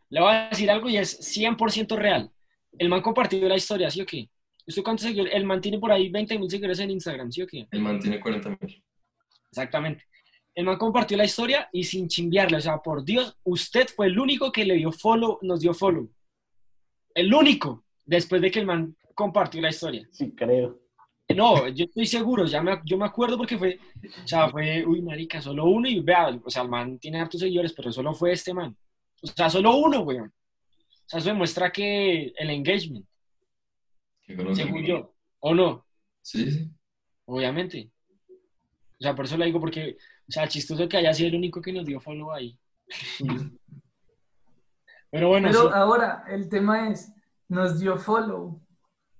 [0.09, 2.31] Le voy a decir algo y es 100% real.
[2.77, 4.29] El man compartió la historia, ¿sí o qué?
[4.65, 5.33] ¿Usted cuántos seguidores?
[5.33, 7.67] El man tiene por ahí 20 mil seguidores en Instagram, ¿sí o qué?
[7.71, 8.83] el man tiene 40 mil.
[9.49, 10.03] Exactamente.
[10.53, 12.57] El man compartió la historia y sin chimbearle.
[12.57, 16.09] O sea, por Dios, usted fue el único que le dio follow, nos dio follow.
[17.13, 20.07] El único, después de que el man compartió la historia.
[20.11, 20.79] Sí, creo.
[21.35, 23.79] No, yo estoy seguro, ya me, yo me acuerdo porque fue,
[24.23, 27.41] o sea, fue, uy, marica, solo uno y vea, o sea, el man tiene hartos
[27.41, 28.75] seguidores, pero solo fue este man.
[29.21, 30.31] O sea, solo uno, weón.
[31.07, 33.05] O sea, eso demuestra que el engagement,
[34.53, 35.85] según yo, o no,
[36.21, 36.69] Sí, sí.
[37.25, 37.89] obviamente.
[38.99, 39.97] O sea, por eso lo digo, porque,
[40.27, 42.59] o sea, chistoso que haya sido el único que nos dio follow ahí.
[45.09, 45.69] Pero bueno, Pero sí.
[45.73, 47.13] ahora el tema es,
[47.47, 48.59] nos dio follow,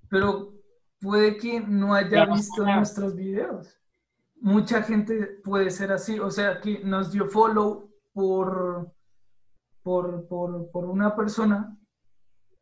[0.10, 0.54] pero
[1.00, 2.80] puede que no haya Claro, visto claro.
[2.80, 3.78] nuestros videos.
[4.42, 8.92] Mucha gente puede ser así, o sea, que nos dio follow por,
[9.88, 11.74] por, por, por una persona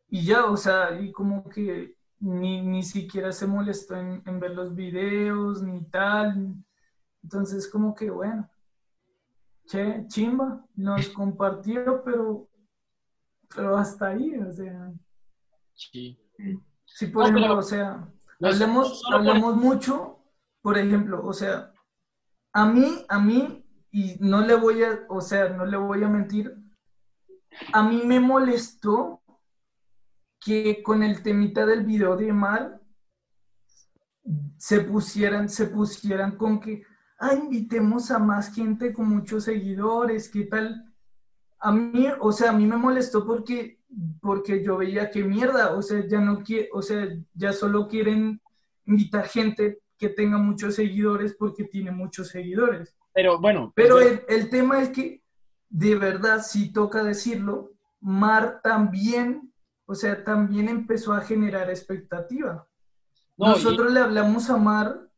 [0.07, 4.51] y ya, o sea, y como que ni, ni siquiera se molestó en, en ver
[4.51, 6.53] los videos ni tal.
[7.23, 8.47] Entonces, como que bueno,
[9.65, 12.47] che, chimba, nos compartió, pero,
[13.55, 14.93] pero hasta ahí, o sea.
[15.73, 16.19] sí.
[16.85, 18.07] Sí, por No, pero- ejemplo, o sea,
[18.43, 20.19] hablamos, hablamos mucho,
[20.61, 21.73] por ejemplo, o sea,
[22.53, 26.07] a mí, a mí, y no le voy a, o sea, no le voy a
[26.07, 26.55] mentir,
[27.73, 29.21] a mí me molestó
[30.39, 32.81] que con el temita del video de Mar
[34.57, 36.83] se pusieran, se pusieran con que,
[37.19, 40.93] ah, invitemos a más gente con muchos seguidores, ¿qué tal?
[41.59, 43.79] A mí, o sea, a mí me molestó porque,
[44.21, 48.41] porque yo veía que mierda, o sea, ya no quiere, o sea, ya solo quieren
[48.85, 52.95] invitar gente que tenga muchos seguidores porque tiene muchos seguidores.
[53.13, 55.23] Pero bueno, Pero pues, el, el tema es que,
[55.69, 59.53] de verdad, si toca decirlo, Mar también,
[59.85, 62.67] o sea, también empezó a generar expectativa.
[63.37, 65.09] no, y- Nosotros le hablamos a Mar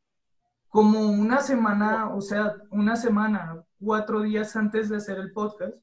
[0.70, 5.76] como una semana, o sea, una semana, cuatro días antes de hacer el podcast.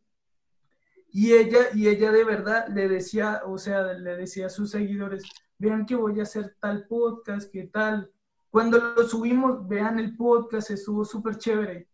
[1.10, 5.22] Y ella, y ella de verdad le decía, o sea, le decía a sus seguidores,
[5.58, 8.10] vean que voy a hacer tal podcast, qué tal.
[8.50, 11.88] Cuando lo subimos, vean el podcast, estuvo súper chévere.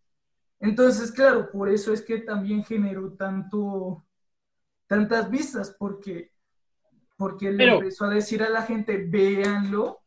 [0.60, 4.04] Entonces, claro, por eso es que también generó tanto,
[4.86, 6.32] tantas vistas, porque,
[7.16, 10.02] porque le empezó a decir a la gente, véanlo,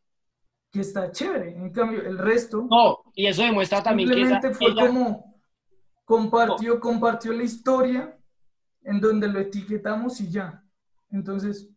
[0.72, 1.58] que está chévere.
[1.58, 2.68] En cambio, el resto...
[2.70, 4.16] No, y eso demuestra también que...
[4.16, 5.34] Simplemente fue como
[6.06, 8.18] compartió, compartió la historia
[8.84, 10.64] en donde lo etiquetamos y ya.
[11.10, 11.70] Entonces,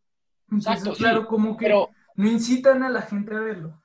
[0.53, 3.83] Exacto, claro, como que no incitan a la gente a verlo.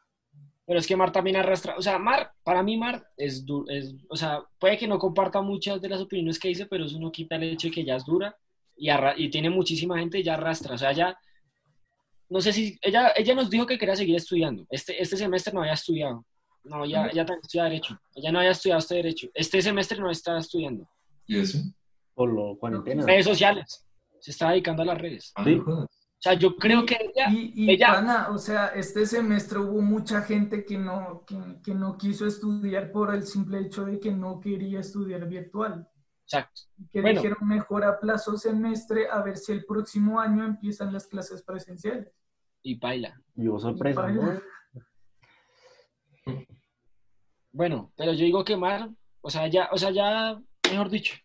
[0.71, 4.15] Pero es que Mar también arrastra, o sea, Mar, para mí Mar es, es, o
[4.15, 7.35] sea, puede que no comparta muchas de las opiniones que dice, pero eso no quita
[7.35, 8.33] el hecho de que ella es dura
[8.77, 11.19] y, y tiene muchísima gente y ya arrastra, o sea, ya,
[12.29, 15.59] no sé si, ella, ella nos dijo que quería seguir estudiando, este, este semestre no
[15.59, 16.25] había estudiado,
[16.63, 20.37] no, ya, ya estudia Derecho, ella no había estudiado este Derecho, este semestre no está
[20.37, 20.87] estudiando.
[21.27, 21.59] ¿Y eso?
[22.13, 23.05] Por lo cuarentena.
[23.05, 23.85] Redes sociales,
[24.21, 25.33] se está dedicando a las redes.
[25.35, 25.61] Ah, ¿Sí?
[26.21, 27.31] O sea, yo creo que ella...
[27.31, 28.29] Y, ella...
[28.29, 33.23] o sea, este semestre hubo mucha gente que no, que, no quiso estudiar por el
[33.23, 35.89] simple hecho de que no quería estudiar virtual.
[36.25, 36.61] Exacto.
[36.91, 41.41] Que dijeron mejor a plazo semestre a ver si el próximo año empiezan las clases
[41.41, 42.13] presenciales.
[42.61, 43.19] Y baila.
[43.35, 44.07] Y vos sorpresa,
[47.51, 48.91] Bueno, pero yo digo que Mar,
[49.21, 50.39] o sea, ya, o sea, ya,
[50.69, 51.15] mejor dicho,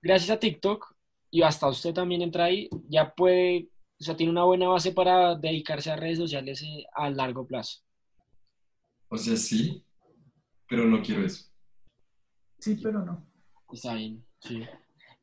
[0.00, 0.94] gracias a TikTok
[1.32, 3.70] y hasta usted también entra ahí, ya puede
[4.04, 7.80] o sea, tiene una buena base para dedicarse a redes sociales eh, a largo plazo.
[9.08, 9.82] O sea, sí,
[10.68, 11.46] pero no quiero eso.
[12.58, 13.26] Sí, pero no.
[13.72, 14.62] Está bien, sí.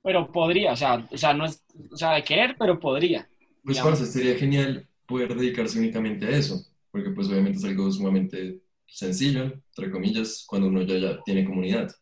[0.02, 3.30] Pero podría, o sea, o sea, no es, o sea, de querer, pero podría.
[3.64, 8.64] Pues, Juanse, sería genial poder dedicarse únicamente a eso, porque pues obviamente es algo sumamente
[8.88, 11.94] sencillo, entre comillas, cuando uno ya, ya tiene comunidad.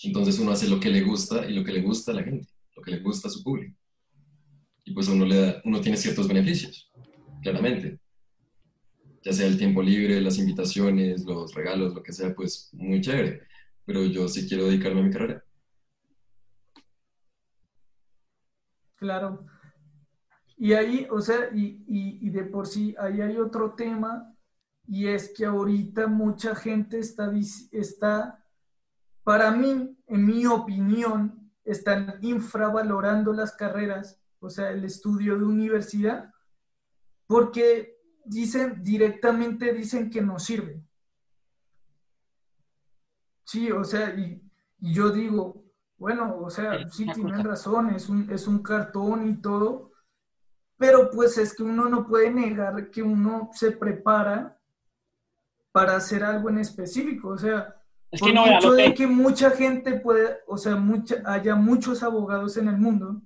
[0.00, 2.46] Entonces uno hace lo que le gusta y lo que le gusta a la gente,
[2.76, 3.77] lo que le gusta a su público
[4.88, 6.90] y pues uno, le da, uno tiene ciertos beneficios,
[7.42, 8.00] claramente.
[9.22, 13.42] Ya sea el tiempo libre, las invitaciones, los regalos, lo que sea, pues muy chévere.
[13.84, 15.44] Pero yo sí quiero dedicarme a mi carrera.
[18.96, 19.44] Claro.
[20.56, 24.34] Y ahí, o sea, y, y, de por sí, ahí hay otro tema,
[24.86, 27.30] y es que ahorita mucha gente está,
[27.72, 28.42] está,
[29.22, 36.32] para mí, en mi opinión, están infravalorando las carreras o sea, el estudio de universidad,
[37.26, 40.82] porque dicen, directamente dicen que no sirve.
[43.44, 44.42] Sí, o sea, y,
[44.78, 45.64] yo digo,
[45.96, 49.92] bueno, o sea, sí tienen razón, es un, es un cartón y todo,
[50.76, 54.56] pero pues es que uno no puede negar que uno se prepara
[55.72, 57.74] para hacer algo en específico, o sea,
[58.10, 62.56] es que no, mucho de que mucha gente puede, o sea, mucha, haya muchos abogados
[62.56, 63.20] en el mundo,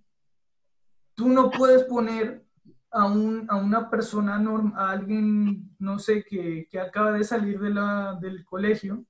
[1.14, 2.42] Tú no puedes poner
[2.90, 7.58] a, un, a una persona, normal, a alguien, no sé, que, que acaba de salir
[7.58, 9.04] de la, del colegio,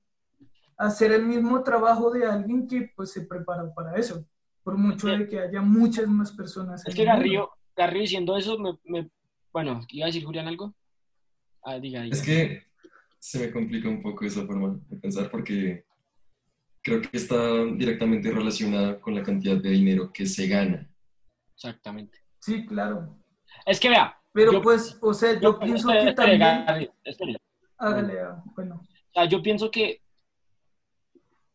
[0.77, 4.25] a hacer el mismo trabajo de alguien que pues se preparó para eso,
[4.63, 6.85] por mucho de que haya muchas más personas.
[6.87, 9.09] Es que Garrido, Garrido diciendo eso, me, me,
[9.51, 10.73] bueno, ¿iba a decir Julián algo?
[11.63, 12.15] Ah, diga, diga.
[12.15, 12.63] Es que
[13.19, 15.85] se me complica un poco esa forma de pensar porque
[16.81, 20.89] creo que está directamente relacionada con la cantidad de dinero que se gana
[21.55, 22.19] Exactamente.
[22.39, 23.17] Sí, claro.
[23.65, 24.17] Es que vea.
[24.33, 26.41] Pero pues, o sea, yo, pienso que también...
[27.77, 28.81] Hágale, ah, bueno.
[28.81, 30.01] O sea, yo pienso que,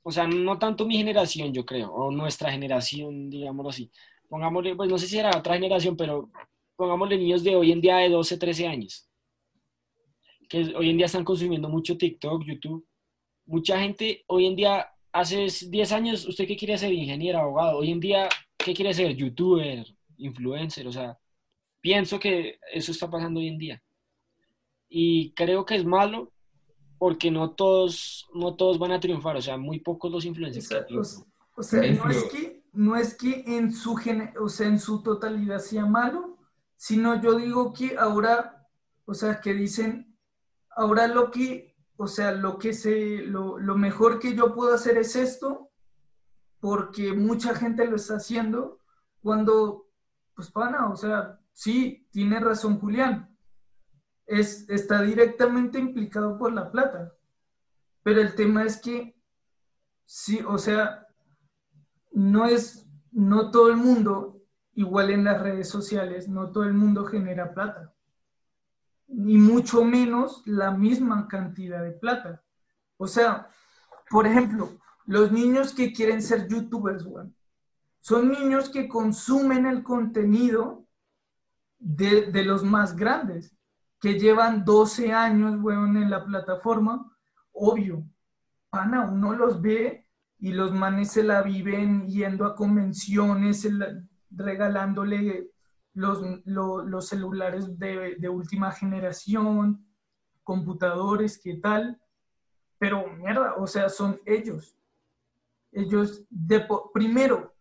[0.03, 3.91] o sea, no tanto mi generación, yo creo, o nuestra generación, digámoslo así.
[4.29, 6.31] Pongámosle, pues no sé si era otra generación, pero
[6.77, 9.09] pongámosle niños de hoy en día de 12, 13 años,
[10.49, 12.87] que hoy en día están consumiendo mucho TikTok, YouTube.
[13.47, 16.93] Mucha gente hoy en día, hace 10 años, ¿usted qué quiere ser?
[16.93, 17.79] Ingeniero, abogado.
[17.79, 18.29] Hoy en día,
[18.69, 19.17] ¿qué quiere ser?
[19.17, 19.87] ¿Youtuber?
[20.19, 21.19] influencer, o sea,
[21.81, 23.83] pienso que eso está pasando hoy en día.
[24.89, 26.33] Y creo que es malo
[26.99, 30.67] porque no todos, no todos van a triunfar, o sea, muy pocos los influencers.
[31.55, 33.99] O sea, no, es que, no es que en su,
[34.41, 36.37] o sea, en su totalidad sea malo,
[36.77, 38.69] sino yo digo que ahora,
[39.07, 40.17] o sea, que dicen,
[40.77, 44.99] ahora lo que, o sea, lo que se, lo, lo mejor que yo puedo hacer
[44.99, 45.68] es esto,
[46.61, 48.81] porque mucha gente lo está haciendo,
[49.23, 49.89] cuando
[50.35, 53.37] pues pana, o sea, sí, tiene razón Julián,
[54.27, 57.13] es, está directamente implicado por la plata,
[58.03, 59.17] pero el tema es que,
[60.05, 61.07] sí, o sea,
[62.13, 64.43] no es, no todo el mundo,
[64.75, 67.93] igual en las redes sociales, no todo el mundo genera plata,
[69.09, 72.45] ni mucho menos la misma cantidad de plata.
[72.97, 73.49] O sea,
[74.11, 74.71] por ejemplo,
[75.09, 77.33] los niños que quieren ser youtubers, bueno,
[77.99, 80.87] son niños que consumen el contenido
[81.79, 83.57] de, los más grandes,
[84.01, 87.11] que llevan 12 años, weón, en la plataforma.
[87.53, 88.05] Obvio,
[88.69, 90.07] pana, uno los ve
[90.39, 93.67] y los manes se la viven yendo a convenciones,
[94.31, 95.49] regalándole
[95.95, 99.87] los, los celulares de, de, última generación,
[100.45, 101.99] computadores, qué tal,
[102.77, 104.78] pero mierda, o sea, son ellos.
[105.73, 107.55] Ellos, de, primero,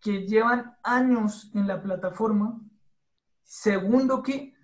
[0.00, 2.60] que llevan años en la plataforma.
[3.42, 4.54] Segundo, que,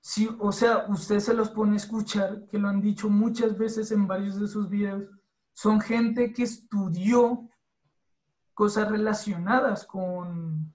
[0.00, 3.92] si, o sea, usted se los pone a escuchar, que lo han dicho muchas veces
[3.92, 5.04] en varios de sus videos,
[5.52, 7.48] son gente que estudió
[8.54, 10.74] cosas relacionadas con,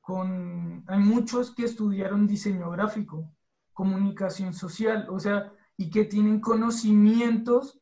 [0.00, 3.30] con, hay muchos que estudiaron diseño gráfico,
[3.72, 7.80] comunicación social, o sea, y que tienen conocimientos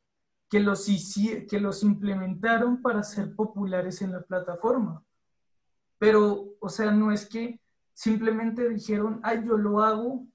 [0.49, 0.87] que los,
[1.49, 5.03] que los implementaron para ser populares en la plataforma.
[5.99, 7.61] Pero, o sea, no es que
[7.93, 10.27] simplemente dijeron, ay, yo lo hago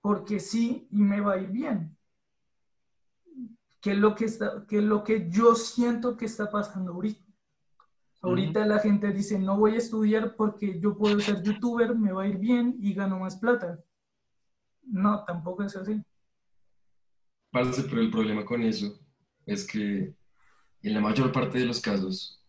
[0.00, 1.96] porque sí y me va a ir bien.
[3.80, 7.20] ¿Qué es lo que, está, qué es lo que yo siento que está pasando ahorita?
[8.20, 12.22] Ahorita la gente dice, no voy a estudiar porque yo puedo ser youtuber, me va
[12.22, 13.82] a ir bien y gano más plata.
[14.84, 16.00] No, tampoco es así.
[17.50, 19.01] Parce, pero el problema con eso
[19.46, 20.12] es que
[20.82, 22.40] en la mayor parte de los casos,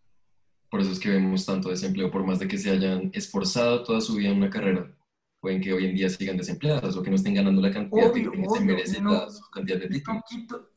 [0.69, 4.01] por eso es que vemos tanto desempleo, por más de que se hayan esforzado toda
[4.01, 4.91] su vida en una carrera,
[5.39, 8.23] pueden que hoy en día sigan desempleados o que no estén ganando la cantidad que
[8.23, 10.23] se merece la cantidad de títulos.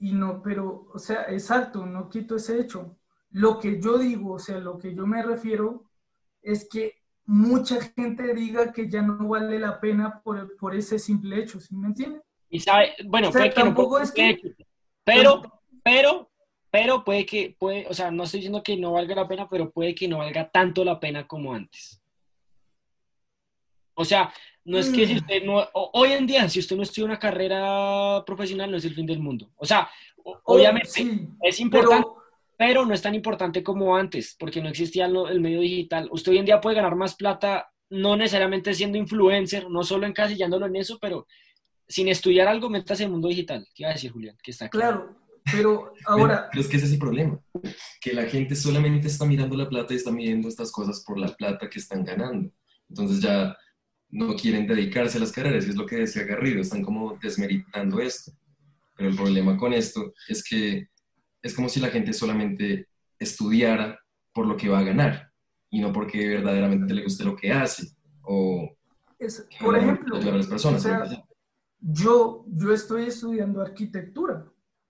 [0.01, 2.97] y no, pero, o sea, exacto, no quito ese hecho.
[3.31, 5.85] Lo que yo digo, o sea, lo que yo me refiero
[6.43, 6.95] es que
[7.27, 11.75] mucha gente diga que ya no vale la pena por, por ese simple hecho, ¿sí
[11.75, 12.23] me entiendes?
[12.49, 14.39] Y sabe, bueno, puede que no, es que...
[15.05, 15.43] pero,
[15.87, 16.29] pero
[16.69, 19.71] pero puede que, puede, o sea, no estoy diciendo que no valga la pena, pero
[19.71, 22.03] puede que no valga tanto la pena como antes.
[23.95, 24.31] O sea,
[24.65, 25.17] no es que si mm.
[25.17, 28.95] usted no, hoy en día, si usted no estudia una carrera profesional, no es el
[28.95, 29.49] fin del mundo.
[29.57, 29.89] O sea,
[30.23, 30.91] oh, obviamente
[31.41, 32.09] es importante,
[32.59, 32.85] pero...
[32.85, 36.09] no es tan importante como antes, porque no existía el medio digital.
[36.11, 40.67] Usted hoy en día puede ganar más plata, no necesariamente siendo influencer, no solo encasillándolo
[40.67, 41.27] en eso, pero
[41.89, 43.67] sin estudiar algo, metas en el mundo digital.
[43.75, 44.37] ¿Qué iba a decir, Julián?
[44.43, 45.26] Que está claro.
[45.51, 46.49] Pero ahora...
[46.51, 47.39] Pero, es que ese es el problema,
[48.01, 51.29] que la gente solamente está mirando la plata y está midiendo estas cosas por la
[51.29, 52.51] plata que están ganando.
[52.89, 53.57] Entonces ya
[54.09, 58.01] no quieren dedicarse a las carreras, y es lo que decía Garrido, están como desmeritando
[58.01, 58.33] esto.
[58.97, 60.89] Pero el problema con esto es que
[61.43, 63.99] es como si la gente solamente estudiara
[64.33, 65.31] por lo que va a ganar
[65.71, 67.89] y no porque verdaderamente le guste lo que hace
[68.23, 68.77] o
[69.61, 70.87] por ejemplo, las personas.
[71.81, 74.47] yo, yo estoy estudiando arquitectura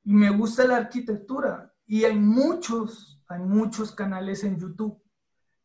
[0.07, 5.03] y me gusta la arquitectura y hay muchos, hay muchos canales en YouTube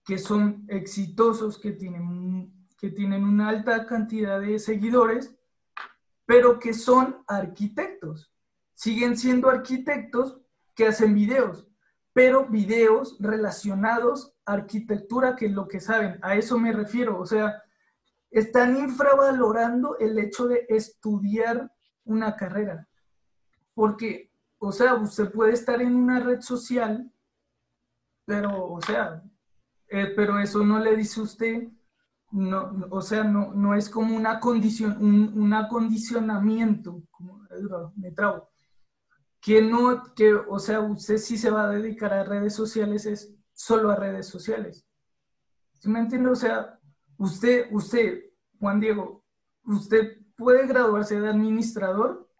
[0.03, 5.37] que son exitosos, que tienen, que tienen una alta cantidad de seguidores,
[6.25, 8.33] pero que son arquitectos.
[8.73, 10.41] Siguen siendo arquitectos
[10.73, 11.67] que hacen videos,
[12.11, 16.17] pero videos relacionados a arquitectura, que es lo que saben.
[16.23, 17.19] A eso me refiero.
[17.19, 17.61] O sea,
[18.31, 21.71] están infravalorando el hecho de estudiar
[22.05, 22.87] una carrera.
[23.75, 24.30] Porque
[24.63, 27.11] o sea, usted puede estar en una red social,
[28.25, 29.23] pero, o sea,
[29.87, 31.67] eh, pero eso no le dice usted,
[32.29, 37.41] no, o sea, no, no es como una condición, un, acondicionamiento, como,
[37.95, 38.51] me trago,
[39.41, 43.33] que no, que, o sea, usted sí se va a dedicar a redes sociales, es
[43.53, 44.85] solo a redes sociales.
[45.79, 46.29] ¿Sí me entiende?
[46.29, 46.79] O sea,
[47.17, 48.25] usted, usted,
[48.59, 49.25] Juan Diego,
[49.65, 52.30] usted puede graduarse de administrador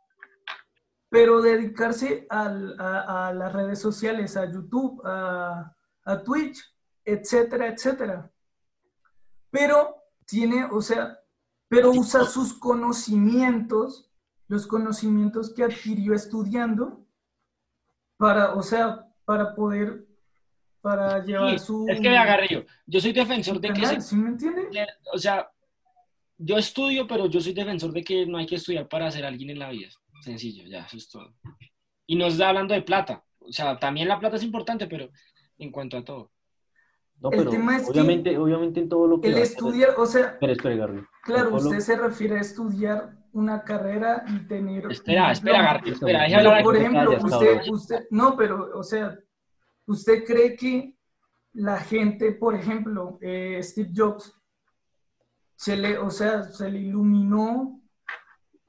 [1.12, 5.76] pero dedicarse a, las redes sociales, a YouTube, a,
[6.24, 6.58] Twitch,
[7.04, 8.32] etcétera, etcétera.
[9.50, 9.94] Pero
[10.26, 11.20] tiene, o sea,
[11.68, 14.10] pero usa sus conocimientos,
[14.48, 17.06] los conocimientos que adquirió estudiando,
[18.16, 20.08] para, o sea, para poder,
[20.80, 21.90] para llevar su...
[21.90, 22.62] Es que me agarré yo.
[22.86, 24.00] Yo soy defensor de que...
[24.00, 24.70] ¿Sí me entiende?
[25.14, 25.52] O sea,
[26.38, 29.50] yo estudio, pero yo soy defensor de que no hay que estudiar para ser alguien
[29.50, 29.90] en la vida.
[30.22, 31.34] Sencillo, ya, eso es todo.
[32.06, 33.24] Y nos da hablando de plata.
[33.40, 35.10] O sea, también la plata es importante, pero
[35.58, 36.32] en cuanto a todo.
[37.20, 39.28] No, pero obviamente, obviamente en todo lo que...
[39.28, 40.32] El estudiar, o sea...
[40.32, 41.04] Espera, espera, Garry.
[41.24, 44.92] Claro, usted se refiere a estudiar una carrera y tener...
[44.92, 46.26] Espera, espera, Garry, espera.
[46.28, 48.08] Pero, por ejemplo, usted, usted...
[48.10, 49.18] No, pero, o sea,
[49.86, 50.96] ¿usted cree que
[51.54, 54.36] la gente, por ejemplo, eh, Steve Jobs,
[55.56, 57.81] se le, o sea, se le iluminó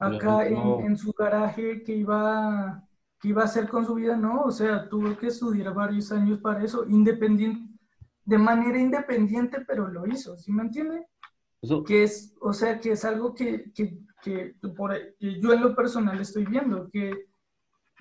[0.07, 2.83] acá en, su garaje que iba,
[3.19, 6.39] que iba a hacer con su vida, no, o sea, tuvo que estudiar varios años
[6.39, 7.73] para eso, independiente,
[8.25, 11.05] de manera independiente, pero lo hizo, ¿sí me entiende?
[11.85, 16.19] Que es, o sea, que es algo que, que, que, por, yo en lo personal
[16.19, 17.27] estoy viendo, que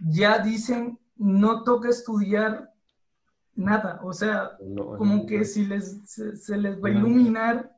[0.01, 2.73] ya dicen, no toca estudiar
[3.55, 4.57] nada, o sea,
[4.99, 7.71] como que si les, se les va a iluminar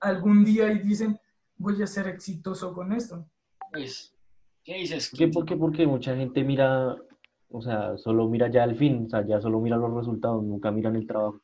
[0.00, 1.18] algún día y dicen,
[1.56, 3.26] voy a ser exitoso con esto.
[3.72, 4.14] Pues,
[4.62, 5.10] ¿Qué dices?
[5.10, 5.28] ¿Por qué?
[5.28, 6.96] Porque, porque mucha gente mira,
[7.50, 10.70] o sea, solo mira ya el fin, o sea, ya solo mira los resultados, nunca
[10.70, 11.40] miran el trabajo.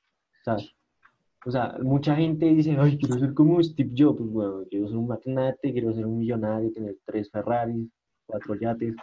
[1.47, 4.97] O sea, mucha gente dice, ay, quiero ser como Steve Jobs, pues bueno, quiero ser
[4.97, 7.89] un magnate, quiero ser un millonario, tener tres Ferraris,
[8.27, 8.95] cuatro yates.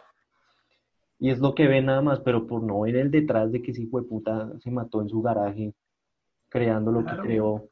[1.20, 3.72] Y es lo que ven nada más, pero por no ver el detrás de que
[3.72, 5.74] ese hijo de puta se mató en su garaje,
[6.50, 7.24] creando lo Claro.
[7.24, 7.70] que creó.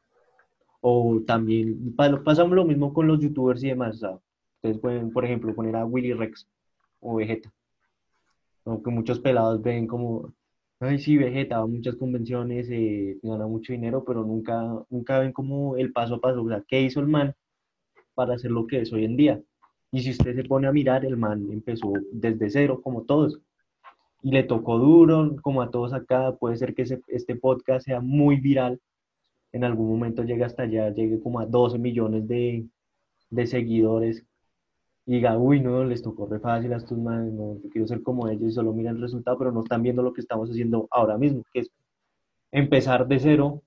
[0.88, 3.96] O también, pa- pasamos lo mismo con los youtubers y demás,
[4.58, 6.48] ustedes pueden, por ejemplo, poner a Willy Rex
[7.00, 7.52] o Vegeta.
[8.66, 10.32] Aunque muchos pelados ven como,
[10.80, 15.76] ay, sí, Vegeta a muchas convenciones, eh, gana mucho dinero, pero nunca, nunca ven como
[15.76, 17.34] el paso a paso, o sea, qué hizo el man
[18.14, 19.42] para hacer lo que es hoy en día.
[19.92, 23.40] Y si usted se pone a mirar, el man empezó desde cero, como todos.
[24.22, 26.36] Y le tocó duro, como a todos acá.
[26.36, 28.80] Puede ser que este podcast sea muy viral.
[29.56, 32.66] En algún momento llegue hasta allá, llegue como a 12 millones de,
[33.30, 34.26] de seguidores.
[35.06, 38.04] Y diga, uy, no, les tocó re fácil a estos manes, no, yo quiero ser
[38.04, 40.88] como ellos y solo miran el resultado, pero no están viendo lo que estamos haciendo
[40.92, 41.70] ahora mismo, que es
[42.52, 43.62] empezar de cero.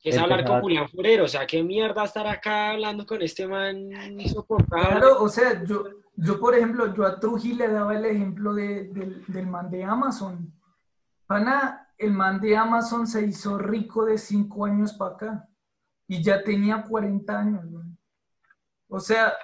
[0.00, 3.46] Que es hablar con Julián Forero, o sea, qué mierda estar acá hablando con este
[3.48, 3.90] man
[4.20, 4.86] insoportable.
[4.98, 5.84] Claro, o sea, yo,
[6.16, 9.82] yo por ejemplo, yo a Truji le daba el ejemplo de- del, del man de
[9.84, 10.52] Amazon.
[11.26, 15.48] Pana, el man de Amazon se hizo rico de cinco años para acá
[16.06, 17.64] y ya tenía 40 años.
[18.88, 19.34] O sea,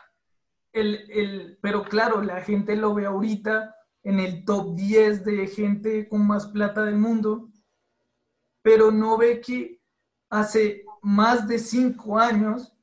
[0.72, 6.09] el, el, pero claro, la gente lo ve ahorita en el top 10 de gente
[6.09, 7.51] con más plata del mundo,
[8.62, 9.81] pero no ve que
[10.31, 12.74] hace más de cinco años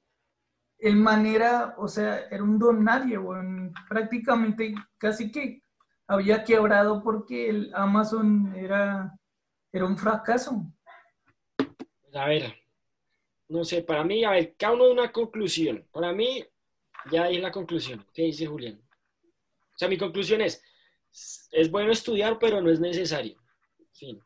[0.82, 3.72] el man era, o sea, era un don nadie, weón.
[3.88, 5.64] prácticamente casi que
[6.08, 9.16] había quebrado porque el Amazon era,
[9.72, 10.66] era un fracaso.
[12.14, 12.54] A ver,
[13.48, 15.88] no sé, para mí, a ver, cada uno de una conclusión.
[15.92, 16.44] Para mí,
[17.12, 18.06] ya es la conclusión.
[18.14, 18.82] ¿Qué dice Julián?
[19.24, 20.62] O sea, mi conclusión es,
[21.52, 23.42] es bueno estudiar, pero no es necesario.
[23.94, 24.22] Fin.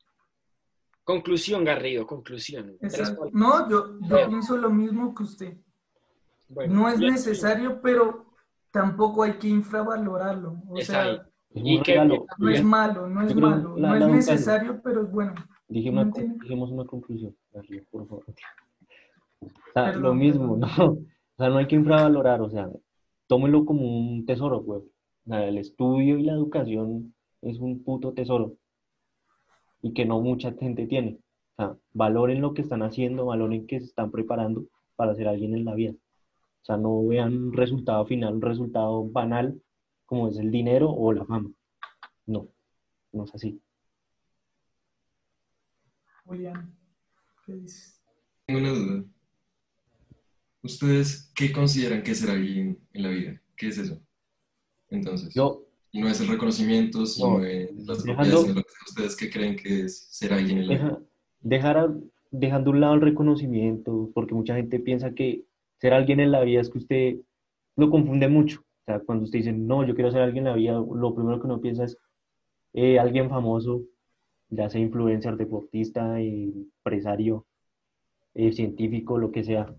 [1.03, 2.77] Conclusión, Garrido, conclusión.
[2.81, 3.29] Exacto.
[3.31, 5.57] No, yo, yo pienso lo mismo que usted.
[6.49, 8.33] Bueno, No es necesario, pero
[8.71, 10.61] tampoco hay que infravalorarlo.
[10.67, 11.21] O Está sea, ahí.
[11.55, 12.25] Es ¿Y un qué- regalo.
[12.37, 13.77] no es malo, no es malo.
[13.77, 15.33] la- No es la necesario, pero es bueno.
[15.67, 17.35] Dijimos una conclusión,
[17.91, 18.25] por favor.
[19.41, 20.57] O sea, Perdón, lo mismo.
[20.57, 20.65] ¿no?
[20.67, 20.97] O
[21.37, 22.69] sea, no hay que infravalorar, o sea,
[23.27, 24.79] tómelo como un tesoro, güey.
[24.79, 28.53] O sea, el estudio y la educación es un puto tesoro
[29.81, 31.19] y que no mucha gente tiene.
[31.57, 34.63] O sea, valoren lo que están haciendo, valoren que se están preparando
[34.95, 35.91] para ser alguien en la vida.
[35.91, 39.61] O sea, no vean un resultado final, un resultado banal
[40.05, 41.51] como es el dinero o la fama.
[42.25, 42.47] No,
[43.11, 43.59] no es así.
[46.25, 46.75] Julián,
[47.45, 48.01] ¿qué dices?
[48.45, 49.03] Tengo una duda.
[50.63, 53.41] ¿Ustedes qué consideran que es ser alguien en la vida?
[53.55, 53.99] ¿Qué es eso?
[54.89, 59.15] Entonces, Yo, y no es el reconocimiento, sino No, es las dejando- propiedades, que ustedes
[59.15, 60.83] qué creen que es ser alguien en la vida.
[60.85, 61.01] Deja-
[61.41, 61.95] dejar a-
[62.31, 65.45] dejando a un lado el reconocimiento, porque mucha gente piensa que
[65.79, 67.15] ser alguien en la vida es que usted
[67.75, 68.64] lo confunde mucho.
[68.87, 71.39] O sea, cuando usted dice, no, yo quiero ser alguien en la vida, lo primero
[71.39, 71.97] que uno piensa es
[72.73, 73.81] eh, alguien famoso,
[74.49, 77.47] ya sea influencer, deportista, empresario,
[78.35, 79.73] eh, científico, lo que sea.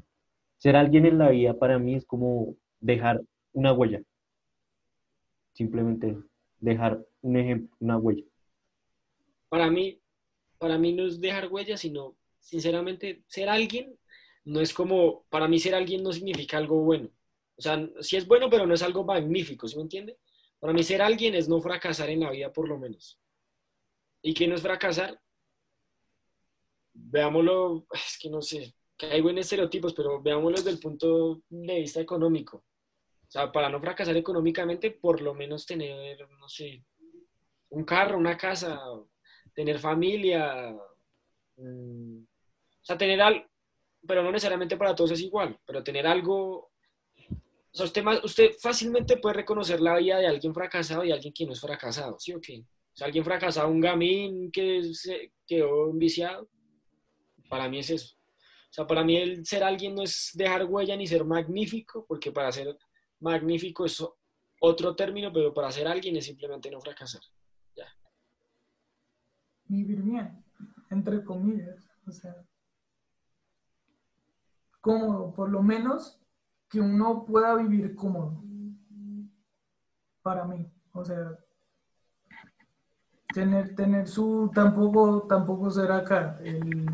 [0.59, 3.23] Ser alguien en la vida para mí es como dejar
[3.53, 4.03] una huella.
[5.53, 6.17] Simplemente
[6.59, 8.25] dejar un ejemplo, una huella.
[9.49, 10.01] Para mí,
[10.59, 13.97] para mí no es dejar huella, sino, sinceramente, ser alguien
[14.47, 17.11] no es como, para mí ser alguien no significa algo bueno.
[17.59, 20.19] O sea, sí es bueno, pero no es algo magnífico, ¿sí me entiende?
[20.59, 23.19] Para mí ser alguien es no fracasar en la vida, por lo menos.
[24.23, 25.21] ¿Y qué no es fracasar?
[26.93, 32.01] Veámoslo, es que no sé, caigo en estereotipos, pero veámoslo desde el punto de vista
[32.01, 32.59] económico.
[32.59, 36.85] O sea, para no fracasar económicamente, por lo menos tener, no sé,
[37.71, 38.81] un carro, una casa,
[39.53, 40.77] tener familia,
[41.57, 43.45] mm, o sea, tener algo,
[44.07, 46.71] pero no necesariamente para todos es igual, pero tener algo,
[47.77, 51.53] o sea, usted, fácilmente puede reconocer la vida de alguien fracasado y alguien que no
[51.53, 52.61] es fracasado, ¿sí o qué?
[52.61, 56.49] O sea, alguien fracasado, un gamín que se quedó viciado,
[57.51, 58.17] para mí es eso.
[58.17, 62.33] O sea, para mí el ser alguien no es dejar huella ni ser magnífico, porque
[62.33, 62.79] para ser
[63.21, 64.03] magnífico es
[64.61, 67.21] otro término, pero para ser alguien es simplemente no fracasar.
[69.67, 70.43] vivir bien,
[70.91, 72.35] entre comillas, o sea,
[74.81, 76.19] cómodo, por lo menos
[76.77, 78.45] que uno pueda vivir cómodo,
[80.21, 81.35] para mí, o sea,
[83.33, 86.87] tener, tener su, tampoco, tampoco ser acá, el,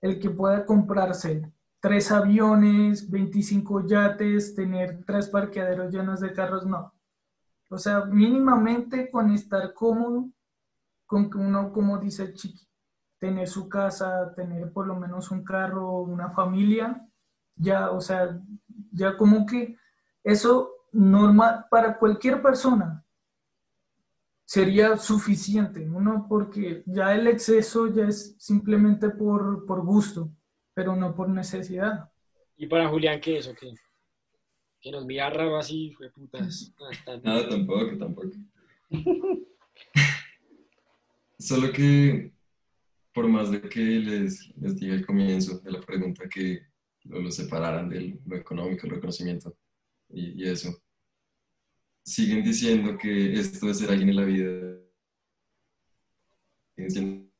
[0.00, 1.42] el que pueda comprarse
[1.78, 6.94] tres aviones, 25 yates, tener tres parqueaderos llenos de carros, no.
[7.68, 10.30] O sea, mínimamente con estar cómodo,
[11.04, 12.66] con que uno, como dice chiqui,
[13.18, 17.06] tener su casa, tener por lo menos un carro, una familia,
[17.56, 18.40] ya, o sea,
[18.92, 19.76] ya como que
[20.22, 23.04] eso normal para cualquier persona
[24.44, 26.26] sería suficiente, ¿no?
[26.28, 30.30] Porque ya el exceso ya es simplemente por, por gusto,
[30.74, 32.10] pero no por necesidad.
[32.56, 33.72] ¿Y para Julián qué es o qué?
[34.80, 36.74] Que nos mira raro así, fue putas.
[37.22, 38.30] Nada, tampoco, tampoco.
[41.38, 42.32] Solo que,
[43.14, 46.71] por más de que les, les diga al comienzo de la pregunta que
[47.04, 49.56] lo, lo separaran de lo económico, el reconocimiento
[50.08, 50.70] y, y, eso,
[52.02, 54.78] siguen diciendo que esto de ser alguien en la vida,
[56.74, 57.32] siguen diciendo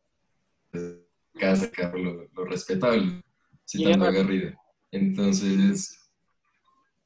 [1.39, 3.23] casa, carro, lo, lo respetable,
[3.67, 4.53] citando a Garrido.
[4.91, 5.99] Entonces,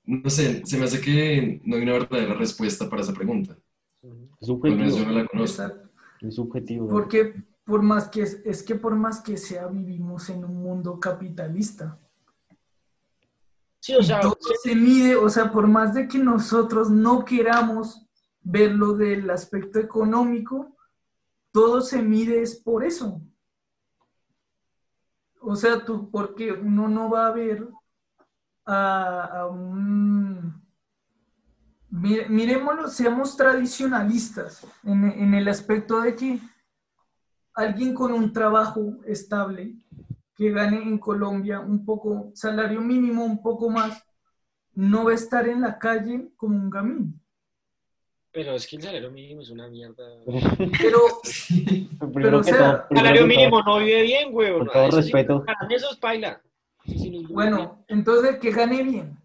[0.05, 3.59] no sé, se me hace que no hay una verdadera respuesta para esa pregunta.
[4.41, 4.99] Es subjetivo.
[4.99, 5.73] yo no la conozco.
[6.20, 6.89] Es subjetivo.
[6.89, 7.35] Porque
[7.65, 11.99] por más que, es que por más que sea, vivimos en un mundo capitalista.
[13.87, 18.05] Sí, o sea, Todo se mide, o sea, por más de que nosotros no queramos
[18.41, 20.77] verlo del aspecto económico,
[21.53, 23.23] todo se mide es por eso.
[25.41, 27.69] O sea, tú, porque uno no va a ver
[28.65, 30.61] a, a un...
[31.89, 36.41] Mire- Miremoslo, seamos tradicionalistas en, en el aspecto de que
[37.55, 39.77] alguien con un trabajo estable,
[40.37, 44.05] que gane en Colombia un poco, salario mínimo un poco más,
[44.75, 47.21] no va a estar en la calle como un gamín.
[48.31, 50.05] pero es que el salario mínimo es una mierda.
[50.79, 51.01] Pero,
[52.13, 54.53] pero, o que sea, Salario mínimo no vive bien, güey.
[54.53, 55.45] Con todo respeto.
[55.71, 56.41] Eso es paila.
[56.85, 59.19] Sí, bueno, entonces que gane bien.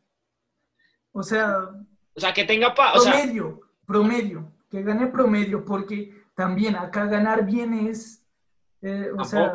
[1.11, 1.69] O sea,
[2.15, 7.05] O sea, que tenga pa, o sea, promedio, promedio, que gane promedio, porque también acá
[7.05, 8.25] ganar bien es,
[8.81, 9.53] eh, o sea.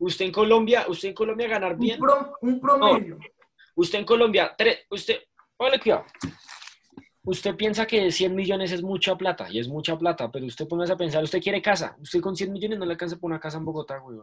[0.00, 3.18] Usted en Colombia, usted en Colombia ganar un, bien, pro- un promedio.
[3.76, 5.18] usted en Colombia, tre- usted,
[5.56, 6.04] póngale cuidado.
[7.22, 10.92] Usted piensa que 100 millones es mucha plata, y es mucha plata, pero usted póngase
[10.94, 13.58] a pensar, usted quiere casa, usted con 100 millones no le alcanza por una casa
[13.58, 14.18] en Bogotá, güey.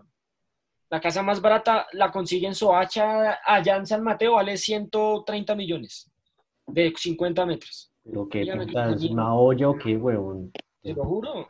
[0.90, 6.10] La casa más barata la consigue en Soacha, allá en San Mateo, vale 130 millones,
[6.66, 7.92] de 50 metros.
[8.40, 10.52] Dígame, puta, ¿es una olla o qué, huevón?
[10.82, 11.48] Te lo juro.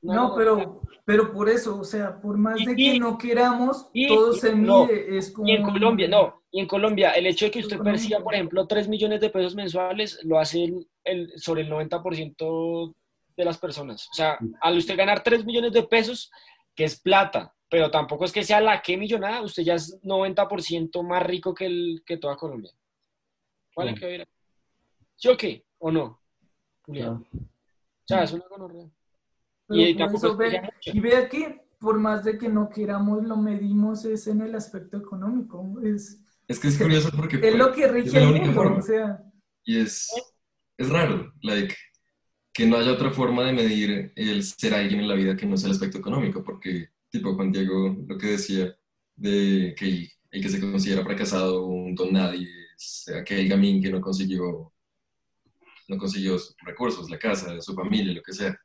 [0.00, 4.32] No, pero, pero por eso, o sea, por más de que no queramos, y- todo
[4.32, 4.86] se no.
[4.86, 5.48] mide, es como...
[5.48, 8.66] Y en Colombia, no, y en Colombia, el hecho de que usted perciba, por ejemplo,
[8.66, 12.94] 3 millones de pesos mensuales, lo hace el, el- sobre el 90%
[13.36, 14.08] de las personas.
[14.10, 16.30] O sea, al usted ganar 3 millones de pesos,
[16.74, 21.02] que es plata, pero tampoco es que sea la que millonada, usted ya es 90%
[21.02, 22.70] más rico que, el, que toda Colombia.
[23.74, 24.00] ¿Cuál es Sí.
[24.00, 24.24] que dirá?
[25.16, 25.64] ¿Sí o qué?
[25.78, 26.20] ¿O no?
[26.86, 27.26] Julián?
[27.34, 28.86] O sea, es una gonorrea.
[29.70, 30.90] Y tampoco eso es que ve- sea mucho.
[30.94, 34.96] y vea que por más de que no queramos, lo medimos es en el aspecto
[34.98, 35.80] económico.
[35.84, 38.78] Es, Es que es curioso porque es lo pues, que es rige el mundo, forma.
[38.78, 39.22] o sea...
[39.64, 40.08] Y es,
[40.76, 41.74] es raro, like,
[42.52, 45.56] que no haya otra forma de medir el ser alguien en la vida que no
[45.56, 48.74] sea el aspecto económico, porque, tipo, Juan Diego lo que decía,
[49.14, 54.00] de que el que se considera fracasado, un don nadie, es aquel gamín que no
[54.00, 54.72] consiguió,
[55.88, 58.58] no consiguió sus recursos, la casa, su familia, lo que sea.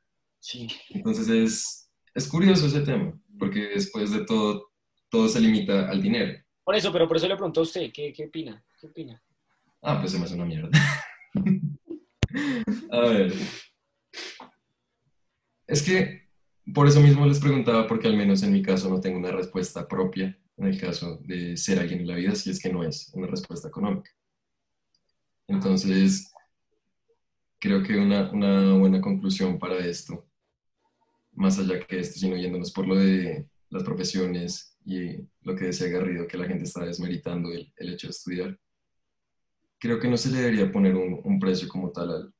[0.43, 0.67] Sí.
[0.89, 4.71] Entonces es, es curioso ese tema, porque después de todo,
[5.09, 6.37] todo se limita al dinero.
[6.65, 8.61] Por eso, pero por eso le pregunto a usted, ¿qué, qué opina?
[8.77, 9.23] ¿Qué opina?
[9.81, 10.69] Ah, pues se me hace una mierda.
[12.91, 13.33] A ver.
[15.65, 16.27] Es que
[16.73, 19.87] por eso mismo les preguntaba, porque al menos en mi caso no tengo una respuesta
[19.87, 23.09] propia en el caso de ser alguien en la vida, si es que no es
[23.13, 24.11] una respuesta económica.
[25.47, 26.33] Entonces,
[27.59, 30.27] creo que una, una buena conclusión para esto,
[31.33, 35.87] más allá que esto, sino yéndonos por lo de las profesiones y lo que decía
[35.87, 38.59] Garrido, que la gente está desmeritando el, el hecho de estudiar
[39.83, 42.33] creo que no se le debería poner un, un precio como tal al,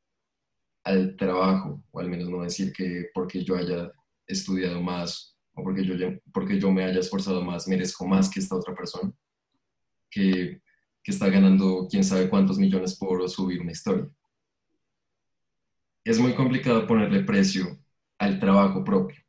[0.85, 3.91] al trabajo, o al menos no decir que porque yo haya
[4.25, 5.93] estudiado más o porque yo,
[6.33, 9.11] porque yo me haya esforzado más, merezco más que esta otra persona,
[10.09, 10.61] que,
[11.03, 14.09] que está ganando quién sabe cuántos millones por subir una historia.
[16.05, 17.77] Es muy complicado ponerle precio
[18.23, 19.21] al trabajo propio,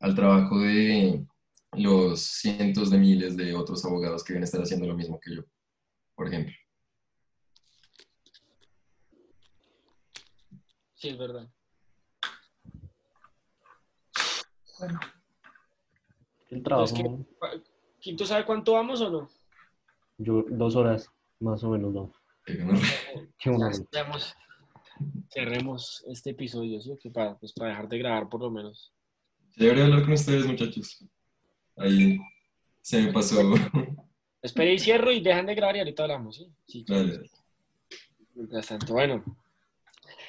[0.00, 1.24] al trabajo de
[1.72, 5.42] los cientos de miles de otros abogados que deben estar haciendo lo mismo que yo,
[6.14, 6.54] por ejemplo.
[10.94, 11.48] Sí, es verdad.
[14.78, 15.00] Bueno,
[16.50, 17.60] El trabajo, Es que-
[18.00, 19.28] ¿Quinto sabe cuánto vamos o no?
[20.18, 21.10] yo, dos horas,
[21.40, 22.12] más o menos, no.
[23.38, 24.34] Qué una Ya, ya hemos-
[25.30, 26.96] cerremos este episodio, ¿sí?
[27.00, 28.92] Que para, pues, para dejar de grabar por lo menos.
[29.56, 31.04] Debería hablar con ustedes, muchachos.
[31.76, 32.18] Ahí
[32.82, 33.40] se me pasó.
[34.42, 36.46] Espera y cierro y dejan de grabar y ahorita hablamos, ¿sí?
[36.66, 36.84] Sí.
[36.86, 37.30] Dale.
[38.34, 39.24] Mientras tanto, bueno.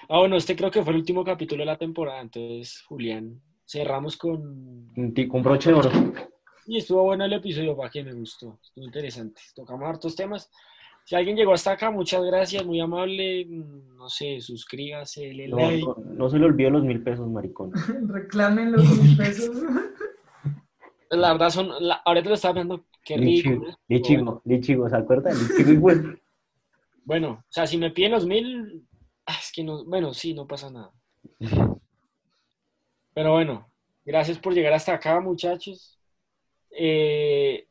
[0.10, 4.16] Ah, bueno, este creo que fue el último capítulo de la temporada, entonces, Julián, cerramos
[4.16, 4.92] con...
[5.30, 5.92] Con broche de oro.
[6.66, 9.42] Y estuvo bueno el episodio, para que me gustó, estuvo interesante.
[9.54, 10.50] Tocamos hartos temas.
[11.08, 13.46] Si alguien llegó hasta acá, muchas gracias, muy amable.
[13.46, 15.86] No sé, suscríbase, le No, like.
[15.86, 17.72] no, no se le olvidó los mil pesos, maricón.
[18.10, 19.56] Reclamen los mil pesos.
[21.10, 23.80] La verdad son, la- ahorita lo estaba viendo, qué Lichigo, rico.
[23.88, 25.32] Lichigo, Lichigo, ¿se acuerda?
[25.34, 25.98] Lichigo y pues.
[27.06, 28.86] Bueno, o sea, si me piden los mil,
[29.28, 30.92] ah, es que no, bueno, sí, no pasa nada.
[33.14, 33.72] Pero bueno,
[34.04, 35.98] gracias por llegar hasta acá, muchachos.
[36.78, 37.66] Eh,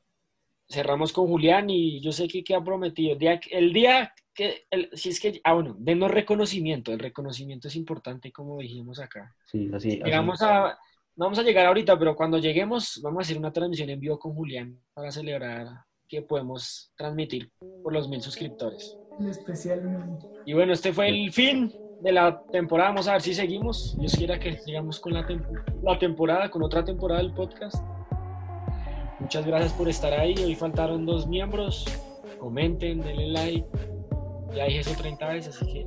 [0.69, 3.13] cerramos con Julián y yo sé que queda prometido.
[3.13, 6.93] El día, el día que, el- si es que, ah, bueno, denos reconocimiento.
[6.93, 9.35] El reconocimiento es importante, como dijimos acá.
[9.47, 9.89] Sí, así.
[9.93, 10.03] así.
[10.03, 10.79] Llegamos a,
[11.17, 14.19] no vamos a llegar ahorita, pero cuando lleguemos, vamos a hacer una transmisión en vivo
[14.19, 15.69] con Julián para celebrar
[16.09, 17.51] que podemos transmitir
[17.83, 18.97] por los mil suscriptores.
[19.19, 20.19] El especial.
[20.45, 21.73] Y bueno, este fue el fin
[22.03, 22.91] de la temporada.
[22.91, 23.97] Vamos a ver si seguimos.
[23.99, 25.45] Dios quiera que sigamos con la, tem-
[25.83, 27.83] la temporada, con otra temporada del podcast.
[29.27, 30.37] Muchas gracias por estar ahí.
[30.39, 31.85] Hoy faltaron dos miembros.
[32.39, 33.67] Comenten, denle like.
[34.55, 35.87] Ya dije eso 30 veces, así que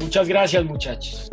[0.00, 1.30] muchas gracias, muchachos.